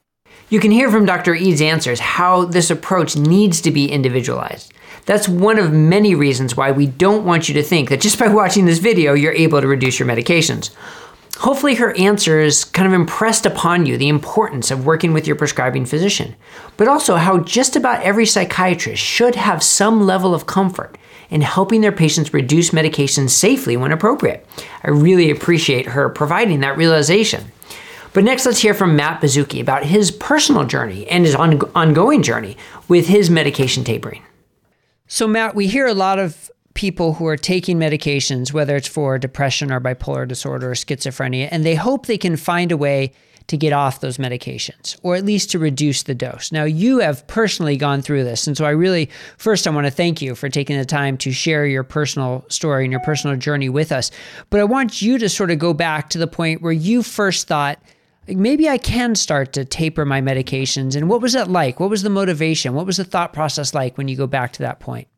You 0.48 0.60
can 0.60 0.70
hear 0.70 0.90
from 0.90 1.06
Dr. 1.06 1.34
Ede's 1.34 1.60
answers 1.62 2.00
how 2.00 2.44
this 2.44 2.70
approach 2.70 3.16
needs 3.16 3.60
to 3.62 3.70
be 3.70 3.90
individualized. 3.90 4.72
That's 5.06 5.28
one 5.28 5.58
of 5.58 5.72
many 5.72 6.14
reasons 6.14 6.56
why 6.56 6.70
we 6.70 6.86
don't 6.86 7.24
want 7.24 7.48
you 7.48 7.54
to 7.54 7.62
think 7.62 7.88
that 7.88 8.00
just 8.00 8.18
by 8.18 8.28
watching 8.34 8.66
this 8.66 8.78
video, 8.78 9.14
you're 9.14 9.32
able 9.32 9.60
to 9.60 9.66
reduce 9.66 9.98
your 9.98 10.08
medications. 10.08 10.70
Hopefully, 11.42 11.74
her 11.74 11.92
answers 11.98 12.62
kind 12.64 12.86
of 12.86 12.94
impressed 12.94 13.46
upon 13.46 13.84
you 13.84 13.96
the 13.96 14.08
importance 14.08 14.70
of 14.70 14.86
working 14.86 15.12
with 15.12 15.26
your 15.26 15.34
prescribing 15.34 15.84
physician, 15.84 16.36
but 16.76 16.86
also 16.86 17.16
how 17.16 17.40
just 17.40 17.74
about 17.74 18.00
every 18.02 18.24
psychiatrist 18.24 19.02
should 19.02 19.34
have 19.34 19.60
some 19.60 20.02
level 20.02 20.36
of 20.36 20.46
comfort 20.46 20.96
in 21.30 21.40
helping 21.40 21.80
their 21.80 21.90
patients 21.90 22.32
reduce 22.32 22.70
medications 22.70 23.30
safely 23.30 23.76
when 23.76 23.90
appropriate. 23.90 24.46
I 24.84 24.90
really 24.90 25.32
appreciate 25.32 25.86
her 25.86 26.08
providing 26.08 26.60
that 26.60 26.76
realization. 26.76 27.50
But 28.12 28.22
next, 28.22 28.46
let's 28.46 28.60
hear 28.60 28.72
from 28.72 28.94
Matt 28.94 29.20
Baszucki 29.20 29.60
about 29.60 29.84
his 29.84 30.12
personal 30.12 30.62
journey 30.62 31.08
and 31.08 31.24
his 31.24 31.34
on- 31.34 31.60
ongoing 31.74 32.22
journey 32.22 32.56
with 32.86 33.08
his 33.08 33.30
medication 33.30 33.82
tapering. 33.82 34.22
So, 35.08 35.26
Matt, 35.26 35.56
we 35.56 35.66
hear 35.66 35.88
a 35.88 35.94
lot 35.94 36.20
of 36.20 36.51
people 36.74 37.14
who 37.14 37.26
are 37.26 37.36
taking 37.36 37.78
medications, 37.78 38.52
whether 38.52 38.76
it's 38.76 38.88
for 38.88 39.18
depression 39.18 39.70
or 39.70 39.80
bipolar 39.80 40.26
disorder 40.26 40.70
or 40.70 40.74
schizophrenia, 40.74 41.48
and 41.50 41.64
they 41.64 41.74
hope 41.74 42.06
they 42.06 42.18
can 42.18 42.36
find 42.36 42.72
a 42.72 42.76
way 42.76 43.12
to 43.48 43.56
get 43.56 43.72
off 43.72 44.00
those 44.00 44.18
medications 44.18 44.98
or 45.02 45.16
at 45.16 45.24
least 45.24 45.50
to 45.50 45.58
reduce 45.58 46.04
the 46.04 46.14
dose. 46.14 46.52
Now, 46.52 46.64
you 46.64 46.98
have 47.00 47.26
personally 47.26 47.76
gone 47.76 48.00
through 48.00 48.24
this. 48.24 48.46
And 48.46 48.56
so 48.56 48.64
I 48.64 48.70
really, 48.70 49.10
first, 49.36 49.66
I 49.66 49.70
want 49.70 49.86
to 49.86 49.90
thank 49.90 50.22
you 50.22 50.34
for 50.34 50.48
taking 50.48 50.78
the 50.78 50.84
time 50.84 51.16
to 51.18 51.32
share 51.32 51.66
your 51.66 51.82
personal 51.82 52.44
story 52.48 52.84
and 52.84 52.92
your 52.92 53.00
personal 53.00 53.36
journey 53.36 53.68
with 53.68 53.92
us. 53.92 54.10
But 54.50 54.60
I 54.60 54.64
want 54.64 55.02
you 55.02 55.18
to 55.18 55.28
sort 55.28 55.50
of 55.50 55.58
go 55.58 55.74
back 55.74 56.08
to 56.10 56.18
the 56.18 56.26
point 56.26 56.62
where 56.62 56.72
you 56.72 57.02
first 57.02 57.48
thought, 57.48 57.78
maybe 58.26 58.68
I 58.68 58.78
can 58.78 59.14
start 59.14 59.52
to 59.54 59.64
taper 59.64 60.04
my 60.04 60.20
medications. 60.20 60.96
And 60.96 61.08
what 61.08 61.20
was 61.20 61.32
that 61.32 61.50
like? 61.50 61.80
What 61.80 61.90
was 61.90 62.02
the 62.02 62.10
motivation? 62.10 62.74
What 62.74 62.86
was 62.86 62.96
the 62.96 63.04
thought 63.04 63.32
process 63.32 63.74
like 63.74 63.98
when 63.98 64.08
you 64.08 64.16
go 64.16 64.26
back 64.26 64.52
to 64.54 64.62
that 64.62 64.80
point? 64.80 65.08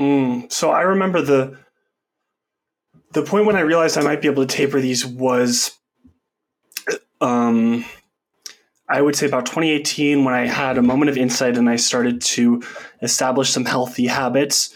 Mm, 0.00 0.50
so 0.50 0.70
I 0.70 0.82
remember 0.82 1.20
the 1.20 1.58
the 3.12 3.22
point 3.22 3.44
when 3.44 3.56
I 3.56 3.60
realized 3.60 3.98
I 3.98 4.02
might 4.02 4.22
be 4.22 4.28
able 4.28 4.46
to 4.46 4.56
taper 4.56 4.80
these 4.80 5.04
was, 5.04 5.76
um, 7.20 7.84
I 8.88 9.02
would 9.02 9.16
say 9.16 9.26
about 9.26 9.46
2018 9.46 10.24
when 10.24 10.32
I 10.32 10.46
had 10.46 10.78
a 10.78 10.82
moment 10.82 11.10
of 11.10 11.16
insight 11.16 11.56
and 11.56 11.68
I 11.68 11.74
started 11.76 12.20
to 12.22 12.62
establish 13.02 13.50
some 13.50 13.64
healthy 13.64 14.06
habits, 14.06 14.72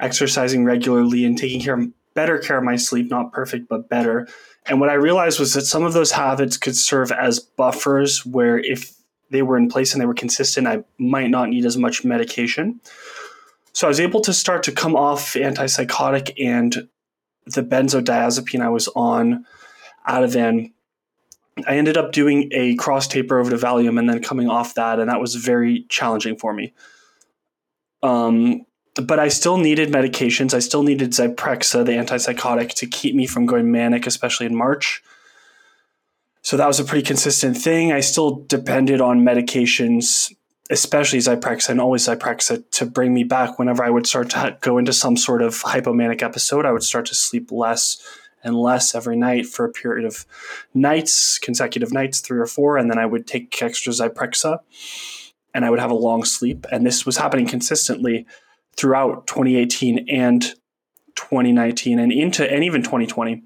exercising 0.00 0.64
regularly 0.64 1.24
and 1.24 1.38
taking 1.38 1.60
care 1.60 1.80
better 2.14 2.38
care 2.38 2.58
of 2.58 2.64
my 2.64 2.74
sleep, 2.74 3.08
not 3.08 3.32
perfect 3.32 3.68
but 3.68 3.88
better. 3.88 4.26
And 4.66 4.80
what 4.80 4.90
I 4.90 4.94
realized 4.94 5.38
was 5.38 5.54
that 5.54 5.62
some 5.62 5.84
of 5.84 5.92
those 5.92 6.10
habits 6.10 6.56
could 6.56 6.76
serve 6.76 7.12
as 7.12 7.38
buffers 7.38 8.26
where 8.26 8.58
if 8.58 8.92
they 9.30 9.42
were 9.42 9.56
in 9.56 9.68
place 9.68 9.92
and 9.92 10.00
they 10.00 10.06
were 10.06 10.14
consistent, 10.14 10.66
I 10.66 10.82
might 10.98 11.30
not 11.30 11.48
need 11.48 11.64
as 11.64 11.76
much 11.76 12.04
medication. 12.04 12.80
So 13.72 13.86
I 13.86 13.88
was 13.88 14.00
able 14.00 14.20
to 14.22 14.32
start 14.32 14.62
to 14.64 14.72
come 14.72 14.96
off 14.96 15.34
antipsychotic 15.34 16.32
and 16.42 16.88
the 17.46 17.62
benzodiazepine 17.62 18.60
I 18.60 18.68
was 18.68 18.88
on 18.88 19.46
Out 20.06 20.24
of 20.24 20.30
Ativan. 20.30 20.72
I 21.66 21.76
ended 21.76 21.96
up 21.96 22.12
doing 22.12 22.50
a 22.52 22.76
cross 22.76 23.08
taper 23.08 23.38
over 23.38 23.50
to 23.50 23.56
Valium 23.56 23.98
and 23.98 24.08
then 24.08 24.22
coming 24.22 24.48
off 24.48 24.74
that, 24.74 25.00
and 25.00 25.08
that 25.10 25.20
was 25.20 25.34
very 25.34 25.86
challenging 25.88 26.36
for 26.36 26.52
me. 26.52 26.72
Um, 28.02 28.64
but 28.94 29.18
I 29.18 29.28
still 29.28 29.58
needed 29.58 29.90
medications. 29.90 30.54
I 30.54 30.60
still 30.60 30.82
needed 30.82 31.10
Zyprexa, 31.10 31.84
the 31.84 31.92
antipsychotic, 31.92 32.74
to 32.74 32.86
keep 32.86 33.14
me 33.14 33.26
from 33.26 33.46
going 33.46 33.70
manic, 33.70 34.06
especially 34.06 34.46
in 34.46 34.54
March. 34.54 35.02
So 36.42 36.56
that 36.56 36.66
was 36.66 36.80
a 36.80 36.84
pretty 36.84 37.04
consistent 37.04 37.56
thing. 37.56 37.92
I 37.92 38.00
still 38.00 38.44
depended 38.46 39.00
on 39.00 39.20
medications 39.20 40.32
especially 40.70 41.18
Zyprexa 41.18 41.70
and 41.70 41.80
always 41.80 42.06
Zyprexa 42.06 42.70
to 42.72 42.86
bring 42.86 43.14
me 43.14 43.24
back 43.24 43.58
whenever 43.58 43.82
I 43.82 43.90
would 43.90 44.06
start 44.06 44.30
to 44.30 44.56
go 44.60 44.78
into 44.78 44.92
some 44.92 45.16
sort 45.16 45.42
of 45.42 45.54
hypomanic 45.62 46.22
episode. 46.22 46.66
I 46.66 46.72
would 46.72 46.82
start 46.82 47.06
to 47.06 47.14
sleep 47.14 47.50
less 47.50 48.02
and 48.44 48.54
less 48.54 48.94
every 48.94 49.16
night 49.16 49.46
for 49.46 49.64
a 49.64 49.72
period 49.72 50.06
of 50.06 50.26
nights, 50.74 51.38
consecutive 51.38 51.92
nights, 51.92 52.20
three 52.20 52.38
or 52.38 52.46
four, 52.46 52.76
and 52.76 52.90
then 52.90 52.98
I 52.98 53.06
would 53.06 53.26
take 53.26 53.60
extra 53.62 53.92
Zyprexa 53.92 54.58
and 55.54 55.64
I 55.64 55.70
would 55.70 55.80
have 55.80 55.90
a 55.90 55.94
long 55.94 56.24
sleep. 56.24 56.66
And 56.70 56.86
this 56.86 57.04
was 57.04 57.16
happening 57.16 57.46
consistently 57.46 58.26
throughout 58.76 59.26
2018 59.26 60.08
and 60.08 60.42
2019 61.16 61.98
and 61.98 62.12
into 62.12 62.50
and 62.50 62.62
even 62.62 62.82
2020. 62.82 63.42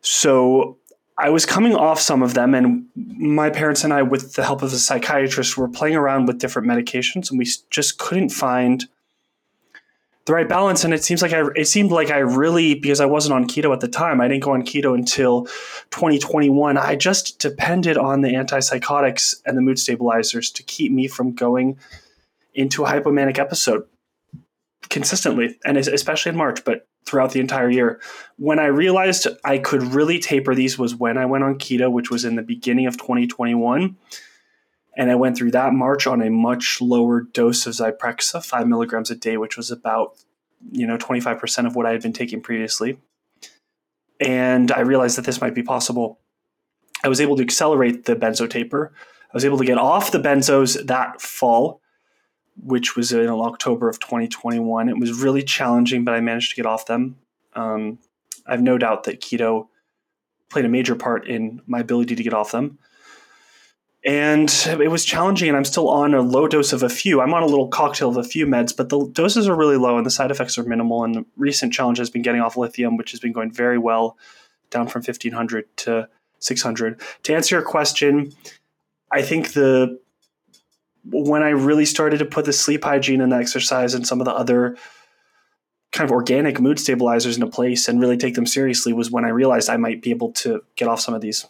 So 0.00 0.77
I 1.20 1.30
was 1.30 1.44
coming 1.44 1.74
off 1.74 2.00
some 2.00 2.22
of 2.22 2.34
them, 2.34 2.54
and 2.54 2.86
my 2.94 3.50
parents 3.50 3.82
and 3.82 3.92
I, 3.92 4.02
with 4.02 4.34
the 4.34 4.44
help 4.44 4.62
of 4.62 4.72
a 4.72 4.78
psychiatrist, 4.78 5.58
were 5.58 5.68
playing 5.68 5.96
around 5.96 6.26
with 6.26 6.38
different 6.38 6.68
medications, 6.68 7.30
and 7.30 7.38
we 7.38 7.46
just 7.70 7.98
couldn't 7.98 8.28
find 8.28 8.86
the 10.26 10.32
right 10.32 10.48
balance. 10.48 10.84
And 10.84 10.94
it 10.94 11.02
seems 11.02 11.20
like 11.20 11.32
I, 11.32 11.42
it 11.56 11.66
seemed 11.66 11.90
like 11.90 12.10
I 12.10 12.18
really, 12.18 12.74
because 12.74 13.00
I 13.00 13.06
wasn't 13.06 13.34
on 13.34 13.48
keto 13.48 13.72
at 13.72 13.80
the 13.80 13.88
time, 13.88 14.20
I 14.20 14.28
didn't 14.28 14.44
go 14.44 14.52
on 14.52 14.62
keto 14.62 14.94
until 14.94 15.46
2021. 15.90 16.76
I 16.76 16.94
just 16.94 17.40
depended 17.40 17.96
on 17.96 18.20
the 18.20 18.28
antipsychotics 18.28 19.42
and 19.44 19.56
the 19.56 19.62
mood 19.62 19.80
stabilizers 19.80 20.50
to 20.52 20.62
keep 20.62 20.92
me 20.92 21.08
from 21.08 21.34
going 21.34 21.78
into 22.54 22.84
a 22.84 22.88
hypomanic 22.88 23.38
episode 23.38 23.84
consistently, 24.88 25.58
and 25.64 25.76
especially 25.76 26.30
in 26.30 26.36
March, 26.36 26.64
but 26.64 26.86
throughout 27.06 27.32
the 27.32 27.40
entire 27.40 27.70
year. 27.70 28.00
When 28.36 28.58
I 28.58 28.66
realized 28.66 29.26
I 29.44 29.58
could 29.58 29.82
really 29.82 30.18
taper 30.18 30.54
these 30.54 30.78
was 30.78 30.94
when 30.94 31.16
I 31.16 31.26
went 31.26 31.44
on 31.44 31.58
keto, 31.58 31.90
which 31.90 32.10
was 32.10 32.24
in 32.24 32.36
the 32.36 32.42
beginning 32.42 32.86
of 32.86 32.96
2021 32.96 33.96
and 34.98 35.12
I 35.12 35.14
went 35.14 35.36
through 35.36 35.52
that 35.52 35.72
March 35.72 36.08
on 36.08 36.20
a 36.20 36.28
much 36.28 36.80
lower 36.80 37.20
dose 37.20 37.66
of 37.66 37.74
Zyprexa, 37.74 38.44
five 38.44 38.66
milligrams 38.66 39.12
a 39.12 39.14
day, 39.14 39.36
which 39.36 39.56
was 39.56 39.70
about 39.70 40.16
you 40.72 40.86
know 40.86 40.98
25% 40.98 41.66
of 41.66 41.76
what 41.76 41.86
I 41.86 41.92
had 41.92 42.02
been 42.02 42.12
taking 42.12 42.42
previously. 42.42 42.98
And 44.20 44.72
I 44.72 44.80
realized 44.80 45.16
that 45.16 45.24
this 45.24 45.40
might 45.40 45.54
be 45.54 45.62
possible. 45.62 46.18
I 47.04 47.08
was 47.08 47.20
able 47.20 47.36
to 47.36 47.44
accelerate 47.44 48.06
the 48.06 48.16
benzo 48.16 48.50
taper. 48.50 48.92
I 49.32 49.36
was 49.36 49.44
able 49.44 49.58
to 49.58 49.64
get 49.64 49.78
off 49.78 50.10
the 50.10 50.18
benzos 50.18 50.84
that 50.86 51.20
fall, 51.20 51.80
which 52.62 52.96
was 52.96 53.12
in 53.12 53.28
October 53.28 53.88
of 53.88 53.98
2021. 54.00 54.88
It 54.88 54.98
was 54.98 55.20
really 55.20 55.42
challenging, 55.42 56.04
but 56.04 56.14
I 56.14 56.20
managed 56.20 56.50
to 56.50 56.56
get 56.56 56.66
off 56.66 56.86
them. 56.86 57.16
Um, 57.54 57.98
I 58.46 58.52
have 58.52 58.62
no 58.62 58.78
doubt 58.78 59.04
that 59.04 59.20
keto 59.20 59.68
played 60.50 60.64
a 60.64 60.68
major 60.68 60.94
part 60.94 61.26
in 61.26 61.60
my 61.66 61.80
ability 61.80 62.16
to 62.16 62.22
get 62.22 62.34
off 62.34 62.52
them 62.52 62.78
and 64.04 64.50
it 64.66 64.90
was 64.90 65.04
challenging 65.04 65.48
and 65.48 65.56
i'm 65.56 65.64
still 65.64 65.88
on 65.88 66.14
a 66.14 66.22
low 66.22 66.46
dose 66.46 66.72
of 66.72 66.82
a 66.82 66.88
few 66.88 67.20
i'm 67.20 67.34
on 67.34 67.42
a 67.42 67.46
little 67.46 67.68
cocktail 67.68 68.08
of 68.08 68.16
a 68.16 68.24
few 68.24 68.46
meds 68.46 68.74
but 68.74 68.88
the 68.88 69.06
doses 69.12 69.48
are 69.48 69.56
really 69.56 69.76
low 69.76 69.96
and 69.96 70.06
the 70.06 70.10
side 70.10 70.30
effects 70.30 70.56
are 70.56 70.62
minimal 70.62 71.04
and 71.04 71.14
the 71.14 71.24
recent 71.36 71.72
challenge 71.72 71.98
has 71.98 72.08
been 72.08 72.22
getting 72.22 72.40
off 72.40 72.56
lithium 72.56 72.96
which 72.96 73.10
has 73.10 73.20
been 73.20 73.32
going 73.32 73.50
very 73.50 73.78
well 73.78 74.16
down 74.70 74.86
from 74.86 75.00
1500 75.00 75.64
to 75.76 76.08
600 76.38 77.00
to 77.24 77.34
answer 77.34 77.56
your 77.56 77.64
question 77.64 78.32
i 79.10 79.20
think 79.20 79.52
the 79.52 80.00
when 81.10 81.42
i 81.42 81.50
really 81.50 81.84
started 81.84 82.18
to 82.18 82.24
put 82.24 82.44
the 82.44 82.52
sleep 82.52 82.84
hygiene 82.84 83.20
and 83.20 83.32
the 83.32 83.36
exercise 83.36 83.94
and 83.94 84.06
some 84.06 84.20
of 84.20 84.24
the 84.24 84.34
other 84.34 84.76
kind 85.92 86.08
of 86.08 86.12
organic 86.12 86.60
mood 86.60 86.78
stabilizers 86.78 87.36
into 87.36 87.46
place 87.46 87.88
and 87.88 88.00
really 88.00 88.16
take 88.16 88.34
them 88.34 88.46
seriously 88.46 88.92
was 88.92 89.10
when 89.10 89.24
i 89.24 89.28
realized 89.28 89.68
i 89.68 89.76
might 89.76 90.02
be 90.02 90.10
able 90.10 90.32
to 90.32 90.62
get 90.76 90.88
off 90.88 91.00
some 91.00 91.14
of 91.14 91.20
these 91.20 91.46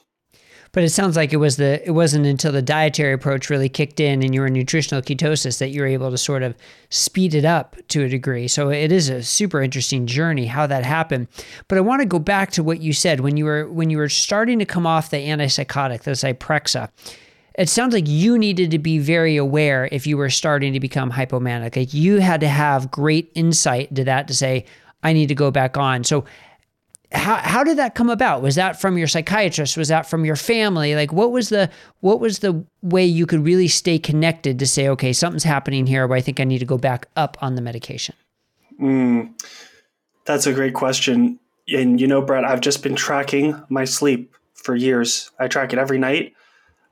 but 0.73 0.85
it 0.85 0.91
sounds 0.91 1.17
like 1.17 1.33
it 1.33 1.39
was 1.39 1.57
the 1.57 1.87
it 1.87 1.93
wasn't 1.93 2.27
until 2.27 2.53
the 2.53 2.63
dietary 2.63 3.13
approach 3.13 3.51
really 3.51 3.69
kicked 3.69 4.01
in 4.01 4.23
and 4.23 4.35
you 4.35 4.41
were 4.41 4.47
in 4.47 4.53
nutritional 4.53 5.03
ketosis 5.03 5.59
that 5.59 5.71
you 5.71 5.81
were 5.81 5.87
able 5.87 6.11
to 6.11 6.19
sort 6.19 6.43
of 6.43 6.55
speed 6.91 7.35
it 7.35 7.45
up 7.45 7.77
to 7.89 8.05
a 8.05 8.09
degree. 8.09 8.49
So 8.49 8.71
it 8.71 8.93
is 8.93 9.09
a 9.09 9.23
super 9.23 9.63
interesting 9.63 10.07
journey 10.07 10.47
how 10.47 10.67
that 10.67 10.85
happened. 10.85 11.29
But 11.69 11.79
I 11.79 11.81
want 11.83 12.03
to 12.03 12.07
go 12.07 12.19
back 12.19 12.51
to 12.53 12.63
what 12.63 12.81
you 12.81 12.93
said 12.93 13.21
when 13.21 13.37
you 13.37 13.45
were 13.45 13.69
when 13.69 13.91
you 13.91 13.99
were 13.99 14.09
starting 14.09 14.59
to 14.59 14.67
come 14.67 14.87
off 14.87 15.11
the 15.11 15.17
antipsychotic, 15.17 16.03
the 16.03 16.13
Zyprexa. 16.13 16.91
It 17.59 17.69
sounds 17.69 17.93
like 17.93 18.07
you 18.07 18.39
needed 18.39 18.71
to 18.71 18.79
be 18.79 19.01
very 19.01 19.37
aware 19.37 19.89
if 19.91 20.07
you 20.07 20.17
were 20.17 20.31
starting 20.31 20.73
to 20.75 20.81
become 20.81 21.11
hypomanic. 21.11 21.75
Like 21.77 21.93
you 21.93 22.21
had 22.21 22.41
to 22.41 22.49
have 22.49 22.89
great 22.89 23.33
insight 23.35 23.93
to 23.97 24.05
that 24.05 24.29
to 24.29 24.35
say, 24.35 24.65
I 25.03 25.13
need 25.13 25.27
to 25.27 25.35
go 25.35 25.51
back 25.51 25.77
on. 25.77 26.05
So 26.05 26.25
how 27.11 27.37
how 27.37 27.65
did 27.65 27.79
that 27.79 27.97
come 27.97 28.11
about? 28.11 28.43
Was 28.43 28.55
that 28.55 28.81
from 28.81 28.97
your 28.97 29.09
psychiatrist? 29.09 29.77
Was 29.77 29.89
that 29.89 30.09
from 30.09 30.25
your 30.25 30.37
family? 30.37 30.95
Like 30.95 31.13
what 31.13 31.33
was 31.33 31.49
the 31.49 31.69
what 31.99 32.21
was 32.21 32.39
the 32.39 32.65
way 32.83 33.05
you 33.05 33.27
could 33.27 33.45
really 33.45 33.67
stay 33.67 33.99
connected 33.99 34.61
to 34.61 34.67
say, 34.67 34.89
okay, 34.91 35.13
something's 35.13 35.43
happening 35.43 35.85
here 35.85 36.07
where 36.07 36.19
I 36.19 36.21
think 36.21 36.39
I 36.39 36.45
need 36.45 36.59
to 36.59 36.65
go 36.65 36.79
back 36.79 37.09
up 37.17 37.37
on 37.41 37.57
the 37.57 37.63
medication? 37.63 38.15
Mm, 38.81 39.33
that's 40.27 40.47
a 40.47 40.53
great 40.53 40.75
question. 40.75 41.41
And 41.69 42.01
you 42.01 42.07
know, 42.07 42.23
Bret, 42.23 42.45
I've 42.45 42.61
just 42.61 42.85
been 42.85 42.95
tracking 42.95 43.61
my 43.69 43.85
sleep 43.85 44.33
for 44.55 44.77
years. 44.77 45.33
I 45.41 45.49
track 45.49 45.73
it 45.73 45.81
every 45.81 45.99
night. 45.99 46.35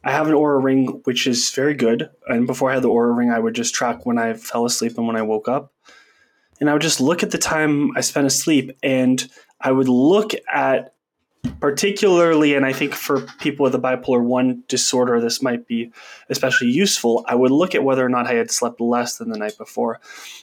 I 0.07 0.13
have 0.13 0.29
an 0.29 0.35
Oura 0.35 0.63
ring, 0.63 1.01
which 1.03 1.27
is 1.27 1.51
very 1.51 1.75
good. 1.75 2.09
And 2.29 2.47
before 2.47 2.71
I 2.71 2.75
had 2.75 2.85
the 2.85 2.89
Oura 2.89 3.15
ring, 3.15 3.33
I 3.33 3.41
would 3.41 3.55
just 3.55 3.75
track 3.75 4.07
when 4.07 4.19
I 4.19 4.35
fell 4.35 4.65
asleep 4.65 4.97
and 4.97 5.07
when 5.09 5.17
I 5.17 5.23
woke 5.23 5.49
up. 5.49 5.73
And 6.61 6.71
I 6.71 6.75
would 6.75 6.83
just 6.83 7.01
look 7.01 7.25
at 7.25 7.33
the 7.33 7.39
time 7.39 7.91
I 7.97 8.03
spent 8.03 8.25
asleep 8.25 8.79
and 8.85 9.29
I 9.61 9.73
would 9.73 9.89
look 9.89 10.31
at 10.51 10.95
particularly, 11.61 12.55
and 12.55 12.65
I 12.65 12.73
think 12.73 12.95
for 12.95 13.23
people 13.41 13.65
with 13.65 13.75
a 13.75 13.81
bipolar 13.81 14.23
1 14.23 14.65
disorder, 14.69 15.21
this 15.21 15.43
might 15.43 15.67
be 15.67 15.93
especially 16.29 16.69
useful. 16.69 17.25
I 17.27 17.35
would 17.35 17.51
look 17.51 17.75
at 17.75 17.83
whether 17.83 18.05
or 18.05 18.09
not 18.09 18.29
I 18.29 18.35
had 18.35 18.51
slept 18.51 18.81
less 18.81 19.19
than 19.19 19.31
the 19.31 19.39
night 19.39 19.59
before. 19.59 20.01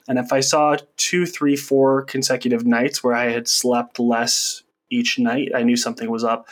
And 0.09 0.19
if 0.19 0.33
I 0.33 0.41
saw 0.41 0.75
two, 0.97 1.25
three, 1.25 1.55
four 1.55 2.03
consecutive 2.03 2.65
nights 2.65 3.01
where 3.01 3.15
I 3.15 3.31
had 3.31 3.47
slept 3.47 3.97
less 3.97 4.63
each 4.89 5.19
night, 5.19 5.51
I 5.55 5.63
knew 5.63 5.77
something 5.77 6.09
was 6.11 6.25
up. 6.25 6.47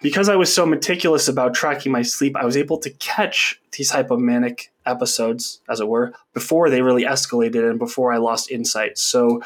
Because 0.00 0.28
I 0.28 0.36
was 0.36 0.52
so 0.52 0.64
meticulous 0.64 1.26
about 1.26 1.54
tracking 1.54 1.90
my 1.90 2.02
sleep, 2.02 2.36
I 2.36 2.44
was 2.44 2.56
able 2.56 2.78
to 2.78 2.90
catch 2.90 3.60
these 3.72 3.90
hypomanic 3.90 4.68
episodes, 4.86 5.60
as 5.68 5.80
it 5.80 5.88
were, 5.88 6.12
before 6.34 6.70
they 6.70 6.82
really 6.82 7.04
escalated 7.04 7.68
and 7.68 7.78
before 7.78 8.12
I 8.12 8.18
lost 8.18 8.50
insight. 8.50 8.98
So, 8.98 9.42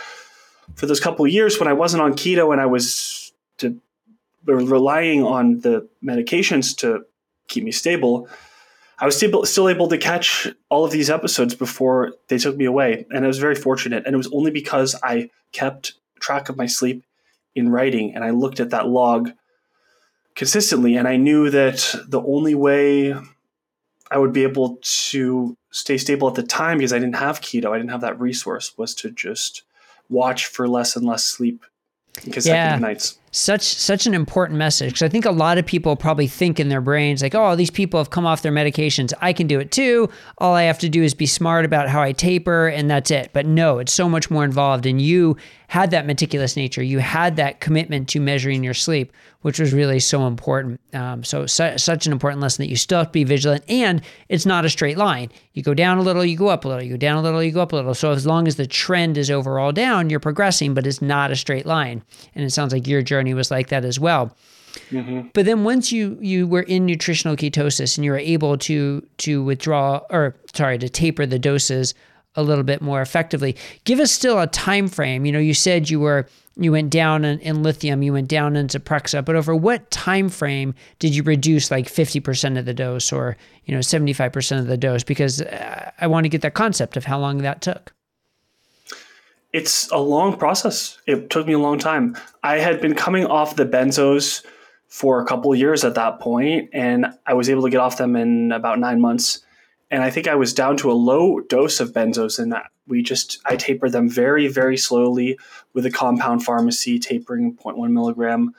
for 0.74 0.86
those 0.86 1.00
couple 1.00 1.26
years 1.26 1.58
when 1.58 1.68
I 1.68 1.72
wasn't 1.72 2.02
on 2.02 2.14
keto 2.14 2.52
and 2.52 2.60
I 2.60 2.66
was 2.66 3.32
to, 3.58 3.78
relying 4.44 5.24
on 5.24 5.60
the 5.60 5.88
medications 6.04 6.76
to 6.78 7.04
keep 7.48 7.64
me 7.64 7.72
stable, 7.72 8.28
I 8.98 9.06
was 9.06 9.16
still 9.16 9.68
able 9.68 9.88
to 9.88 9.98
catch 9.98 10.46
all 10.68 10.84
of 10.84 10.92
these 10.92 11.10
episodes 11.10 11.54
before 11.54 12.12
they 12.28 12.38
took 12.38 12.56
me 12.56 12.66
away. 12.66 13.04
And 13.10 13.24
I 13.24 13.26
was 13.26 13.38
very 13.38 13.56
fortunate. 13.56 14.04
And 14.06 14.14
it 14.14 14.16
was 14.16 14.30
only 14.32 14.50
because 14.50 14.94
I 15.02 15.30
kept 15.50 15.94
track 16.20 16.48
of 16.48 16.56
my 16.56 16.66
sleep 16.66 17.04
in 17.54 17.70
writing 17.70 18.14
and 18.14 18.22
I 18.22 18.30
looked 18.30 18.60
at 18.60 18.70
that 18.70 18.88
log 18.88 19.32
consistently. 20.34 20.96
And 20.96 21.06
I 21.06 21.16
knew 21.16 21.50
that 21.50 21.94
the 22.06 22.22
only 22.22 22.54
way 22.54 23.14
I 24.10 24.18
would 24.18 24.32
be 24.32 24.42
able 24.42 24.78
to 24.82 25.56
stay 25.70 25.96
stable 25.96 26.28
at 26.28 26.34
the 26.34 26.42
time 26.42 26.78
because 26.78 26.92
I 26.92 26.98
didn't 26.98 27.16
have 27.16 27.40
keto, 27.40 27.72
I 27.72 27.78
didn't 27.78 27.90
have 27.90 28.02
that 28.02 28.20
resource, 28.20 28.76
was 28.76 28.94
to 28.96 29.10
just 29.10 29.62
watch 30.08 30.46
for 30.46 30.68
less 30.68 30.96
and 30.96 31.06
less 31.06 31.24
sleep 31.24 31.64
yeah. 32.24 32.76
nights 32.76 33.18
such 33.32 33.62
such 33.62 34.06
an 34.06 34.12
important 34.12 34.58
message 34.58 34.90
because 34.90 35.02
I 35.02 35.08
think 35.08 35.24
a 35.24 35.30
lot 35.30 35.56
of 35.56 35.64
people 35.64 35.96
probably 35.96 36.26
think 36.26 36.60
in 36.60 36.68
their 36.68 36.82
brains 36.82 37.22
like, 37.22 37.34
oh, 37.34 37.56
these 37.56 37.70
people 37.70 37.98
have 37.98 38.10
come 38.10 38.26
off 38.26 38.42
their 38.42 38.52
medications. 38.52 39.12
I 39.22 39.32
can 39.32 39.46
do 39.46 39.58
it 39.58 39.72
too. 39.72 40.10
All 40.38 40.54
I 40.54 40.64
have 40.64 40.78
to 40.80 40.88
do 40.90 41.02
is 41.02 41.14
be 41.14 41.26
smart 41.26 41.64
about 41.64 41.88
how 41.88 42.02
I 42.02 42.12
taper, 42.12 42.68
and 42.68 42.90
that's 42.90 43.10
it. 43.10 43.30
But 43.32 43.46
no, 43.46 43.78
it's 43.78 43.92
so 43.92 44.08
much 44.08 44.30
more 44.30 44.44
involved. 44.44 44.84
And 44.84 45.00
you 45.00 45.38
had 45.72 45.90
that 45.90 46.04
meticulous 46.04 46.54
nature. 46.54 46.82
You 46.82 46.98
had 46.98 47.36
that 47.36 47.60
commitment 47.60 48.06
to 48.10 48.20
measuring 48.20 48.62
your 48.62 48.74
sleep, 48.74 49.10
which 49.40 49.58
was 49.58 49.72
really 49.72 50.00
so 50.00 50.26
important. 50.26 50.82
Um, 50.92 51.24
so 51.24 51.46
su- 51.46 51.78
such 51.78 52.04
an 52.04 52.12
important 52.12 52.42
lesson 52.42 52.62
that 52.62 52.68
you 52.68 52.76
still 52.76 52.98
have 52.98 53.06
to 53.06 53.12
be 53.12 53.24
vigilant, 53.24 53.64
and 53.70 54.02
it's 54.28 54.44
not 54.44 54.66
a 54.66 54.68
straight 54.68 54.98
line. 54.98 55.30
You 55.54 55.62
go 55.62 55.72
down 55.72 55.96
a 55.96 56.02
little, 56.02 56.26
you 56.26 56.36
go 56.36 56.48
up 56.48 56.66
a 56.66 56.68
little. 56.68 56.82
You 56.82 56.90
go 56.90 56.96
down 56.98 57.16
a 57.16 57.22
little, 57.22 57.42
you 57.42 57.52
go 57.52 57.62
up 57.62 57.72
a 57.72 57.76
little. 57.76 57.94
So 57.94 58.12
as 58.12 58.26
long 58.26 58.46
as 58.46 58.56
the 58.56 58.66
trend 58.66 59.16
is 59.16 59.30
overall 59.30 59.72
down, 59.72 60.10
you're 60.10 60.20
progressing, 60.20 60.74
but 60.74 60.86
it's 60.86 61.00
not 61.00 61.30
a 61.30 61.36
straight 61.36 61.64
line. 61.64 62.02
And 62.34 62.44
it 62.44 62.50
sounds 62.50 62.74
like 62.74 62.86
your 62.86 63.00
journey 63.00 63.32
was 63.32 63.50
like 63.50 63.68
that 63.68 63.86
as 63.86 63.98
well. 63.98 64.36
Mm-hmm. 64.90 65.28
But 65.32 65.46
then 65.46 65.64
once 65.64 65.90
you 65.90 66.18
you 66.20 66.46
were 66.46 66.64
in 66.64 66.84
nutritional 66.84 67.34
ketosis 67.34 67.96
and 67.96 68.04
you 68.04 68.10
were 68.10 68.18
able 68.18 68.58
to 68.58 69.06
to 69.18 69.42
withdraw 69.42 70.02
or 70.10 70.36
sorry 70.54 70.76
to 70.78 70.90
taper 70.90 71.24
the 71.24 71.38
doses 71.38 71.94
a 72.34 72.42
little 72.42 72.64
bit 72.64 72.80
more 72.80 73.02
effectively, 73.02 73.56
give 73.84 74.00
us 74.00 74.10
still 74.10 74.40
a 74.40 74.46
time 74.46 74.88
frame. 74.88 75.26
You 75.26 75.32
know, 75.32 75.38
you 75.38 75.54
said 75.54 75.90
you 75.90 76.00
were 76.00 76.26
you 76.56 76.70
went 76.72 76.90
down 76.90 77.24
in, 77.24 77.38
in 77.40 77.62
lithium, 77.62 78.02
you 78.02 78.12
went 78.12 78.28
down 78.28 78.56
in 78.56 78.68
Zyprexa, 78.68 79.24
but 79.24 79.36
over 79.36 79.56
what 79.56 79.90
time 79.90 80.28
frame 80.28 80.74
did 80.98 81.16
you 81.16 81.22
reduce 81.22 81.70
like 81.70 81.86
50% 81.86 82.58
of 82.58 82.66
the 82.66 82.74
dose 82.74 83.10
or, 83.10 83.38
you 83.64 83.74
know, 83.74 83.80
75% 83.80 84.58
of 84.58 84.66
the 84.66 84.76
dose? 84.76 85.02
Because 85.02 85.40
uh, 85.40 85.90
I 85.98 86.06
want 86.08 86.24
to 86.24 86.28
get 86.28 86.42
that 86.42 86.52
concept 86.52 86.98
of 86.98 87.06
how 87.06 87.18
long 87.18 87.38
that 87.38 87.62
took 87.62 87.94
it's 89.52 89.90
a 89.90 89.98
long 89.98 90.36
process. 90.36 90.98
It 91.06 91.30
took 91.30 91.46
me 91.46 91.52
a 91.52 91.58
long 91.58 91.78
time. 91.78 92.16
I 92.42 92.58
had 92.58 92.80
been 92.80 92.94
coming 92.94 93.26
off 93.26 93.56
the 93.56 93.66
benzos 93.66 94.44
for 94.88 95.20
a 95.20 95.26
couple 95.26 95.54
years 95.54 95.84
at 95.84 95.94
that 95.94 96.20
point, 96.20 96.70
and 96.72 97.06
I 97.26 97.34
was 97.34 97.48
able 97.48 97.62
to 97.62 97.70
get 97.70 97.80
off 97.80 97.98
them 97.98 98.16
in 98.16 98.52
about 98.52 98.78
nine 98.78 99.00
months. 99.00 99.40
And 99.92 100.02
I 100.02 100.10
think 100.10 100.26
I 100.26 100.34
was 100.34 100.54
down 100.54 100.78
to 100.78 100.90
a 100.90 100.94
low 100.94 101.40
dose 101.40 101.78
of 101.78 101.92
benzos, 101.92 102.38
and 102.38 102.54
we 102.88 103.02
just 103.02 103.40
I 103.44 103.56
tapered 103.56 103.92
them 103.92 104.08
very, 104.08 104.48
very 104.48 104.78
slowly 104.78 105.38
with 105.74 105.84
a 105.84 105.90
compound 105.90 106.42
pharmacy, 106.44 106.98
tapering 106.98 107.54
0.1 107.56 107.90
milligram 107.90 108.54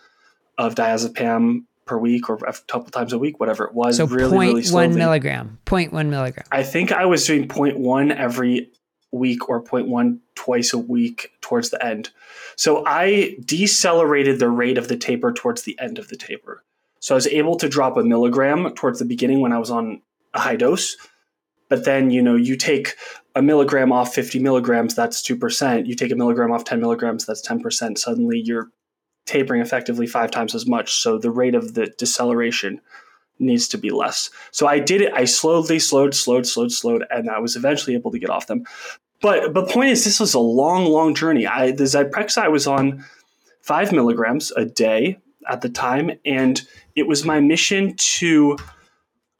of 0.60 0.76
diazepam 0.76 1.64
per 1.86 1.98
week 1.98 2.30
or 2.30 2.36
a 2.48 2.54
couple 2.68 2.92
times 2.92 3.14
a 3.14 3.18
week, 3.18 3.40
whatever 3.40 3.66
it 3.66 3.74
was. 3.74 3.98
So 3.98 4.06
really, 4.06 4.38
really 4.38 4.64
slowly. 4.64 4.90
0.1 4.90 4.96
milligram, 4.96 5.60
0.1 5.66 6.08
milligram. 6.08 6.46
I 6.52 6.62
think 6.62 6.92
I 6.92 7.06
was 7.06 7.26
doing 7.26 7.48
0.1 7.48 8.16
every 8.16 8.70
week 9.12 9.50
or 9.50 9.64
0.1 9.64 10.20
twice 10.36 10.72
a 10.72 10.78
week 10.78 11.32
towards 11.42 11.72
the 11.72 11.84
end. 11.84 12.12
So 12.56 12.84
I 12.86 13.38
decelerated 13.44 14.38
the 14.38 14.50
rate 14.50 14.78
of 14.78 14.88
the 14.88 14.98
taper 14.98 15.34
towards 15.34 15.64
the 15.64 15.78
end 15.80 15.98
of 15.98 16.10
the 16.10 16.16
taper. 16.16 16.64
So 17.00 17.16
I 17.16 17.18
was 17.18 17.28
able 17.28 17.58
to 17.58 17.68
drop 17.68 17.98
a 17.98 18.04
milligram 18.04 18.72
towards 18.76 19.00
the 19.00 19.06
beginning 19.06 19.42
when 19.42 19.52
I 19.52 19.58
was 19.58 19.72
on 19.72 20.02
a 20.34 20.40
high 20.40 20.56
dose. 20.56 20.96
But 21.74 21.86
then, 21.86 22.12
you 22.12 22.22
know, 22.22 22.36
you 22.36 22.56
take 22.56 22.94
a 23.34 23.42
milligram 23.42 23.92
off 23.92 24.14
50 24.14 24.38
milligrams, 24.38 24.94
that's 24.94 25.24
2%. 25.24 25.88
You 25.88 25.96
take 25.96 26.12
a 26.12 26.16
milligram 26.16 26.52
off 26.52 26.66
10 26.66 26.80
milligrams, 26.80 27.26
that's 27.26 27.42
10%. 27.42 27.98
Suddenly 27.98 28.40
you're 28.46 28.70
tapering 29.26 29.60
effectively 29.60 30.06
five 30.06 30.30
times 30.30 30.54
as 30.54 30.68
much. 30.68 30.94
So 30.94 31.18
the 31.18 31.32
rate 31.32 31.56
of 31.56 31.74
the 31.74 31.88
deceleration 31.98 32.80
needs 33.40 33.68
to 33.70 33.80
be 33.80 33.90
less. 33.90 34.30
So 34.52 34.68
I 34.68 34.78
did 34.78 35.02
it. 35.02 35.14
I 35.16 35.26
slowly 35.26 35.80
slowed, 35.80 36.14
slowed, 36.14 36.46
slowed, 36.46 36.72
slowed, 36.72 37.06
and 37.10 37.28
I 37.28 37.40
was 37.40 37.56
eventually 37.56 37.96
able 37.96 38.12
to 38.12 38.20
get 38.20 38.30
off 38.30 38.46
them. 38.46 38.66
But 39.20 39.56
the 39.56 39.66
point 39.66 39.90
is, 39.90 40.04
this 40.04 40.20
was 40.20 40.36
a 40.36 40.40
long, 40.40 40.86
long 40.86 41.16
journey. 41.16 41.48
I 41.48 41.72
the 41.72 41.86
Zyprexa 41.86 42.44
I 42.44 42.50
was 42.50 42.68
on 42.68 43.04
five 43.62 43.92
milligrams 43.92 44.52
a 44.52 44.66
day 44.66 45.18
at 45.50 45.62
the 45.62 45.70
time, 45.70 46.12
and 46.24 46.62
it 46.96 47.08
was 47.08 47.26
my 47.26 47.40
mission 47.40 47.96
to 47.96 48.60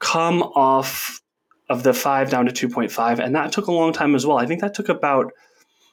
come 0.00 0.42
off 0.42 1.20
of 1.68 1.82
the 1.82 1.94
five 1.94 2.30
down 2.30 2.46
to 2.46 2.68
2.5, 2.68 3.18
and 3.18 3.34
that 3.34 3.52
took 3.52 3.66
a 3.66 3.72
long 3.72 3.92
time 3.92 4.14
as 4.14 4.26
well. 4.26 4.38
I 4.38 4.46
think 4.46 4.60
that 4.60 4.74
took 4.74 4.88
about 4.88 5.32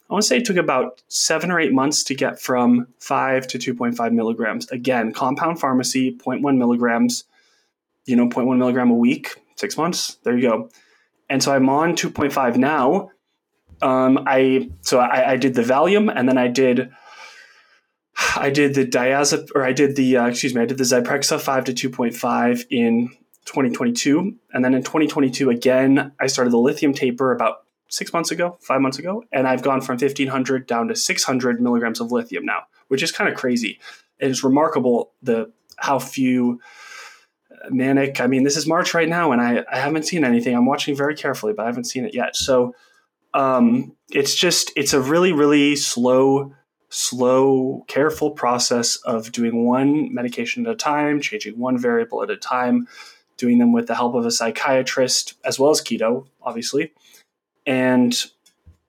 I 0.09 0.13
want 0.13 0.23
to 0.23 0.27
say 0.27 0.37
it 0.37 0.45
took 0.45 0.57
about 0.57 1.01
seven 1.07 1.51
or 1.51 1.59
eight 1.59 1.71
months 1.71 2.03
to 2.03 2.13
get 2.13 2.37
from 2.37 2.87
five 2.99 3.47
to 3.47 3.57
2.5 3.57 4.11
milligrams. 4.11 4.69
Again, 4.69 5.13
compound 5.13 5.61
pharmacy, 5.61 6.17
0.1 6.17 6.57
milligrams 6.57 7.23
you 8.05 8.15
know, 8.15 8.27
0.1 8.27 8.57
milligram 8.57 8.91
a 8.91 8.95
week, 8.95 9.35
six 9.55 9.77
months. 9.77 10.17
There 10.23 10.35
you 10.37 10.49
go. 10.49 10.69
And 11.29 11.41
so 11.41 11.53
I'm 11.53 11.69
on 11.69 11.95
2.5 11.95 12.57
now. 12.57 13.11
Um, 13.81 14.23
I 14.27 14.69
so 14.81 14.99
I, 14.99 15.31
I 15.31 15.37
did 15.37 15.55
the 15.55 15.63
Valium, 15.63 16.11
and 16.13 16.29
then 16.29 16.37
I 16.37 16.47
did 16.47 16.91
I 18.35 18.51
did 18.51 18.75
the 18.75 18.85
diazep 18.85 19.49
or 19.55 19.63
I 19.63 19.73
did 19.73 19.95
the 19.95 20.17
uh, 20.17 20.27
excuse 20.27 20.53
me 20.53 20.61
I 20.61 20.65
did 20.65 20.77
the 20.77 20.83
Zyprexa 20.83 21.41
five 21.41 21.63
to 21.65 21.73
2.5 21.73 22.65
in 22.69 23.09
2022, 23.45 24.35
and 24.53 24.63
then 24.63 24.73
in 24.73 24.83
2022 24.83 25.49
again 25.49 26.11
I 26.19 26.27
started 26.27 26.51
the 26.51 26.57
lithium 26.57 26.93
taper 26.93 27.31
about 27.31 27.63
six 27.89 28.13
months 28.13 28.31
ago, 28.31 28.57
five 28.61 28.81
months 28.81 28.99
ago, 28.99 29.23
and 29.31 29.47
I've 29.47 29.63
gone 29.63 29.81
from 29.81 29.97
1500 29.97 30.65
down 30.65 30.87
to 30.87 30.95
600 30.95 31.61
milligrams 31.61 31.99
of 31.99 32.11
lithium 32.11 32.45
now, 32.45 32.63
which 32.87 33.03
is 33.03 33.11
kind 33.11 33.29
of 33.29 33.35
crazy. 33.35 33.79
It's 34.19 34.43
remarkable 34.43 35.11
the 35.21 35.51
how 35.77 35.99
few 35.99 36.59
manic. 37.69 38.19
I 38.19 38.27
mean, 38.27 38.43
this 38.43 38.57
is 38.57 38.67
March 38.67 38.93
right 38.93 39.09
now, 39.09 39.31
and 39.31 39.41
I, 39.41 39.63
I 39.71 39.79
haven't 39.79 40.03
seen 40.03 40.23
anything. 40.23 40.55
I'm 40.55 40.65
watching 40.65 40.95
very 40.95 41.15
carefully, 41.15 41.53
but 41.53 41.63
I 41.63 41.65
haven't 41.67 41.85
seen 41.85 42.05
it 42.05 42.13
yet. 42.13 42.35
So 42.35 42.75
um, 43.33 43.95
it's 44.09 44.35
just 44.35 44.71
it's 44.75 44.93
a 44.93 45.01
really 45.01 45.33
really 45.33 45.75
slow, 45.75 46.53
slow, 46.89 47.83
careful 47.87 48.31
process 48.31 48.95
of 48.97 49.31
doing 49.31 49.65
one 49.65 50.13
medication 50.13 50.65
at 50.65 50.71
a 50.71 50.75
time, 50.75 51.21
changing 51.21 51.57
one 51.59 51.77
variable 51.77 52.23
at 52.23 52.29
a 52.29 52.37
time, 52.37 52.87
doing 53.41 53.57
them 53.57 53.73
with 53.73 53.87
the 53.87 53.95
help 53.95 54.15
of 54.15 54.25
a 54.25 54.31
psychiatrist 54.31 55.33
as 55.43 55.59
well 55.59 55.71
as 55.71 55.81
keto, 55.81 56.27
obviously, 56.41 56.93
and 57.65 58.31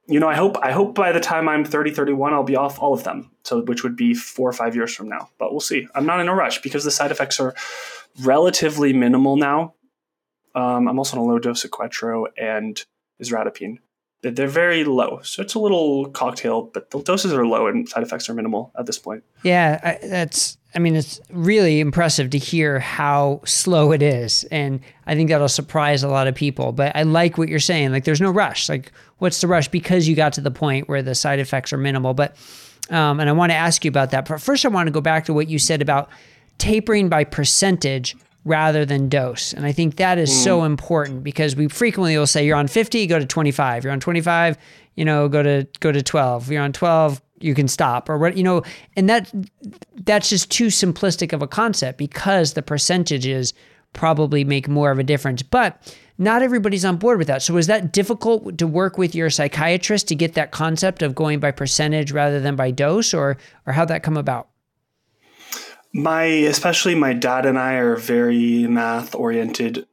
you 0.07 0.21
know, 0.21 0.29
I 0.29 0.35
hope 0.35 0.59
I 0.63 0.73
hope 0.73 0.95
by 0.95 1.11
the 1.11 1.21
time 1.21 1.49
I'm 1.49 1.65
30, 1.65 1.93
31, 1.93 2.35
I'll 2.35 2.43
be 2.43 2.57
off 2.57 2.79
all 2.79 2.93
of 2.93 3.05
them. 3.05 3.31
So 3.45 3.63
which 3.63 3.83
would 3.83 3.97
be 3.97 4.15
four 4.15 4.49
or 4.49 4.53
five 4.53 4.75
years 4.77 4.95
from 4.95 5.09
now. 5.09 5.31
But 5.39 5.53
we'll 5.53 5.61
see. 5.61 5.89
I'm 5.95 6.07
not 6.07 6.21
in 6.21 6.29
a 6.29 6.35
rush 6.35 6.61
because 6.61 6.85
the 6.85 6.91
side 6.91 7.11
effects 7.11 7.41
are 7.41 7.55
relatively 8.21 8.93
minimal 8.93 9.37
now. 9.37 9.75
Um, 10.55 10.87
I'm 10.87 10.99
also 10.99 11.17
on 11.17 11.23
a 11.23 11.27
low 11.27 11.39
dose 11.39 11.65
of 11.65 11.71
Quetro 11.71 12.27
and 12.37 12.85
Isradipine. 13.23 13.79
They're 14.23 14.47
very 14.47 14.85
low, 14.85 15.21
so 15.23 15.43
it's 15.43 15.55
a 15.55 15.59
little 15.59 16.09
cocktail, 16.11 16.63
but 16.63 16.91
the 16.91 17.03
doses 17.03 17.33
are 17.33 17.45
low 17.45 17.67
and 17.67 17.89
side 17.89 18.05
effects 18.05 18.29
are 18.29 18.35
minimal 18.35 18.73
at 18.79 18.87
this 18.87 18.97
point. 18.97 19.25
Yeah, 19.43 19.81
I, 19.83 20.07
that's. 20.07 20.59
I 20.75 20.79
mean, 20.79 20.95
it's 20.95 21.21
really 21.31 21.81
impressive 21.81 22.31
to 22.31 22.39
hear 22.39 22.79
how 22.79 23.41
slow 23.45 23.93
it 23.93 24.01
is, 24.01 24.45
and 24.45 24.81
I 25.07 25.17
think 25.17 25.29
that'll 25.29 25.49
surprise 25.49 26.05
a 26.05 26.09
lot 26.09 26.29
of 26.29 26.37
people. 26.37 26.71
But 26.71 26.95
I 26.95 27.03
like 27.03 27.37
what 27.37 27.49
you're 27.49 27.59
saying. 27.59 27.91
Like, 27.91 28.05
there's 28.05 28.21
no 28.21 28.31
rush. 28.31 28.69
Like, 28.69 28.93
what's 29.19 29.41
the 29.41 29.49
rush? 29.49 29.67
Because 29.69 30.07
you 30.09 30.15
got 30.15 30.33
to 30.35 30.41
the 30.41 30.53
point 30.53 30.89
where 30.89 31.03
the 31.03 31.15
side 31.17 31.41
effects 31.41 31.73
are 31.73 31.79
minimal. 31.79 32.15
But, 32.15 32.37
um, 32.91 33.21
and 33.21 33.29
I 33.29 33.33
want 33.33 33.51
to 33.51 33.57
ask 33.57 33.85
you 33.85 33.89
about 33.91 34.13
that. 34.13 34.29
But 34.29 34.41
first, 34.41 34.65
I 34.65 34.69
want 34.69 34.87
to 34.87 34.93
go 34.93 35.01
back 35.01 35.25
to 35.27 35.35
what 35.35 35.49
you 35.49 35.59
said 35.59 35.83
about 35.83 36.09
tapering 36.59 37.09
by 37.09 37.25
percentage 37.25 38.17
rather 38.45 38.85
than 38.85 39.09
dose. 39.09 39.53
And 39.53 39.65
I 39.65 39.73
think 39.73 39.97
that 39.97 40.19
is 40.19 40.31
mm. 40.31 40.45
so 40.45 40.65
important 40.65 41.23
because 41.23 41.55
we 41.55 41.69
frequently 41.69 42.17
will 42.17 42.27
say 42.27 42.45
you're 42.45 42.57
on 42.57 42.69
50, 42.69 43.07
go 43.07 43.19
to 43.19 43.27
25. 43.27 43.85
You're 43.85 43.93
on 43.93 44.01
25, 44.01 44.59
you 44.97 45.05
know, 45.05 45.29
go 45.29 45.43
to 45.43 45.67
go 45.81 45.93
to 45.93 46.03
12. 46.03 46.51
You're 46.51 46.63
on 46.63 46.73
12, 46.73 47.23
you 47.41 47.55
can 47.55 47.69
stop 47.69 48.09
or 48.09 48.19
what, 48.19 48.37
you 48.37 48.43
know, 48.43 48.63
and 48.97 49.09
that 49.09 49.33
that's 50.05 50.29
just 50.29 50.51
too 50.51 50.67
simplistic 50.67 51.33
of 51.33 51.43
a 51.43 51.47
concept 51.47 51.99
because 51.99 52.55
the 52.55 52.63
percentages 52.63 53.55
probably 53.93 54.45
make 54.45 54.69
more 54.69 54.91
of 54.91 54.99
a 54.99 55.05
difference. 55.05 55.43
But 55.43 55.95
not 56.19 56.43
everybody's 56.43 56.85
on 56.85 56.97
board 56.97 57.19
with 57.19 57.27
that. 57.27 57.43
So 57.43 57.55
was 57.55 57.67
that 57.67 57.93
difficult 57.93 58.59
to 58.59 58.67
work 58.67 58.99
with 58.99 59.15
your 59.15 59.31
psychiatrist 59.31 60.09
to 60.09 60.15
get 60.15 60.35
that 60.35 60.51
concept 60.51 61.03
of 61.03 61.15
going 61.15 61.41
by 61.41 61.51
percentage 61.51 62.13
rather 62.13 62.41
than 62.41 62.57
by 62.57 62.71
dose 62.71 63.15
or 63.15 63.37
or 63.67 63.73
how'd 63.73 63.89
that 63.89 64.03
come 64.03 64.17
about? 64.17 64.49
My 65.93 66.25
especially 66.25 66.95
my 66.95 67.13
dad 67.13 67.47
and 67.47 67.59
I 67.59 67.75
are 67.75 67.97
very 67.97 68.67
math 68.67 69.15
oriented 69.15 69.87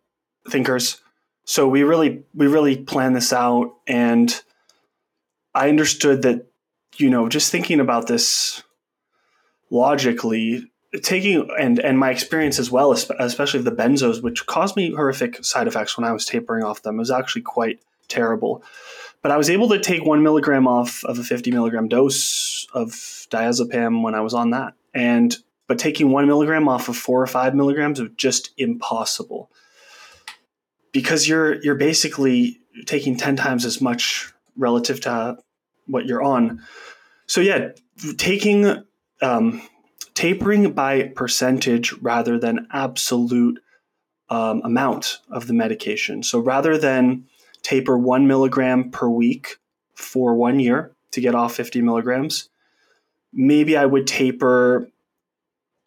thinkers. 0.50 1.02
So 1.46 1.68
we 1.68 1.84
really 1.84 2.24
we 2.34 2.48
really 2.48 2.78
plan 2.78 3.14
this 3.14 3.34
out. 3.34 3.76
And 3.88 4.42
I 5.54 5.70
understood 5.70 6.22
that 6.22 6.48
you 6.98 7.10
know 7.10 7.28
just 7.30 7.52
thinking 7.52 7.80
about 7.80 8.08
this 8.08 8.64
logically 9.70 10.66
taking 11.04 11.50
and 11.60 11.80
and 11.80 12.00
my 12.00 12.10
experience 12.10 12.58
as 12.58 12.72
well 12.72 12.92
especially 12.92 13.62
the 13.62 13.72
benzos 13.72 14.24
which 14.24 14.48
caused 14.48 14.76
me 14.76 14.92
horrific 14.92 15.46
side 15.46 15.68
effects 15.68 15.96
when 15.96 16.04
I 16.04 16.12
was 16.12 16.26
tapering 16.26 16.64
off 16.64 16.82
them 16.82 16.98
was 16.98 17.12
actually 17.12 17.44
quite 17.44 17.80
terrible. 18.08 18.64
But 19.22 19.32
I 19.32 19.38
was 19.38 19.50
able 19.50 19.70
to 19.70 19.80
take 19.80 20.06
one 20.06 20.24
milligram 20.24 20.68
off 20.68 21.04
of 21.04 21.20
a 21.20 21.24
50 21.24 21.52
milligram 21.52 21.90
dose 21.90 22.68
of 22.74 22.92
diazepam 23.30 24.02
when 24.02 24.16
I 24.16 24.22
was 24.22 24.34
on 24.34 24.52
that. 24.52 24.74
And 24.94 25.38
but 25.70 25.78
taking 25.78 26.10
one 26.10 26.26
milligram 26.26 26.68
off 26.68 26.90
of 26.90 26.98
four 26.98 27.22
or 27.22 27.28
five 27.28 27.54
milligrams 27.54 28.00
is 28.00 28.10
just 28.18 28.50
impossible. 28.58 29.52
Because 30.92 31.28
you're 31.28 31.62
you're 31.62 31.76
basically 31.76 32.60
taking 32.88 33.16
10 33.16 33.36
times 33.36 33.66
as 33.66 33.80
much 33.80 34.34
relative 34.58 35.00
to 35.02 35.38
what 35.86 36.08
you're 36.08 36.24
on. 36.24 36.64
So 37.28 37.40
yeah 37.40 37.70
taking 38.18 38.84
um, 39.22 39.62
tapering 40.16 40.72
by 40.72 41.04
percentage 41.16 41.94
rather 42.02 42.40
than 42.40 42.68
absolute 42.72 43.60
um, 44.30 44.62
amount 44.64 45.20
of 45.30 45.46
the 45.46 45.54
medication. 45.54 46.24
So 46.24 46.40
rather 46.40 46.80
than 46.80 47.26
taper 47.62 47.96
one 47.96 48.26
milligram 48.26 48.90
per 48.90 49.08
week 49.08 49.58
for 49.94 50.34
one 50.34 50.60
year 50.60 50.96
to 51.12 51.22
get 51.22 51.36
off 51.36 51.54
50 51.54 51.82
milligrams 51.82 52.50
maybe 53.34 53.76
i 53.76 53.86
would 53.86 54.08
taper 54.08 54.90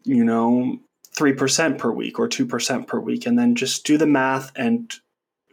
you 0.04 0.24
know, 0.24 0.78
3% 1.16 1.78
per 1.78 1.90
week 1.90 2.18
or 2.18 2.28
2% 2.28 2.86
per 2.86 2.98
week, 2.98 3.26
and 3.26 3.38
then 3.38 3.54
just 3.54 3.84
do 3.84 3.98
the 3.98 4.06
math 4.06 4.52
and 4.56 4.94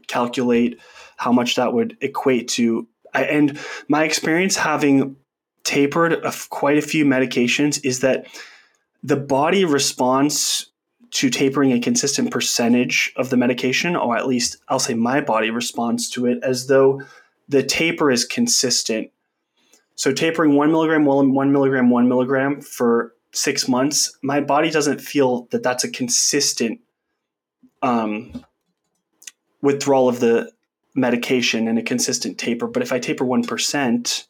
calculate 0.07 0.79
how 1.17 1.31
much 1.31 1.55
that 1.55 1.73
would 1.73 1.97
equate 2.01 2.47
to. 2.47 2.87
And 3.13 3.59
my 3.87 4.03
experience 4.03 4.55
having 4.55 5.15
tapered 5.63 6.13
a, 6.13 6.33
quite 6.49 6.77
a 6.77 6.81
few 6.81 7.05
medications 7.05 7.83
is 7.83 7.99
that 7.99 8.27
the 9.03 9.17
body 9.17 9.65
responds 9.65 10.71
to 11.11 11.29
tapering 11.29 11.71
a 11.71 11.79
consistent 11.79 12.31
percentage 12.31 13.11
of 13.15 13.29
the 13.29 13.37
medication, 13.37 13.95
or 13.95 14.15
at 14.15 14.27
least 14.27 14.57
I'll 14.67 14.79
say 14.79 14.93
my 14.93 15.21
body 15.21 15.49
responds 15.49 16.09
to 16.11 16.25
it 16.27 16.39
as 16.43 16.67
though 16.67 17.01
the 17.47 17.63
taper 17.63 18.11
is 18.11 18.25
consistent. 18.25 19.11
So 19.95 20.13
tapering 20.13 20.55
one 20.55 20.71
milligram, 20.71 21.05
one 21.05 21.51
milligram, 21.51 21.89
one 21.89 22.07
milligram 22.07 22.61
for 22.61 23.13
six 23.31 23.67
months, 23.67 24.17
my 24.21 24.41
body 24.41 24.69
doesn't 24.69 25.01
feel 25.01 25.47
that 25.51 25.63
that's 25.63 25.83
a 25.83 25.91
consistent 25.91 26.79
um, 27.81 28.43
withdrawal 29.61 30.09
of 30.09 30.19
the 30.19 30.51
medication 30.95 31.67
and 31.67 31.77
a 31.77 31.83
consistent 31.83 32.37
taper. 32.37 32.67
But 32.67 32.83
if 32.83 32.91
I 32.91 32.99
taper 32.99 33.25
1%, 33.25 34.27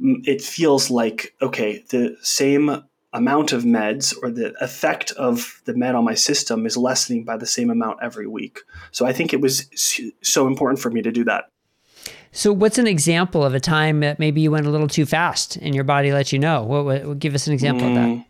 it 0.00 0.40
feels 0.40 0.90
like, 0.90 1.34
okay, 1.42 1.84
the 1.90 2.16
same 2.22 2.84
amount 3.12 3.52
of 3.52 3.64
meds 3.64 4.14
or 4.22 4.30
the 4.30 4.54
effect 4.62 5.10
of 5.12 5.60
the 5.64 5.74
med 5.74 5.94
on 5.94 6.04
my 6.04 6.14
system 6.14 6.64
is 6.64 6.76
lessening 6.76 7.24
by 7.24 7.36
the 7.36 7.46
same 7.46 7.70
amount 7.70 7.98
every 8.00 8.26
week. 8.26 8.60
So 8.92 9.04
I 9.04 9.12
think 9.12 9.32
it 9.32 9.40
was 9.40 9.68
so 10.22 10.46
important 10.46 10.80
for 10.80 10.90
me 10.90 11.02
to 11.02 11.10
do 11.10 11.24
that. 11.24 11.50
So, 12.32 12.52
what's 12.52 12.78
an 12.78 12.86
example 12.86 13.44
of 13.44 13.54
a 13.54 13.60
time 13.60 14.00
that 14.00 14.18
maybe 14.18 14.40
you 14.40 14.50
went 14.50 14.66
a 14.66 14.70
little 14.70 14.88
too 14.88 15.06
fast 15.06 15.56
and 15.56 15.74
your 15.74 15.84
body 15.84 16.12
let 16.12 16.32
you 16.32 16.38
know? 16.38 16.62
What, 16.62 16.84
what, 16.84 17.04
what 17.04 17.18
give 17.18 17.34
us 17.34 17.46
an 17.46 17.52
example 17.52 17.88
mm, 17.88 17.90
of 17.90 17.94
that? 17.94 18.08
Mm. 18.08 18.24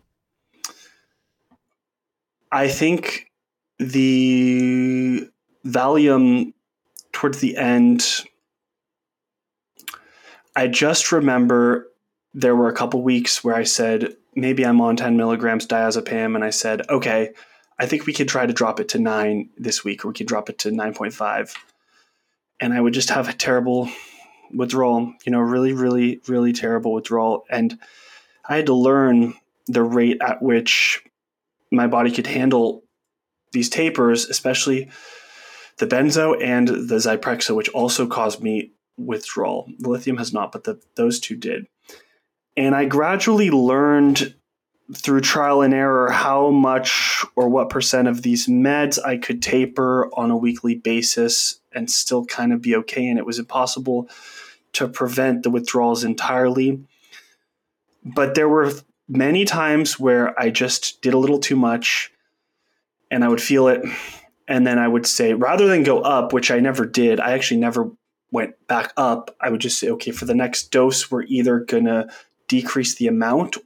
I 2.51 2.67
think 2.67 3.31
the 3.77 5.29
Valium 5.65 6.53
towards 7.11 7.39
the 7.39 7.57
end, 7.57 8.25
I 10.55 10.67
just 10.67 11.11
remember 11.11 11.87
there 12.33 12.55
were 12.55 12.69
a 12.69 12.73
couple 12.73 13.01
weeks 13.01 13.43
where 13.43 13.55
I 13.55 13.63
said, 13.63 14.15
maybe 14.35 14.65
I'm 14.65 14.81
on 14.81 14.95
10 14.95 15.17
milligrams 15.17 15.67
diazepam. 15.67 16.35
And 16.35 16.43
I 16.43 16.49
said, 16.49 16.89
okay, 16.89 17.31
I 17.79 17.85
think 17.85 18.05
we 18.05 18.13
could 18.13 18.27
try 18.27 18.45
to 18.45 18.53
drop 18.53 18.79
it 18.79 18.89
to 18.89 18.99
nine 18.99 19.49
this 19.57 19.83
week, 19.83 20.05
or 20.05 20.09
we 20.09 20.13
could 20.13 20.27
drop 20.27 20.49
it 20.49 20.57
to 20.59 20.69
9.5. 20.69 21.55
And 22.61 22.73
I 22.73 22.79
would 22.79 22.93
just 22.93 23.09
have 23.09 23.27
a 23.27 23.33
terrible 23.33 23.89
withdrawal, 24.53 25.13
you 25.25 25.31
know, 25.31 25.39
really, 25.39 25.73
really, 25.73 26.21
really 26.27 26.53
terrible 26.53 26.93
withdrawal. 26.93 27.43
And 27.49 27.77
I 28.47 28.57
had 28.57 28.67
to 28.67 28.73
learn 28.73 29.33
the 29.67 29.83
rate 29.83 30.19
at 30.21 30.41
which 30.41 31.03
my 31.71 31.87
body 31.87 32.11
could 32.11 32.27
handle 32.27 32.83
these 33.51 33.69
tapers, 33.69 34.29
especially 34.29 34.91
the 35.77 35.87
benzo 35.87 36.41
and 36.41 36.67
the 36.67 36.95
Zyprexa, 36.95 37.55
which 37.55 37.69
also 37.69 38.05
caused 38.07 38.41
me 38.41 38.71
withdrawal. 38.97 39.67
The 39.79 39.89
lithium 39.89 40.17
has 40.17 40.31
not, 40.31 40.51
but 40.51 40.63
the, 40.63 40.79
those 40.95 41.19
two 41.19 41.35
did. 41.35 41.67
And 42.55 42.75
I 42.75 42.85
gradually 42.85 43.49
learned 43.49 44.35
through 44.93 45.21
trial 45.21 45.61
and 45.61 45.73
error 45.73 46.09
how 46.09 46.49
much 46.49 47.23
or 47.35 47.47
what 47.47 47.69
percent 47.69 48.07
of 48.07 48.21
these 48.21 48.47
meds 48.47 48.99
I 49.03 49.17
could 49.17 49.41
taper 49.41 50.09
on 50.13 50.31
a 50.31 50.37
weekly 50.37 50.75
basis 50.75 51.59
and 51.71 51.89
still 51.89 52.25
kind 52.25 52.51
of 52.51 52.61
be 52.61 52.75
okay. 52.77 53.07
And 53.07 53.17
it 53.17 53.25
was 53.25 53.39
impossible 53.39 54.09
to 54.73 54.87
prevent 54.87 55.43
the 55.43 55.49
withdrawals 55.49 56.03
entirely. 56.03 56.83
But 58.03 58.35
there 58.35 58.49
were 58.49 58.73
many 59.07 59.45
times 59.45 59.99
where 59.99 60.37
I 60.39 60.49
just 60.49 61.01
did 61.01 61.13
a 61.13 61.17
little 61.17 61.39
too 61.39 61.55
much 61.55 62.11
and 63.09 63.23
I 63.23 63.27
would 63.27 63.41
feel 63.41 63.67
it. 63.67 63.81
And 64.47 64.65
then 64.65 64.79
I 64.79 64.87
would 64.87 65.05
say, 65.05 65.33
rather 65.33 65.67
than 65.67 65.83
go 65.83 66.01
up, 66.01 66.33
which 66.33 66.51
I 66.51 66.59
never 66.59 66.85
did, 66.85 67.19
I 67.19 67.33
actually 67.33 67.59
never 67.59 67.91
went 68.31 68.55
back 68.67 68.91
up. 68.97 69.35
I 69.39 69.49
would 69.49 69.61
just 69.61 69.79
say, 69.79 69.89
okay, 69.91 70.11
for 70.11 70.25
the 70.25 70.35
next 70.35 70.71
dose, 70.71 71.11
we're 71.11 71.23
either 71.23 71.59
going 71.59 71.85
to 71.85 72.09
decrease 72.47 72.95
the 72.95 73.07
amount 73.07 73.57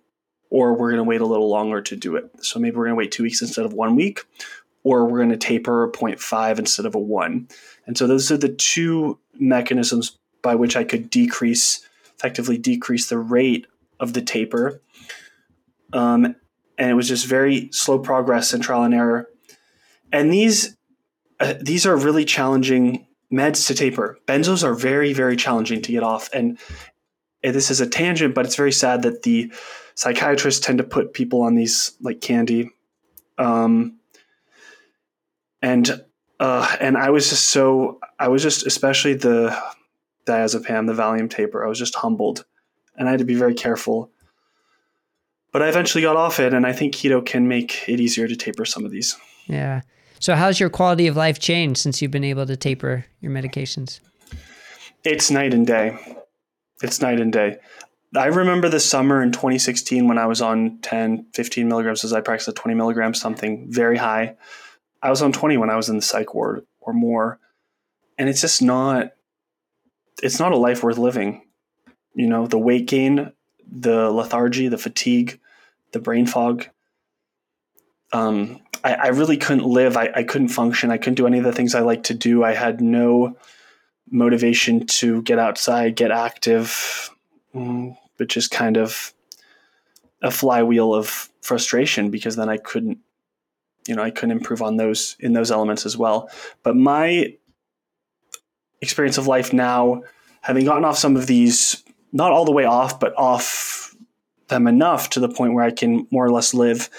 or 0.49 0.73
we're 0.73 0.91
going 0.91 1.03
to 1.03 1.03
wait 1.03 1.21
a 1.21 1.25
little 1.25 1.49
longer 1.49 1.81
to 1.81 1.95
do 1.95 2.15
it. 2.15 2.29
So 2.43 2.59
maybe 2.59 2.75
we're 2.75 2.85
going 2.85 2.95
to 2.95 2.99
wait 2.99 3.11
two 3.11 3.23
weeks 3.23 3.41
instead 3.41 3.65
of 3.65 3.73
one 3.73 3.95
week, 3.95 4.25
or 4.83 5.05
we're 5.05 5.19
going 5.19 5.29
to 5.29 5.37
taper 5.37 5.85
a 5.85 5.91
0.5 5.91 6.59
instead 6.59 6.85
of 6.85 6.95
a 6.95 6.99
one. 6.99 7.47
And 7.85 7.97
so 7.97 8.07
those 8.07 8.31
are 8.31 8.37
the 8.37 8.49
two 8.49 9.19
mechanisms 9.39 10.17
by 10.41 10.55
which 10.55 10.75
I 10.75 10.83
could 10.83 11.09
decrease, 11.09 11.87
effectively 12.17 12.57
decrease 12.57 13.09
the 13.09 13.17
rate 13.17 13.67
of 13.99 14.13
the 14.13 14.21
taper. 14.21 14.81
Um, 15.93 16.35
and 16.77 16.91
it 16.91 16.93
was 16.93 17.07
just 17.07 17.25
very 17.25 17.69
slow 17.71 17.99
progress 17.99 18.53
and 18.53 18.63
trial 18.63 18.83
and 18.83 18.93
error. 18.93 19.29
And 20.11 20.31
these 20.31 20.75
uh, 21.39 21.55
these 21.59 21.85
are 21.85 21.97
really 21.97 22.23
challenging 22.23 23.05
meds 23.31 23.67
to 23.67 23.73
taper. 23.73 24.17
Benzos 24.27 24.63
are 24.63 24.73
very 24.73 25.13
very 25.13 25.35
challenging 25.35 25.81
to 25.81 25.91
get 25.91 26.03
off, 26.03 26.29
and, 26.33 26.57
and 27.43 27.53
this 27.53 27.69
is 27.69 27.81
a 27.81 27.87
tangent, 27.87 28.35
but 28.35 28.45
it's 28.45 28.55
very 28.55 28.71
sad 28.71 29.01
that 29.01 29.23
the 29.23 29.51
psychiatrists 29.95 30.63
tend 30.63 30.77
to 30.77 30.83
put 30.83 31.13
people 31.13 31.41
on 31.41 31.55
these 31.55 31.93
like 32.01 32.21
candy. 32.21 32.69
Um, 33.37 33.99
and 35.61 36.03
uh, 36.39 36.75
and 36.79 36.97
I 36.97 37.09
was 37.09 37.29
just 37.29 37.47
so 37.47 37.99
I 38.19 38.27
was 38.27 38.43
just 38.43 38.65
especially 38.65 39.15
the 39.15 39.57
diazepam, 40.25 40.87
the 40.87 40.93
Valium 40.93 41.29
taper. 41.29 41.65
I 41.65 41.69
was 41.69 41.79
just 41.79 41.95
humbled, 41.95 42.45
and 42.95 43.07
I 43.07 43.11
had 43.11 43.19
to 43.19 43.25
be 43.25 43.35
very 43.35 43.53
careful. 43.53 44.11
But 45.51 45.61
I 45.61 45.69
eventually 45.69 46.01
got 46.01 46.17
off 46.17 46.39
it, 46.39 46.53
and 46.53 46.65
I 46.65 46.73
think 46.73 46.93
keto 46.93 47.25
can 47.25 47.47
make 47.47 47.87
it 47.87 47.99
easier 47.99 48.27
to 48.27 48.35
taper 48.35 48.65
some 48.65 48.83
of 48.83 48.91
these. 48.91 49.17
Yeah. 49.47 49.81
So, 50.19 50.35
how's 50.35 50.59
your 50.59 50.69
quality 50.69 51.07
of 51.07 51.15
life 51.15 51.39
changed 51.39 51.79
since 51.79 52.01
you've 52.01 52.11
been 52.11 52.23
able 52.23 52.45
to 52.45 52.57
taper 52.57 53.05
your 53.21 53.31
medications? 53.31 53.99
It's 55.03 55.31
night 55.31 55.53
and 55.53 55.65
day. 55.65 55.97
It's 56.81 57.01
night 57.01 57.19
and 57.19 57.31
day. 57.31 57.57
I 58.13 58.27
remember 58.27 58.69
the 58.69 58.79
summer 58.79 59.21
in 59.21 59.31
2016 59.31 60.07
when 60.07 60.17
I 60.17 60.25
was 60.25 60.41
on 60.41 60.79
10, 60.81 61.27
15 61.33 61.67
milligrams 61.67 62.03
as 62.03 62.13
I 62.13 62.21
practiced 62.21 62.49
at 62.49 62.55
20 62.55 62.75
milligrams, 62.75 63.19
something 63.19 63.67
very 63.69 63.97
high. 63.97 64.35
I 65.01 65.09
was 65.09 65.21
on 65.21 65.31
20 65.31 65.57
when 65.57 65.69
I 65.69 65.75
was 65.75 65.89
in 65.89 65.97
the 65.97 66.01
psych 66.01 66.33
ward 66.33 66.65
or 66.79 66.93
more. 66.93 67.39
And 68.17 68.29
it's 68.29 68.41
just 68.41 68.61
not, 68.61 69.11
it's 70.23 70.39
not 70.39 70.53
a 70.53 70.57
life 70.57 70.83
worth 70.83 70.97
living. 70.97 71.43
You 72.13 72.27
know, 72.27 72.47
the 72.47 72.57
weight 72.57 72.87
gain, 72.87 73.33
the 73.69 74.09
lethargy, 74.09 74.67
the 74.69 74.77
fatigue, 74.77 75.39
the 75.91 75.99
brain 75.99 76.25
fog. 76.25 76.67
Um, 78.13 78.61
I, 78.83 78.93
I 78.93 79.07
really 79.07 79.37
couldn't 79.37 79.65
live. 79.65 79.97
I, 79.97 80.11
I 80.15 80.23
couldn't 80.23 80.49
function. 80.49 80.91
I 80.91 80.97
couldn't 80.97 81.15
do 81.15 81.27
any 81.27 81.39
of 81.39 81.43
the 81.43 81.51
things 81.51 81.75
I 81.75 81.81
like 81.81 82.03
to 82.03 82.13
do. 82.13 82.43
I 82.43 82.53
had 82.53 82.79
no 82.79 83.35
motivation 84.09 84.85
to 84.85 85.21
get 85.23 85.39
outside, 85.39 85.95
get 85.95 86.11
active, 86.11 87.09
mm, 87.55 87.97
but 88.17 88.27
just 88.27 88.51
kind 88.51 88.77
of 88.77 89.13
a 90.21 90.31
flywheel 90.31 90.93
of 90.93 91.29
frustration 91.41 92.09
because 92.09 92.35
then 92.35 92.49
I 92.49 92.57
couldn't, 92.57 92.99
you 93.87 93.95
know, 93.95 94.03
I 94.03 94.11
couldn't 94.11 94.31
improve 94.37 94.61
on 94.61 94.77
those 94.77 95.15
in 95.19 95.33
those 95.33 95.51
elements 95.51 95.85
as 95.85 95.97
well. 95.97 96.29
But 96.63 96.75
my 96.75 97.35
experience 98.81 99.17
of 99.17 99.27
life 99.27 99.53
now, 99.53 100.03
having 100.41 100.65
gotten 100.65 100.85
off 100.85 100.97
some 100.97 101.15
of 101.15 101.27
these, 101.27 101.83
not 102.11 102.31
all 102.31 102.45
the 102.45 102.51
way 102.51 102.65
off, 102.65 102.99
but 102.99 103.13
off 103.17 103.95
them 104.47 104.67
enough 104.67 105.09
to 105.11 105.19
the 105.19 105.29
point 105.29 105.53
where 105.53 105.65
I 105.65 105.71
can 105.71 106.07
more 106.11 106.25
or 106.25 106.31
less 106.31 106.53
live, 106.53 106.89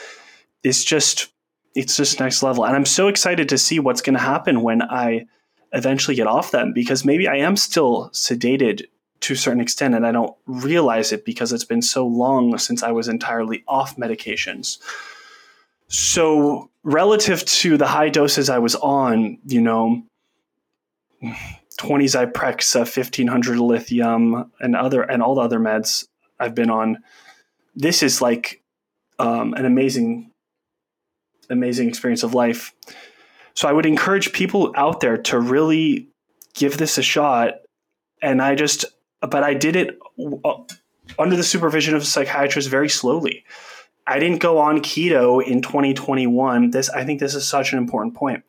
is 0.62 0.84
just 0.84 1.28
it's 1.74 1.96
just 1.96 2.20
next 2.20 2.42
level. 2.42 2.64
And 2.64 2.74
I'm 2.74 2.86
so 2.86 3.08
excited 3.08 3.50
to 3.50 3.58
see 3.58 3.78
what's 3.78 4.00
going 4.00 4.14
to 4.14 4.20
happen 4.20 4.62
when 4.62 4.80
I 4.82 5.26
eventually 5.72 6.14
get 6.14 6.26
off 6.26 6.50
them 6.50 6.72
because 6.72 7.04
maybe 7.04 7.28
I 7.28 7.36
am 7.36 7.56
still 7.56 8.08
sedated 8.14 8.86
to 9.20 9.34
a 9.34 9.36
certain 9.36 9.60
extent 9.60 9.94
and 9.94 10.06
I 10.06 10.12
don't 10.12 10.34
realize 10.46 11.12
it 11.12 11.24
because 11.24 11.52
it's 11.52 11.64
been 11.64 11.82
so 11.82 12.06
long 12.06 12.56
since 12.58 12.82
I 12.82 12.92
was 12.92 13.08
entirely 13.08 13.64
off 13.66 13.96
medications. 13.96 14.78
So, 15.88 16.70
relative 16.82 17.44
to 17.44 17.76
the 17.76 17.86
high 17.86 18.08
doses 18.08 18.50
I 18.50 18.58
was 18.58 18.74
on, 18.74 19.38
you 19.46 19.60
know, 19.60 20.02
20 21.78 22.04
Zyprexa, 22.06 22.80
1500 22.80 23.58
lithium, 23.58 24.50
and 24.60 24.74
other 24.74 25.02
and 25.02 25.22
all 25.22 25.36
the 25.36 25.42
other 25.42 25.60
meds 25.60 26.06
I've 26.40 26.54
been 26.54 26.70
on, 26.70 26.98
this 27.74 28.02
is 28.02 28.20
like 28.20 28.62
um, 29.18 29.54
an 29.54 29.64
amazing 29.64 30.32
amazing 31.50 31.88
experience 31.88 32.22
of 32.22 32.34
life. 32.34 32.72
So 33.54 33.68
I 33.68 33.72
would 33.72 33.86
encourage 33.86 34.32
people 34.32 34.72
out 34.76 35.00
there 35.00 35.16
to 35.16 35.38
really 35.38 36.08
give 36.54 36.78
this 36.78 36.98
a 36.98 37.02
shot. 37.02 37.54
And 38.20 38.42
I 38.42 38.54
just, 38.54 38.84
but 39.20 39.42
I 39.42 39.54
did 39.54 39.76
it 39.76 39.98
uh, 40.44 40.54
under 41.18 41.36
the 41.36 41.44
supervision 41.44 41.94
of 41.94 42.02
a 42.02 42.06
psychiatrist 42.06 42.68
very 42.68 42.88
slowly. 42.88 43.44
I 44.06 44.18
didn't 44.18 44.38
go 44.38 44.58
on 44.58 44.80
keto 44.80 45.44
in 45.44 45.62
2021. 45.62 46.70
This, 46.70 46.88
I 46.90 47.04
think 47.04 47.18
this 47.20 47.34
is 47.34 47.46
such 47.46 47.72
an 47.72 47.78
important 47.78 48.14
point. 48.14 48.44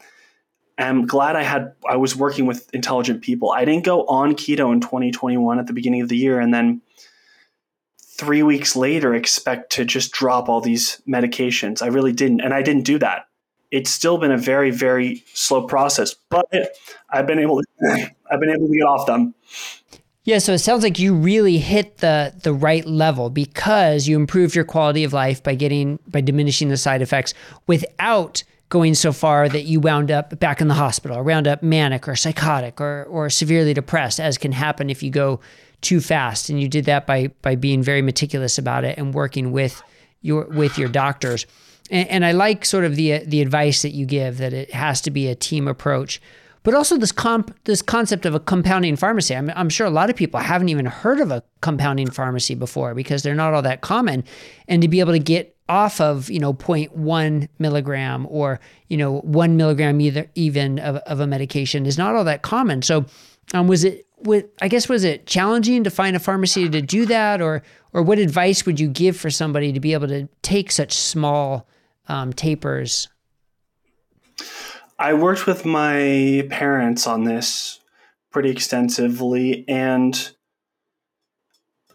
I'm 0.78 1.08
glad 1.08 1.36
I 1.36 1.42
had, 1.42 1.74
I 1.90 1.96
was 1.96 2.16
working 2.16 2.46
with 2.46 2.70
intelligent 2.74 3.24
people. 3.24 3.52
I 3.52 3.66
didn't 3.66 3.84
go 3.84 4.06
on 4.06 4.36
keto 4.36 4.72
in 4.72 4.80
2021 4.82 5.58
at 5.58 5.66
the 5.66 5.74
beginning 5.74 6.02
of 6.02 6.10
the 6.10 6.18
year 6.18 6.40
and 6.40 6.54
then 6.54 6.82
three 8.18 8.44
weeks 8.44 8.76
later 8.76 9.16
expect 9.16 9.72
to 9.74 9.86
just 9.86 10.12
drop 10.12 10.50
all 10.50 10.62
these 10.62 11.02
medications. 11.08 11.82
I 11.82 11.88
really 11.88 12.12
didn't. 12.12 12.42
And 12.42 12.54
I 12.54 12.62
didn't 12.62 12.84
do 12.84 13.00
that. 13.00 13.28
It's 13.72 13.90
still 13.90 14.18
been 14.18 14.32
a 14.32 14.38
very, 14.38 14.72
very 14.72 15.24
slow 15.34 15.66
process, 15.66 16.16
but 16.30 16.46
I've 17.10 17.28
been 17.28 17.40
able 17.40 17.62
to, 17.62 17.66
I've 18.32 18.40
been 18.40 18.50
able 18.50 18.68
to 18.68 18.74
get 18.74 18.84
off 18.84 19.08
them. 19.08 19.34
Yeah, 20.28 20.40
so 20.40 20.52
it 20.52 20.60
sounds 20.60 20.84
like 20.84 21.00
you 21.00 21.14
really 21.14 21.58
hit 21.58 22.00
the 22.00 22.34
the 22.44 22.52
right 22.52 22.86
level 22.86 23.30
because 23.30 24.10
you 24.10 24.18
improved 24.18 24.56
your 24.56 24.66
quality 24.66 25.06
of 25.06 25.14
life 25.14 25.42
by 25.42 25.56
getting 25.56 26.00
by 26.06 26.20
diminishing 26.20 26.68
the 26.68 26.76
side 26.76 27.02
effects 27.02 27.34
without 27.66 28.44
going 28.68 28.94
so 28.94 29.14
far 29.14 29.48
that 29.48 29.64
you 29.64 29.80
wound 29.80 30.12
up 30.12 30.38
back 30.38 30.60
in 30.60 30.68
the 30.68 30.74
hospital 30.74 31.16
or 31.16 31.24
wound 31.24 31.48
up 31.48 31.64
manic 31.64 32.10
or 32.10 32.16
psychotic 32.18 32.82
or 32.82 33.06
or 33.06 33.30
severely 33.30 33.74
depressed 33.74 34.20
as 34.20 34.38
can 34.38 34.52
happen 34.52 34.90
if 34.90 35.02
you 35.02 35.10
go 35.10 35.40
too 35.80 36.02
fast. 36.02 36.50
And 36.50 36.62
you 36.62 36.68
did 36.68 36.84
that 36.86 37.08
by 37.08 37.28
by 37.42 37.56
being 37.56 37.82
very 37.82 38.02
meticulous 38.02 38.58
about 38.58 38.84
it 38.84 38.98
and 38.98 39.14
working 39.14 39.54
with 39.54 39.82
your 40.20 40.44
with 40.48 40.78
your 40.78 40.90
doctors. 40.90 41.46
And, 41.90 42.10
and 42.10 42.26
I 42.26 42.34
like 42.34 42.66
sort 42.66 42.84
of 42.84 42.98
the 42.98 43.20
the 43.20 43.40
advice 43.42 43.82
that 43.82 43.92
you 43.92 44.06
give 44.06 44.40
that 44.40 44.52
it 44.52 44.74
has 44.74 45.00
to 45.04 45.10
be 45.10 45.30
a 45.30 45.36
team 45.36 45.70
approach 45.70 46.20
but 46.68 46.76
also 46.76 46.98
this 46.98 47.14
comp 47.14 47.58
this 47.64 47.82
concept 47.82 48.26
of 48.26 48.36
a 48.36 48.42
compounding 48.42 48.98
pharmacy. 48.98 49.34
I'm, 49.34 49.50
I'm 49.56 49.70
sure 49.70 49.88
a 49.88 49.90
lot 49.90 50.10
of 50.10 50.18
people 50.18 50.42
haven't 50.42 50.68
even 50.68 50.86
heard 50.86 51.22
of 51.22 51.32
a 51.32 51.42
compounding 51.62 52.10
pharmacy 52.10 52.56
before 52.56 52.94
because 52.94 53.24
they're 53.24 53.36
not 53.36 53.54
all 53.54 53.62
that 53.62 53.80
common. 53.80 54.26
And 54.68 54.82
to 54.82 54.90
be 54.90 55.00
able 55.00 55.14
to 55.14 55.20
get 55.20 55.56
off 55.70 56.02
of 56.02 56.30
you 56.30 56.40
know 56.40 56.54
0.1 56.54 57.48
milligram 57.58 58.28
or 58.30 58.60
you 58.90 58.98
know 58.98 59.20
1 59.20 59.56
milligram 59.56 60.02
either 60.02 60.30
even 60.36 60.78
of, 60.80 60.98
of 60.98 61.22
a 61.22 61.26
medication 61.26 61.86
is 61.86 61.98
not 61.98 62.16
all 62.16 62.26
that 62.26 62.42
common. 62.42 62.82
So 62.82 63.06
um, 63.54 63.70
was 63.70 63.86
it 63.86 64.06
what 64.18 64.52
I 64.62 64.68
guess 64.68 64.90
was 64.90 65.06
it 65.06 65.26
challenging 65.26 65.86
to 65.86 65.90
find 65.90 66.18
a 66.18 66.20
pharmacy 66.20 66.68
to 66.68 66.82
do 66.82 67.06
that, 67.06 67.42
or 67.42 67.64
or 67.94 68.04
what 68.04 68.20
advice 68.20 68.66
would 68.66 68.78
you 68.78 68.90
give 68.90 69.16
for 69.16 69.30
somebody 69.30 69.72
to 69.72 69.80
be 69.80 69.94
able 69.94 70.10
to 70.10 70.28
take 70.42 70.74
such 70.74 70.92
small 70.92 71.66
um, 72.10 72.34
tapers? 72.34 73.08
I 75.00 75.14
worked 75.14 75.46
with 75.46 75.66
my 75.66 76.48
parents 76.50 77.06
on 77.06 77.24
this 77.24 77.80
pretty 78.32 78.50
extensively, 78.50 79.64
and 79.68 80.32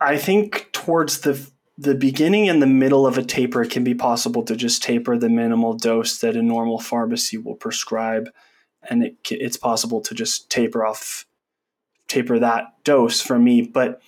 I 0.01 0.17
think 0.19 0.69
towards 0.73 1.21
the 1.21 1.51
the 1.79 1.95
beginning 1.95 2.49
and 2.49 2.63
the 2.63 2.67
middle 2.67 3.07
of 3.07 3.19
a 3.19 3.25
taper, 3.25 3.63
it 3.63 3.71
can 3.71 3.83
be 3.83 3.95
possible 3.95 4.45
to 4.45 4.55
just 4.55 4.83
taper 4.83 5.17
the 5.19 5.29
minimal 5.29 5.73
dose 5.73 6.19
that 6.21 6.37
a 6.37 6.43
normal 6.43 6.79
pharmacy 6.79 7.37
will 7.39 7.57
prescribe, 7.57 8.31
and 8.89 9.03
it, 9.03 9.17
it's 9.31 9.57
possible 9.57 10.01
to 10.03 10.15
just 10.15 10.49
taper 10.51 10.85
off, 10.85 11.27
taper 12.09 12.39
that 12.39 12.67
dose 12.85 13.21
for 13.21 13.39
me. 13.39 13.63
But 13.63 14.01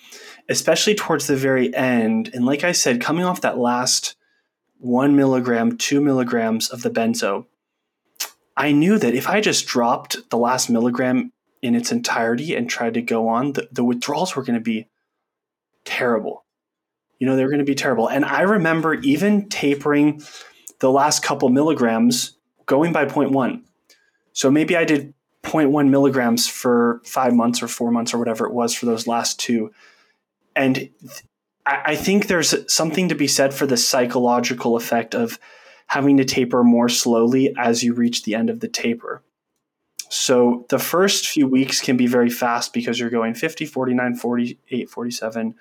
especially 0.49 0.95
towards 0.95 1.27
the 1.27 1.37
very 1.37 1.75
end, 1.75 2.31
and 2.33 2.47
like 2.47 2.63
I 2.63 2.73
said, 2.73 3.01
coming 3.01 3.25
off 3.25 3.41
that 3.41 3.59
last 3.59 4.15
one 4.79 5.17
milligram, 5.17 5.77
two 5.79 6.01
milligrams 6.01 6.69
of 6.69 6.83
the 6.83 6.91
benzo, 6.91 7.47
I 8.57 8.73
knew 8.73 8.99
that 8.99 9.15
if 9.15 9.29
I 9.29 9.41
just 9.41 9.67
dropped 9.67 10.31
the 10.31 10.39
last 10.39 10.71
milligram 10.71 11.33
in 11.63 11.75
its 11.75 11.91
entirety 11.91 12.55
and 12.55 12.69
tried 12.69 12.95
to 12.95 13.03
go 13.03 13.29
on, 13.29 13.53
the, 13.53 13.69
the 13.73 13.85
withdrawals 13.85 14.37
were 14.37 14.43
going 14.43 14.59
to 14.59 14.63
be 14.63 14.89
terrible. 15.85 16.45
You 17.19 17.27
know, 17.27 17.37
they 17.37 17.43
were 17.43 17.51
going 17.51 17.59
to 17.59 17.65
be 17.65 17.75
terrible. 17.75 18.09
And 18.09 18.25
I 18.25 18.43
remember 18.43 18.95
even 18.95 19.49
tapering 19.49 20.23
the 20.81 20.91
last 20.91 21.23
couple 21.23 21.49
milligrams 21.49 22.37
going 22.67 22.93
by 22.93 23.07
0.1. 23.07 23.63
So 24.33 24.51
maybe 24.51 24.77
I 24.77 24.85
did 24.85 25.15
0.1 25.43 25.89
milligrams 25.89 26.49
for 26.49 27.01
five 27.05 27.35
months 27.35 27.63
or 27.63 27.69
four 27.69 27.91
months 27.91 28.15
or 28.15 28.19
whatever 28.19 28.47
it 28.47 28.53
was 28.53 28.75
for 28.75 28.87
those 28.87 29.07
last 29.07 29.39
two. 29.39 29.73
And 30.57 30.91
I 31.67 31.97
think 31.97 32.27
there's 32.27 32.55
something 32.73 33.09
to 33.09 33.15
be 33.15 33.27
said 33.27 33.55
for 33.55 33.67
the 33.67 33.77
psychological 33.77 34.77
effect 34.77 35.15
of 35.15 35.39
having 35.87 36.16
to 36.16 36.24
taper 36.24 36.64
more 36.64 36.89
slowly 36.89 37.55
as 37.57 37.82
you 37.82 37.95
reach 37.95 38.22
the 38.22 38.35
end 38.35 38.51
of 38.51 38.61
the 38.61 38.68
taper. 38.68 39.22
So 40.09 40.66
the 40.68 40.78
first 40.78 41.26
few 41.26 41.47
weeks 41.49 41.80
can 41.80 41.97
be 41.97 42.07
very 42.07 42.30
fast 42.30 42.72
because 42.72 43.01
you're 43.01 43.11
going 43.11 43.35
50, 43.35 43.66
49, 43.66 44.14
48, 44.14 44.91
47. 44.91 45.55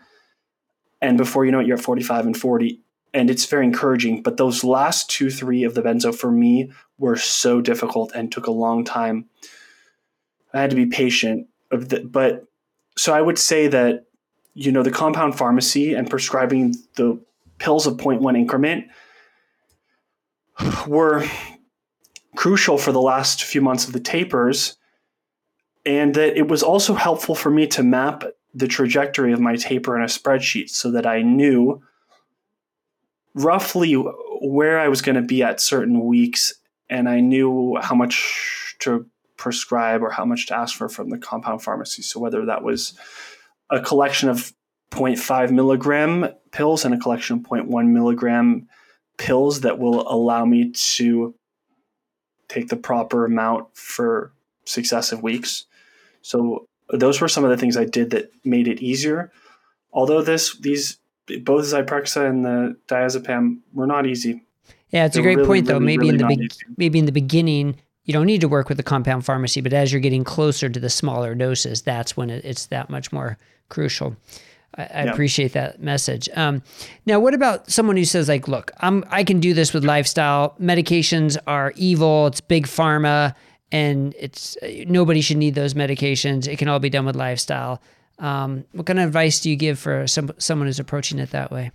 And 1.01 1.17
before 1.17 1.45
you 1.45 1.51
know 1.51 1.59
it, 1.59 1.67
you're 1.67 1.77
at 1.77 1.83
45 1.83 2.25
and 2.27 2.37
40. 2.37 2.79
And 3.13 3.29
it's 3.29 3.45
very 3.45 3.65
encouraging. 3.65 4.21
But 4.21 4.37
those 4.37 4.63
last 4.63 5.09
two, 5.09 5.29
three 5.29 5.63
of 5.63 5.75
the 5.75 5.81
benzo 5.81 6.13
for 6.13 6.31
me 6.31 6.71
were 6.97 7.15
so 7.15 7.61
difficult 7.61 8.11
and 8.13 8.31
took 8.31 8.47
a 8.47 8.51
long 8.51 8.83
time. 8.83 9.25
I 10.53 10.61
had 10.61 10.69
to 10.69 10.75
be 10.75 10.85
patient. 10.85 11.47
But 11.69 12.45
so 12.95 13.13
I 13.13 13.21
would 13.21 13.39
say 13.39 13.67
that, 13.67 14.05
you 14.53 14.71
know, 14.71 14.83
the 14.83 14.91
compound 14.91 15.37
pharmacy 15.37 15.93
and 15.95 16.09
prescribing 16.09 16.75
the 16.95 17.19
pills 17.57 17.87
of 17.87 17.97
0.1 17.97 18.37
increment 18.37 18.85
were 20.87 21.25
crucial 22.35 22.77
for 22.77 22.91
the 22.91 23.01
last 23.01 23.43
few 23.43 23.61
months 23.61 23.85
of 23.85 23.93
the 23.93 23.99
tapers, 23.99 24.77
and 25.85 26.15
that 26.15 26.37
it 26.37 26.47
was 26.47 26.63
also 26.63 26.93
helpful 26.93 27.35
for 27.35 27.49
me 27.49 27.67
to 27.67 27.83
map 27.83 28.23
the 28.53 28.67
trajectory 28.67 29.33
of 29.33 29.39
my 29.39 29.55
taper 29.55 29.95
in 29.97 30.03
a 30.03 30.07
spreadsheet 30.07 30.69
so 30.69 30.91
that 30.91 31.05
I 31.05 31.21
knew 31.21 31.81
roughly 33.33 33.93
where 33.93 34.79
I 34.79 34.87
was 34.87 35.01
going 35.01 35.15
to 35.15 35.21
be 35.21 35.41
at 35.43 35.59
certain 35.59 36.05
weeks, 36.05 36.53
and 36.89 37.09
I 37.09 37.19
knew 37.19 37.77
how 37.81 37.95
much 37.95 38.75
to 38.79 39.05
prescribe 39.37 40.01
or 40.01 40.09
how 40.09 40.25
much 40.25 40.47
to 40.47 40.55
ask 40.55 40.75
for 40.77 40.87
from 40.87 41.09
the 41.09 41.17
compound 41.17 41.61
pharmacy. 41.61 42.01
So 42.01 42.19
whether 42.19 42.45
that 42.45 42.63
was 42.63 42.93
a 43.69 43.81
collection 43.81 44.29
of 44.29 44.53
0.5 44.91 45.51
milligram 45.51 46.29
pills 46.51 46.85
and 46.85 46.93
a 46.93 46.97
collection 46.97 47.37
of 47.37 47.43
0.1 47.43 47.87
milligram 47.87 48.67
pills 49.17 49.61
that 49.61 49.79
will 49.79 50.11
allow 50.11 50.45
me 50.45 50.71
to 50.71 51.35
take 52.47 52.69
the 52.69 52.75
proper 52.75 53.25
amount 53.25 53.75
for 53.75 54.31
successive 54.65 55.21
weeks. 55.21 55.65
So 56.21 56.67
those 56.89 57.19
were 57.21 57.27
some 57.27 57.43
of 57.43 57.49
the 57.49 57.57
things 57.57 57.77
I 57.77 57.85
did 57.85 58.11
that 58.11 58.31
made 58.43 58.67
it 58.67 58.81
easier. 58.81 59.31
Although 59.91 60.21
this 60.21 60.57
these 60.57 60.99
both 61.41 61.65
Zyprexa 61.65 62.29
and 62.29 62.45
the 62.45 62.77
diazepam 62.87 63.59
were 63.73 63.87
not 63.87 64.05
easy. 64.05 64.43
Yeah, 64.89 65.05
it's 65.05 65.15
They're 65.15 65.21
a 65.21 65.23
great 65.23 65.37
really, 65.37 65.47
point 65.47 65.67
though. 65.67 65.73
Really, 65.75 65.85
maybe 65.85 66.11
really 66.11 66.21
in 66.21 66.27
the 66.27 66.35
be- 66.35 66.75
maybe 66.77 66.99
in 66.99 67.05
the 67.05 67.11
beginning 67.11 67.77
you 68.05 68.13
don't 68.13 68.25
need 68.25 68.41
to 68.41 68.49
work 68.49 68.67
with 68.67 68.77
the 68.77 68.83
compound 68.83 69.25
pharmacy, 69.25 69.61
but 69.61 69.73
as 69.73 69.91
you're 69.91 70.01
getting 70.01 70.23
closer 70.23 70.69
to 70.69 70.79
the 70.79 70.89
smaller 70.89 71.35
doses, 71.35 71.81
that's 71.81 72.17
when 72.17 72.29
it, 72.29 72.43
it's 72.43 72.65
that 72.67 72.89
much 72.89 73.11
more 73.11 73.37
crucial. 73.69 74.15
I, 74.75 74.83
I 74.83 75.01
appreciate 75.03 75.53
that 75.53 75.81
message. 75.81 76.29
Um, 76.35 76.63
now, 77.05 77.19
what 77.19 77.33
about 77.33 77.69
someone 77.69 77.97
who 77.97 78.05
says, 78.05 78.27
like, 78.27 78.47
look, 78.47 78.71
I'm 78.79 79.03
I 79.09 79.23
can 79.23 79.39
do 79.39 79.53
this 79.53 79.73
with 79.73 79.83
lifestyle. 79.83 80.55
Medications 80.59 81.37
are 81.47 81.73
evil. 81.75 82.27
It's 82.27 82.41
big 82.41 82.67
pharma, 82.67 83.35
and 83.71 84.15
it's 84.19 84.57
nobody 84.87 85.21
should 85.21 85.37
need 85.37 85.55
those 85.55 85.73
medications. 85.73 86.47
It 86.47 86.57
can 86.57 86.67
all 86.67 86.79
be 86.79 86.89
done 86.89 87.05
with 87.05 87.15
lifestyle. 87.15 87.81
Um, 88.19 88.65
what 88.71 88.85
kind 88.85 88.99
of 88.99 89.07
advice 89.07 89.41
do 89.41 89.49
you 89.49 89.55
give 89.55 89.79
for 89.79 90.07
some 90.07 90.31
someone 90.37 90.67
who's 90.67 90.79
approaching 90.79 91.19
it 91.19 91.31
that 91.31 91.51
way? 91.51 91.71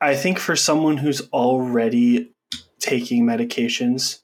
I 0.00 0.14
think 0.16 0.38
for 0.38 0.56
someone 0.56 0.96
who's 0.96 1.28
already 1.30 2.32
taking 2.78 3.24
medications, 3.24 4.20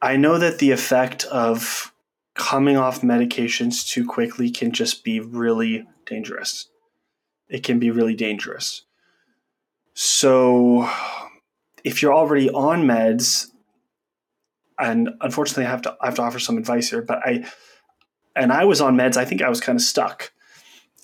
I 0.00 0.16
know 0.16 0.38
that 0.38 0.58
the 0.58 0.70
effect 0.70 1.24
of 1.24 1.91
coming 2.34 2.76
off 2.76 3.02
medications 3.02 3.86
too 3.86 4.06
quickly 4.06 4.50
can 4.50 4.72
just 4.72 5.04
be 5.04 5.20
really 5.20 5.86
dangerous. 6.06 6.68
It 7.48 7.62
can 7.62 7.78
be 7.78 7.90
really 7.90 8.14
dangerous. 8.14 8.84
So, 9.94 10.88
if 11.84 12.00
you're 12.00 12.14
already 12.14 12.48
on 12.48 12.84
meds, 12.84 13.48
and 14.78 15.10
unfortunately, 15.20 15.66
I 15.66 15.70
have 15.70 15.82
to 15.82 15.96
I 16.00 16.06
have 16.06 16.14
to 16.16 16.22
offer 16.22 16.38
some 16.38 16.56
advice 16.56 16.90
here, 16.90 17.02
but 17.02 17.18
I 17.24 17.44
and 18.34 18.52
I 18.52 18.64
was 18.64 18.80
on 18.80 18.96
meds. 18.96 19.16
I 19.16 19.24
think 19.24 19.42
I 19.42 19.48
was 19.48 19.60
kind 19.60 19.76
of 19.76 19.82
stuck. 19.82 20.32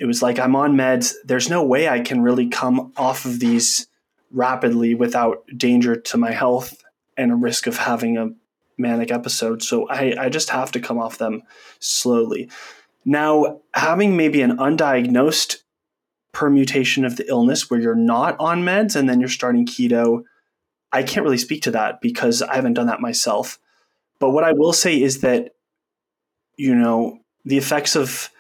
It 0.01 0.07
was 0.07 0.23
like 0.23 0.39
I'm 0.39 0.57
on 0.57 0.75
meds. 0.75 1.15
There's 1.25 1.51
no 1.51 1.63
way 1.63 1.89
I 1.89 2.01
can 2.01 2.23
really 2.23 2.49
come 2.49 2.93
off 2.97 3.25
of 3.25 3.41
these 3.41 3.89
rapidly 4.31 4.95
without 4.95 5.45
danger 5.57 5.97
to 5.97 6.17
my 6.17 6.31
health 6.31 6.83
and 7.17 7.33
a 7.33 7.37
risk 7.37 7.67
of 7.67 7.77
having 7.77 8.17
a 8.17 8.31
manic 8.79 9.11
episode. 9.11 9.63
So 9.63 9.89
I, 9.89 10.15
I 10.19 10.29
just 10.29 10.51
have 10.51 10.73
to 10.73 10.81
come 10.81 10.99
off 10.99 11.19
them 11.19 11.43
slowly. 11.81 12.49
Now, 13.05 13.61
having 13.75 14.17
maybe 14.17 14.43
an 14.43 14.57
undiagnosed 14.59 15.57
permutation 16.33 17.05
of 17.05 17.17
the 17.17 17.29
illness 17.29 17.71
where 17.71 17.81
you're 17.81 17.95
not 17.95 18.37
on 18.39 18.63
meds 18.63 18.95
and 18.97 19.09
then 19.09 19.21
you're 19.21 19.29
starting 19.29 19.67
keto, 19.67 20.23
I 20.93 21.03
can't 21.03 21.25
really 21.25 21.39
speak 21.39 21.63
to 21.63 21.71
that 21.73 22.01
because 22.01 22.43
I 22.43 22.55
haven't 22.55 22.75
done 22.75 22.87
that 22.87 23.01
myself. 23.01 23.59
But 24.19 24.31
what 24.31 24.45
I 24.45 24.53
will 24.53 24.73
say 24.73 25.01
is 25.01 25.21
that, 25.21 25.55
you 26.57 26.75
know, 26.75 27.19
the 27.45 27.59
effects 27.59 27.97
of, 27.97 28.31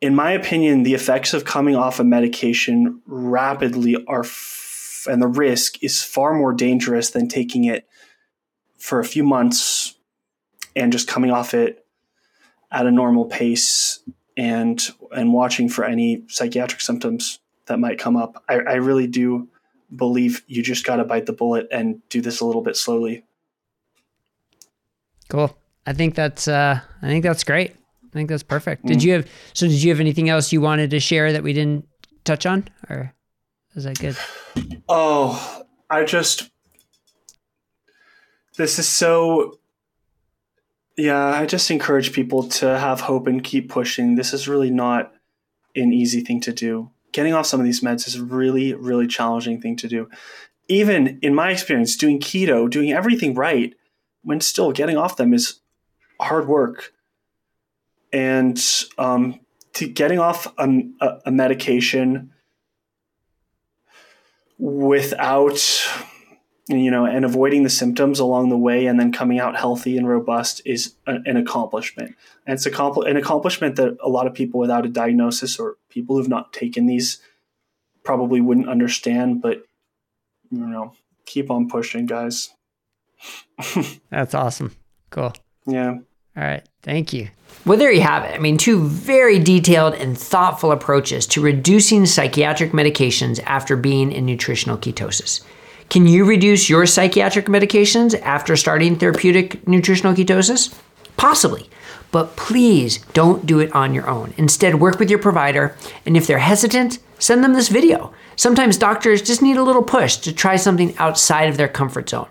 in 0.00 0.14
my 0.14 0.32
opinion, 0.32 0.82
the 0.82 0.94
effects 0.94 1.34
of 1.34 1.44
coming 1.44 1.76
off 1.76 2.00
a 2.00 2.04
medication 2.04 3.00
rapidly 3.06 3.96
are, 4.08 4.24
f- 4.24 5.06
and 5.08 5.20
the 5.20 5.28
risk 5.28 5.82
is 5.82 6.02
far 6.02 6.34
more 6.34 6.52
dangerous 6.52 7.10
than 7.10 7.28
taking 7.28 7.64
it 7.64 7.86
for 8.80 8.98
a 8.98 9.04
few 9.04 9.22
months 9.22 9.96
and 10.74 10.92
just 10.92 11.06
coming 11.06 11.30
off 11.30 11.54
it 11.54 11.84
at 12.72 12.86
a 12.86 12.90
normal 12.90 13.26
pace 13.26 14.00
and 14.36 14.80
and 15.12 15.32
watching 15.32 15.68
for 15.68 15.84
any 15.84 16.22
psychiatric 16.28 16.80
symptoms 16.80 17.40
that 17.66 17.78
might 17.78 17.98
come 17.98 18.16
up. 18.16 18.42
I, 18.48 18.54
I 18.54 18.74
really 18.74 19.06
do 19.06 19.48
believe 19.94 20.42
you 20.46 20.62
just 20.62 20.84
got 20.84 20.96
to 20.96 21.04
bite 21.04 21.26
the 21.26 21.32
bullet 21.32 21.66
and 21.70 22.00
do 22.08 22.20
this 22.20 22.40
a 22.40 22.44
little 22.44 22.62
bit 22.62 22.76
slowly. 22.76 23.24
Cool. 25.28 25.56
I 25.86 25.92
think 25.92 26.14
that's 26.14 26.48
uh, 26.48 26.80
I 27.02 27.06
think 27.06 27.24
that's 27.24 27.44
great. 27.44 27.72
I 27.72 28.12
think 28.12 28.28
that's 28.28 28.42
perfect. 28.42 28.86
Did 28.86 28.98
mm. 28.98 29.04
you 29.04 29.12
have 29.14 29.28
so? 29.52 29.66
Did 29.66 29.82
you 29.82 29.90
have 29.90 30.00
anything 30.00 30.28
else 30.28 30.52
you 30.52 30.60
wanted 30.60 30.90
to 30.90 31.00
share 31.00 31.32
that 31.32 31.42
we 31.42 31.52
didn't 31.52 31.86
touch 32.24 32.46
on, 32.46 32.68
or 32.88 33.14
is 33.74 33.84
that 33.84 33.98
good? 33.98 34.16
Oh, 34.88 35.62
I 35.88 36.04
just 36.04 36.50
this 38.60 38.78
is 38.78 38.86
so 38.86 39.58
yeah 40.98 41.24
i 41.24 41.46
just 41.46 41.70
encourage 41.70 42.12
people 42.12 42.42
to 42.42 42.78
have 42.78 43.00
hope 43.00 43.26
and 43.26 43.42
keep 43.42 43.70
pushing. 43.70 44.16
This 44.16 44.34
is 44.34 44.46
really 44.48 44.70
not 44.70 45.12
an 45.74 45.92
easy 45.92 46.20
thing 46.20 46.40
to 46.42 46.52
do. 46.52 46.90
Getting 47.12 47.32
off 47.32 47.46
some 47.46 47.58
of 47.58 47.64
these 47.64 47.80
meds 47.80 48.06
is 48.06 48.20
really 48.20 48.74
really 48.74 49.06
challenging 49.06 49.60
thing 49.60 49.76
to 49.76 49.88
do. 49.88 50.10
Even 50.68 51.18
in 51.22 51.34
my 51.34 51.50
experience 51.50 51.96
doing 51.96 52.20
keto 52.20 52.68
doing 52.68 52.92
everything 52.92 53.34
right 53.34 53.74
when 54.22 54.40
still 54.40 54.72
getting 54.72 54.98
off 54.98 55.16
them 55.16 55.32
is 55.32 55.60
hard 56.20 56.46
work. 56.46 56.92
And 58.12 58.62
um, 58.98 59.40
to 59.74 59.88
getting 59.88 60.18
off 60.18 60.52
a, 60.58 60.68
a 61.24 61.30
medication 61.30 62.32
without 64.58 65.58
you 66.70 66.90
know, 66.90 67.04
and 67.04 67.24
avoiding 67.24 67.62
the 67.62 67.70
symptoms 67.70 68.18
along 68.18 68.48
the 68.48 68.58
way 68.58 68.86
and 68.86 68.98
then 68.98 69.12
coming 69.12 69.38
out 69.40 69.56
healthy 69.56 69.96
and 69.96 70.08
robust 70.08 70.62
is 70.64 70.94
a, 71.06 71.16
an 71.24 71.36
accomplishment. 71.36 72.14
And 72.46 72.54
it's 72.54 72.66
a, 72.66 72.90
an 73.02 73.16
accomplishment 73.16 73.76
that 73.76 73.96
a 74.02 74.08
lot 74.08 74.26
of 74.26 74.34
people 74.34 74.60
without 74.60 74.86
a 74.86 74.88
diagnosis 74.88 75.58
or 75.58 75.76
people 75.88 76.16
who've 76.16 76.28
not 76.28 76.52
taken 76.52 76.86
these 76.86 77.20
probably 78.04 78.40
wouldn't 78.40 78.68
understand. 78.68 79.42
But, 79.42 79.64
you 80.50 80.66
know, 80.66 80.94
keep 81.26 81.50
on 81.50 81.68
pushing, 81.68 82.06
guys. 82.06 82.50
That's 84.10 84.34
awesome. 84.34 84.76
Cool. 85.10 85.32
Yeah. 85.66 85.98
All 86.36 86.44
right. 86.44 86.66
Thank 86.82 87.12
you. 87.12 87.28
Well, 87.66 87.76
there 87.76 87.92
you 87.92 88.00
have 88.00 88.24
it. 88.24 88.34
I 88.34 88.38
mean, 88.38 88.56
two 88.56 88.86
very 88.86 89.38
detailed 89.38 89.94
and 89.94 90.16
thoughtful 90.16 90.72
approaches 90.72 91.26
to 91.28 91.42
reducing 91.42 92.06
psychiatric 92.06 92.72
medications 92.72 93.42
after 93.44 93.76
being 93.76 94.12
in 94.12 94.24
nutritional 94.24 94.78
ketosis. 94.78 95.42
Can 95.90 96.06
you 96.06 96.24
reduce 96.24 96.70
your 96.70 96.86
psychiatric 96.86 97.46
medications 97.46 98.16
after 98.22 98.56
starting 98.56 98.94
therapeutic 98.94 99.66
nutritional 99.66 100.14
ketosis? 100.14 100.72
Possibly, 101.16 101.68
but 102.12 102.36
please 102.36 102.98
don't 103.12 103.44
do 103.44 103.58
it 103.58 103.74
on 103.74 103.92
your 103.92 104.08
own. 104.08 104.32
Instead, 104.36 104.76
work 104.76 105.00
with 105.00 105.10
your 105.10 105.18
provider, 105.18 105.74
and 106.06 106.16
if 106.16 106.28
they're 106.28 106.38
hesitant, 106.38 107.00
send 107.18 107.42
them 107.42 107.54
this 107.54 107.68
video. 107.68 108.14
Sometimes 108.36 108.78
doctors 108.78 109.20
just 109.20 109.42
need 109.42 109.56
a 109.56 109.64
little 109.64 109.82
push 109.82 110.18
to 110.18 110.32
try 110.32 110.54
something 110.54 110.96
outside 110.98 111.48
of 111.48 111.56
their 111.56 111.66
comfort 111.66 112.08
zone. 112.08 112.28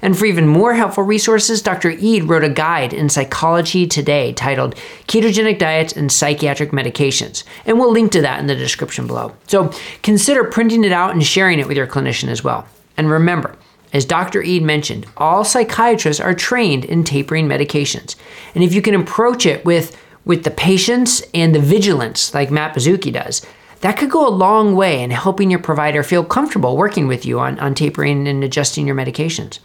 And 0.00 0.16
for 0.16 0.24
even 0.24 0.48
more 0.48 0.72
helpful 0.72 1.04
resources, 1.04 1.60
Dr. 1.60 1.90
Ede 1.90 2.24
wrote 2.24 2.44
a 2.44 2.48
guide 2.48 2.94
in 2.94 3.10
Psychology 3.10 3.86
Today 3.86 4.32
titled 4.32 4.74
Ketogenic 5.06 5.58
Diets 5.58 5.92
and 5.92 6.10
Psychiatric 6.10 6.70
Medications. 6.70 7.44
And 7.66 7.78
we'll 7.78 7.92
link 7.92 8.10
to 8.12 8.22
that 8.22 8.40
in 8.40 8.46
the 8.46 8.56
description 8.56 9.06
below. 9.06 9.36
So 9.48 9.70
consider 10.02 10.44
printing 10.44 10.82
it 10.82 10.92
out 10.92 11.12
and 11.12 11.22
sharing 11.22 11.58
it 11.58 11.68
with 11.68 11.76
your 11.76 11.86
clinician 11.86 12.28
as 12.28 12.42
well. 12.42 12.66
And 13.02 13.10
remember, 13.10 13.56
as 13.92 14.04
Dr. 14.04 14.42
Ede 14.42 14.62
mentioned, 14.62 15.06
all 15.16 15.42
psychiatrists 15.42 16.20
are 16.20 16.34
trained 16.34 16.84
in 16.84 17.02
tapering 17.02 17.48
medications. 17.48 18.14
And 18.54 18.62
if 18.62 18.72
you 18.72 18.80
can 18.80 18.94
approach 18.94 19.44
it 19.44 19.64
with, 19.64 20.00
with 20.24 20.44
the 20.44 20.52
patience 20.52 21.20
and 21.34 21.52
the 21.52 21.58
vigilance 21.58 22.32
like 22.32 22.52
Matt 22.52 22.76
Baszucki 22.76 23.12
does, 23.12 23.44
that 23.80 23.96
could 23.96 24.08
go 24.08 24.24
a 24.24 24.30
long 24.30 24.76
way 24.76 25.02
in 25.02 25.10
helping 25.10 25.50
your 25.50 25.58
provider 25.58 26.04
feel 26.04 26.24
comfortable 26.24 26.76
working 26.76 27.08
with 27.08 27.26
you 27.26 27.40
on, 27.40 27.58
on 27.58 27.74
tapering 27.74 28.28
and 28.28 28.44
adjusting 28.44 28.86
your 28.86 28.94
medications. 28.94 29.58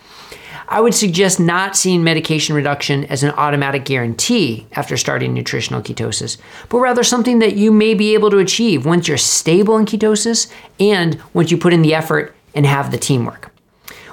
I 0.67 0.81
would 0.81 0.95
suggest 0.95 1.39
not 1.39 1.77
seeing 1.77 2.03
medication 2.03 2.55
reduction 2.55 3.05
as 3.05 3.21
an 3.21 3.29
automatic 3.37 3.85
guarantee 3.85 4.65
after 4.71 4.97
starting 4.97 5.35
nutritional 5.35 5.83
ketosis, 5.83 6.37
but 6.69 6.79
rather 6.79 7.03
something 7.03 7.37
that 7.37 7.55
you 7.55 7.71
may 7.71 7.93
be 7.93 8.15
able 8.15 8.31
to 8.31 8.39
achieve 8.39 8.83
once 8.83 9.07
you're 9.07 9.17
stable 9.17 9.77
in 9.77 9.85
ketosis 9.85 10.51
and 10.79 11.21
once 11.35 11.51
you 11.51 11.57
put 11.57 11.71
in 11.71 11.83
the 11.83 11.93
effort 11.93 12.33
and 12.57 12.65
have 12.65 12.91
the 12.91 12.97
teamwork. 12.97 13.51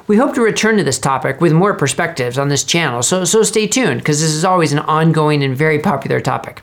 We 0.06 0.18
hope 0.18 0.34
to 0.34 0.42
return 0.42 0.76
to 0.76 0.84
this 0.84 0.98
topic 0.98 1.40
with 1.40 1.54
more 1.54 1.72
perspectives 1.72 2.38
on 2.38 2.48
this 2.48 2.62
channel, 2.62 3.02
so, 3.02 3.24
so 3.24 3.42
stay 3.42 3.66
tuned 3.66 4.00
because 4.00 4.20
this 4.20 4.32
is 4.32 4.44
always 4.44 4.70
an 4.70 4.80
ongoing 4.80 5.42
and 5.42 5.56
very 5.56 5.78
popular 5.78 6.20
topic. 6.20 6.60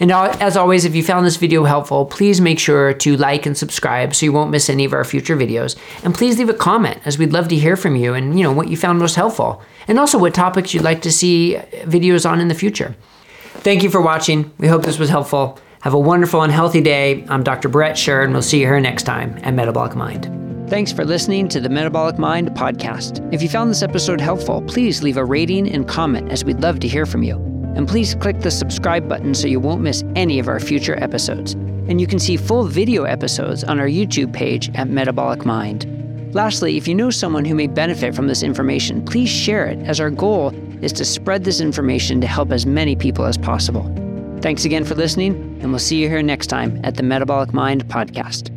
And 0.00 0.10
uh, 0.10 0.36
as 0.40 0.56
always, 0.56 0.84
if 0.84 0.96
you 0.96 1.04
found 1.04 1.24
this 1.24 1.36
video 1.36 1.62
helpful, 1.62 2.04
please 2.04 2.40
make 2.40 2.58
sure 2.58 2.92
to 2.92 3.16
like 3.16 3.46
and 3.46 3.56
subscribe 3.56 4.12
so 4.12 4.26
you 4.26 4.32
won't 4.32 4.50
miss 4.50 4.68
any 4.68 4.84
of 4.84 4.92
our 4.92 5.04
future 5.04 5.36
videos. 5.36 5.76
And 6.02 6.12
please 6.12 6.36
leave 6.36 6.48
a 6.48 6.54
comment 6.54 6.98
as 7.04 7.16
we'd 7.16 7.32
love 7.32 7.46
to 7.48 7.56
hear 7.56 7.76
from 7.76 7.94
you 7.94 8.12
and 8.12 8.36
you 8.36 8.42
know 8.42 8.52
what 8.52 8.68
you 8.68 8.76
found 8.76 8.98
most 8.98 9.14
helpful. 9.14 9.62
And 9.86 9.96
also 9.96 10.18
what 10.18 10.34
topics 10.34 10.74
you'd 10.74 10.82
like 10.82 11.02
to 11.02 11.12
see 11.12 11.60
videos 11.84 12.28
on 12.28 12.40
in 12.40 12.48
the 12.48 12.54
future. 12.54 12.96
Thank 13.62 13.84
you 13.84 13.90
for 13.90 14.02
watching. 14.02 14.50
We 14.58 14.66
hope 14.66 14.82
this 14.82 14.98
was 14.98 15.10
helpful. 15.10 15.60
Have 15.82 15.94
a 15.94 15.98
wonderful 15.98 16.42
and 16.42 16.52
healthy 16.52 16.80
day. 16.80 17.24
I'm 17.28 17.44
Dr. 17.44 17.68
Bret 17.68 17.96
Scher, 17.96 18.24
and 18.24 18.32
we'll 18.32 18.42
see 18.42 18.60
you 18.60 18.66
here 18.66 18.80
next 18.80 19.04
time 19.04 19.38
at 19.42 19.54
Metabolic 19.54 19.94
Mind. 19.94 20.49
Thanks 20.70 20.92
for 20.92 21.04
listening 21.04 21.48
to 21.48 21.60
the 21.60 21.68
Metabolic 21.68 22.16
Mind 22.16 22.50
podcast. 22.50 23.28
If 23.34 23.42
you 23.42 23.48
found 23.48 23.72
this 23.72 23.82
episode 23.82 24.20
helpful, 24.20 24.62
please 24.62 25.02
leave 25.02 25.16
a 25.16 25.24
rating 25.24 25.68
and 25.68 25.88
comment 25.88 26.30
as 26.30 26.44
we'd 26.44 26.60
love 26.60 26.78
to 26.78 26.86
hear 26.86 27.06
from 27.06 27.24
you. 27.24 27.34
And 27.74 27.88
please 27.88 28.14
click 28.14 28.38
the 28.38 28.52
subscribe 28.52 29.08
button 29.08 29.34
so 29.34 29.48
you 29.48 29.58
won't 29.58 29.80
miss 29.80 30.04
any 30.14 30.38
of 30.38 30.46
our 30.46 30.60
future 30.60 30.96
episodes. 31.02 31.54
And 31.88 32.00
you 32.00 32.06
can 32.06 32.20
see 32.20 32.36
full 32.36 32.66
video 32.66 33.02
episodes 33.02 33.64
on 33.64 33.80
our 33.80 33.88
YouTube 33.88 34.32
page 34.32 34.70
at 34.76 34.88
Metabolic 34.88 35.44
Mind. 35.44 35.88
Lastly, 36.36 36.76
if 36.76 36.86
you 36.86 36.94
know 36.94 37.10
someone 37.10 37.44
who 37.44 37.56
may 37.56 37.66
benefit 37.66 38.14
from 38.14 38.28
this 38.28 38.44
information, 38.44 39.04
please 39.04 39.28
share 39.28 39.66
it, 39.66 39.80
as 39.80 39.98
our 39.98 40.10
goal 40.10 40.54
is 40.84 40.92
to 40.92 41.04
spread 41.04 41.42
this 41.42 41.60
information 41.60 42.20
to 42.20 42.28
help 42.28 42.52
as 42.52 42.64
many 42.64 42.94
people 42.94 43.24
as 43.24 43.36
possible. 43.36 43.92
Thanks 44.40 44.64
again 44.64 44.84
for 44.84 44.94
listening, 44.94 45.34
and 45.60 45.72
we'll 45.72 45.80
see 45.80 45.96
you 45.96 46.08
here 46.08 46.22
next 46.22 46.46
time 46.46 46.80
at 46.84 46.94
the 46.94 47.02
Metabolic 47.02 47.52
Mind 47.52 47.86
podcast. 47.86 48.56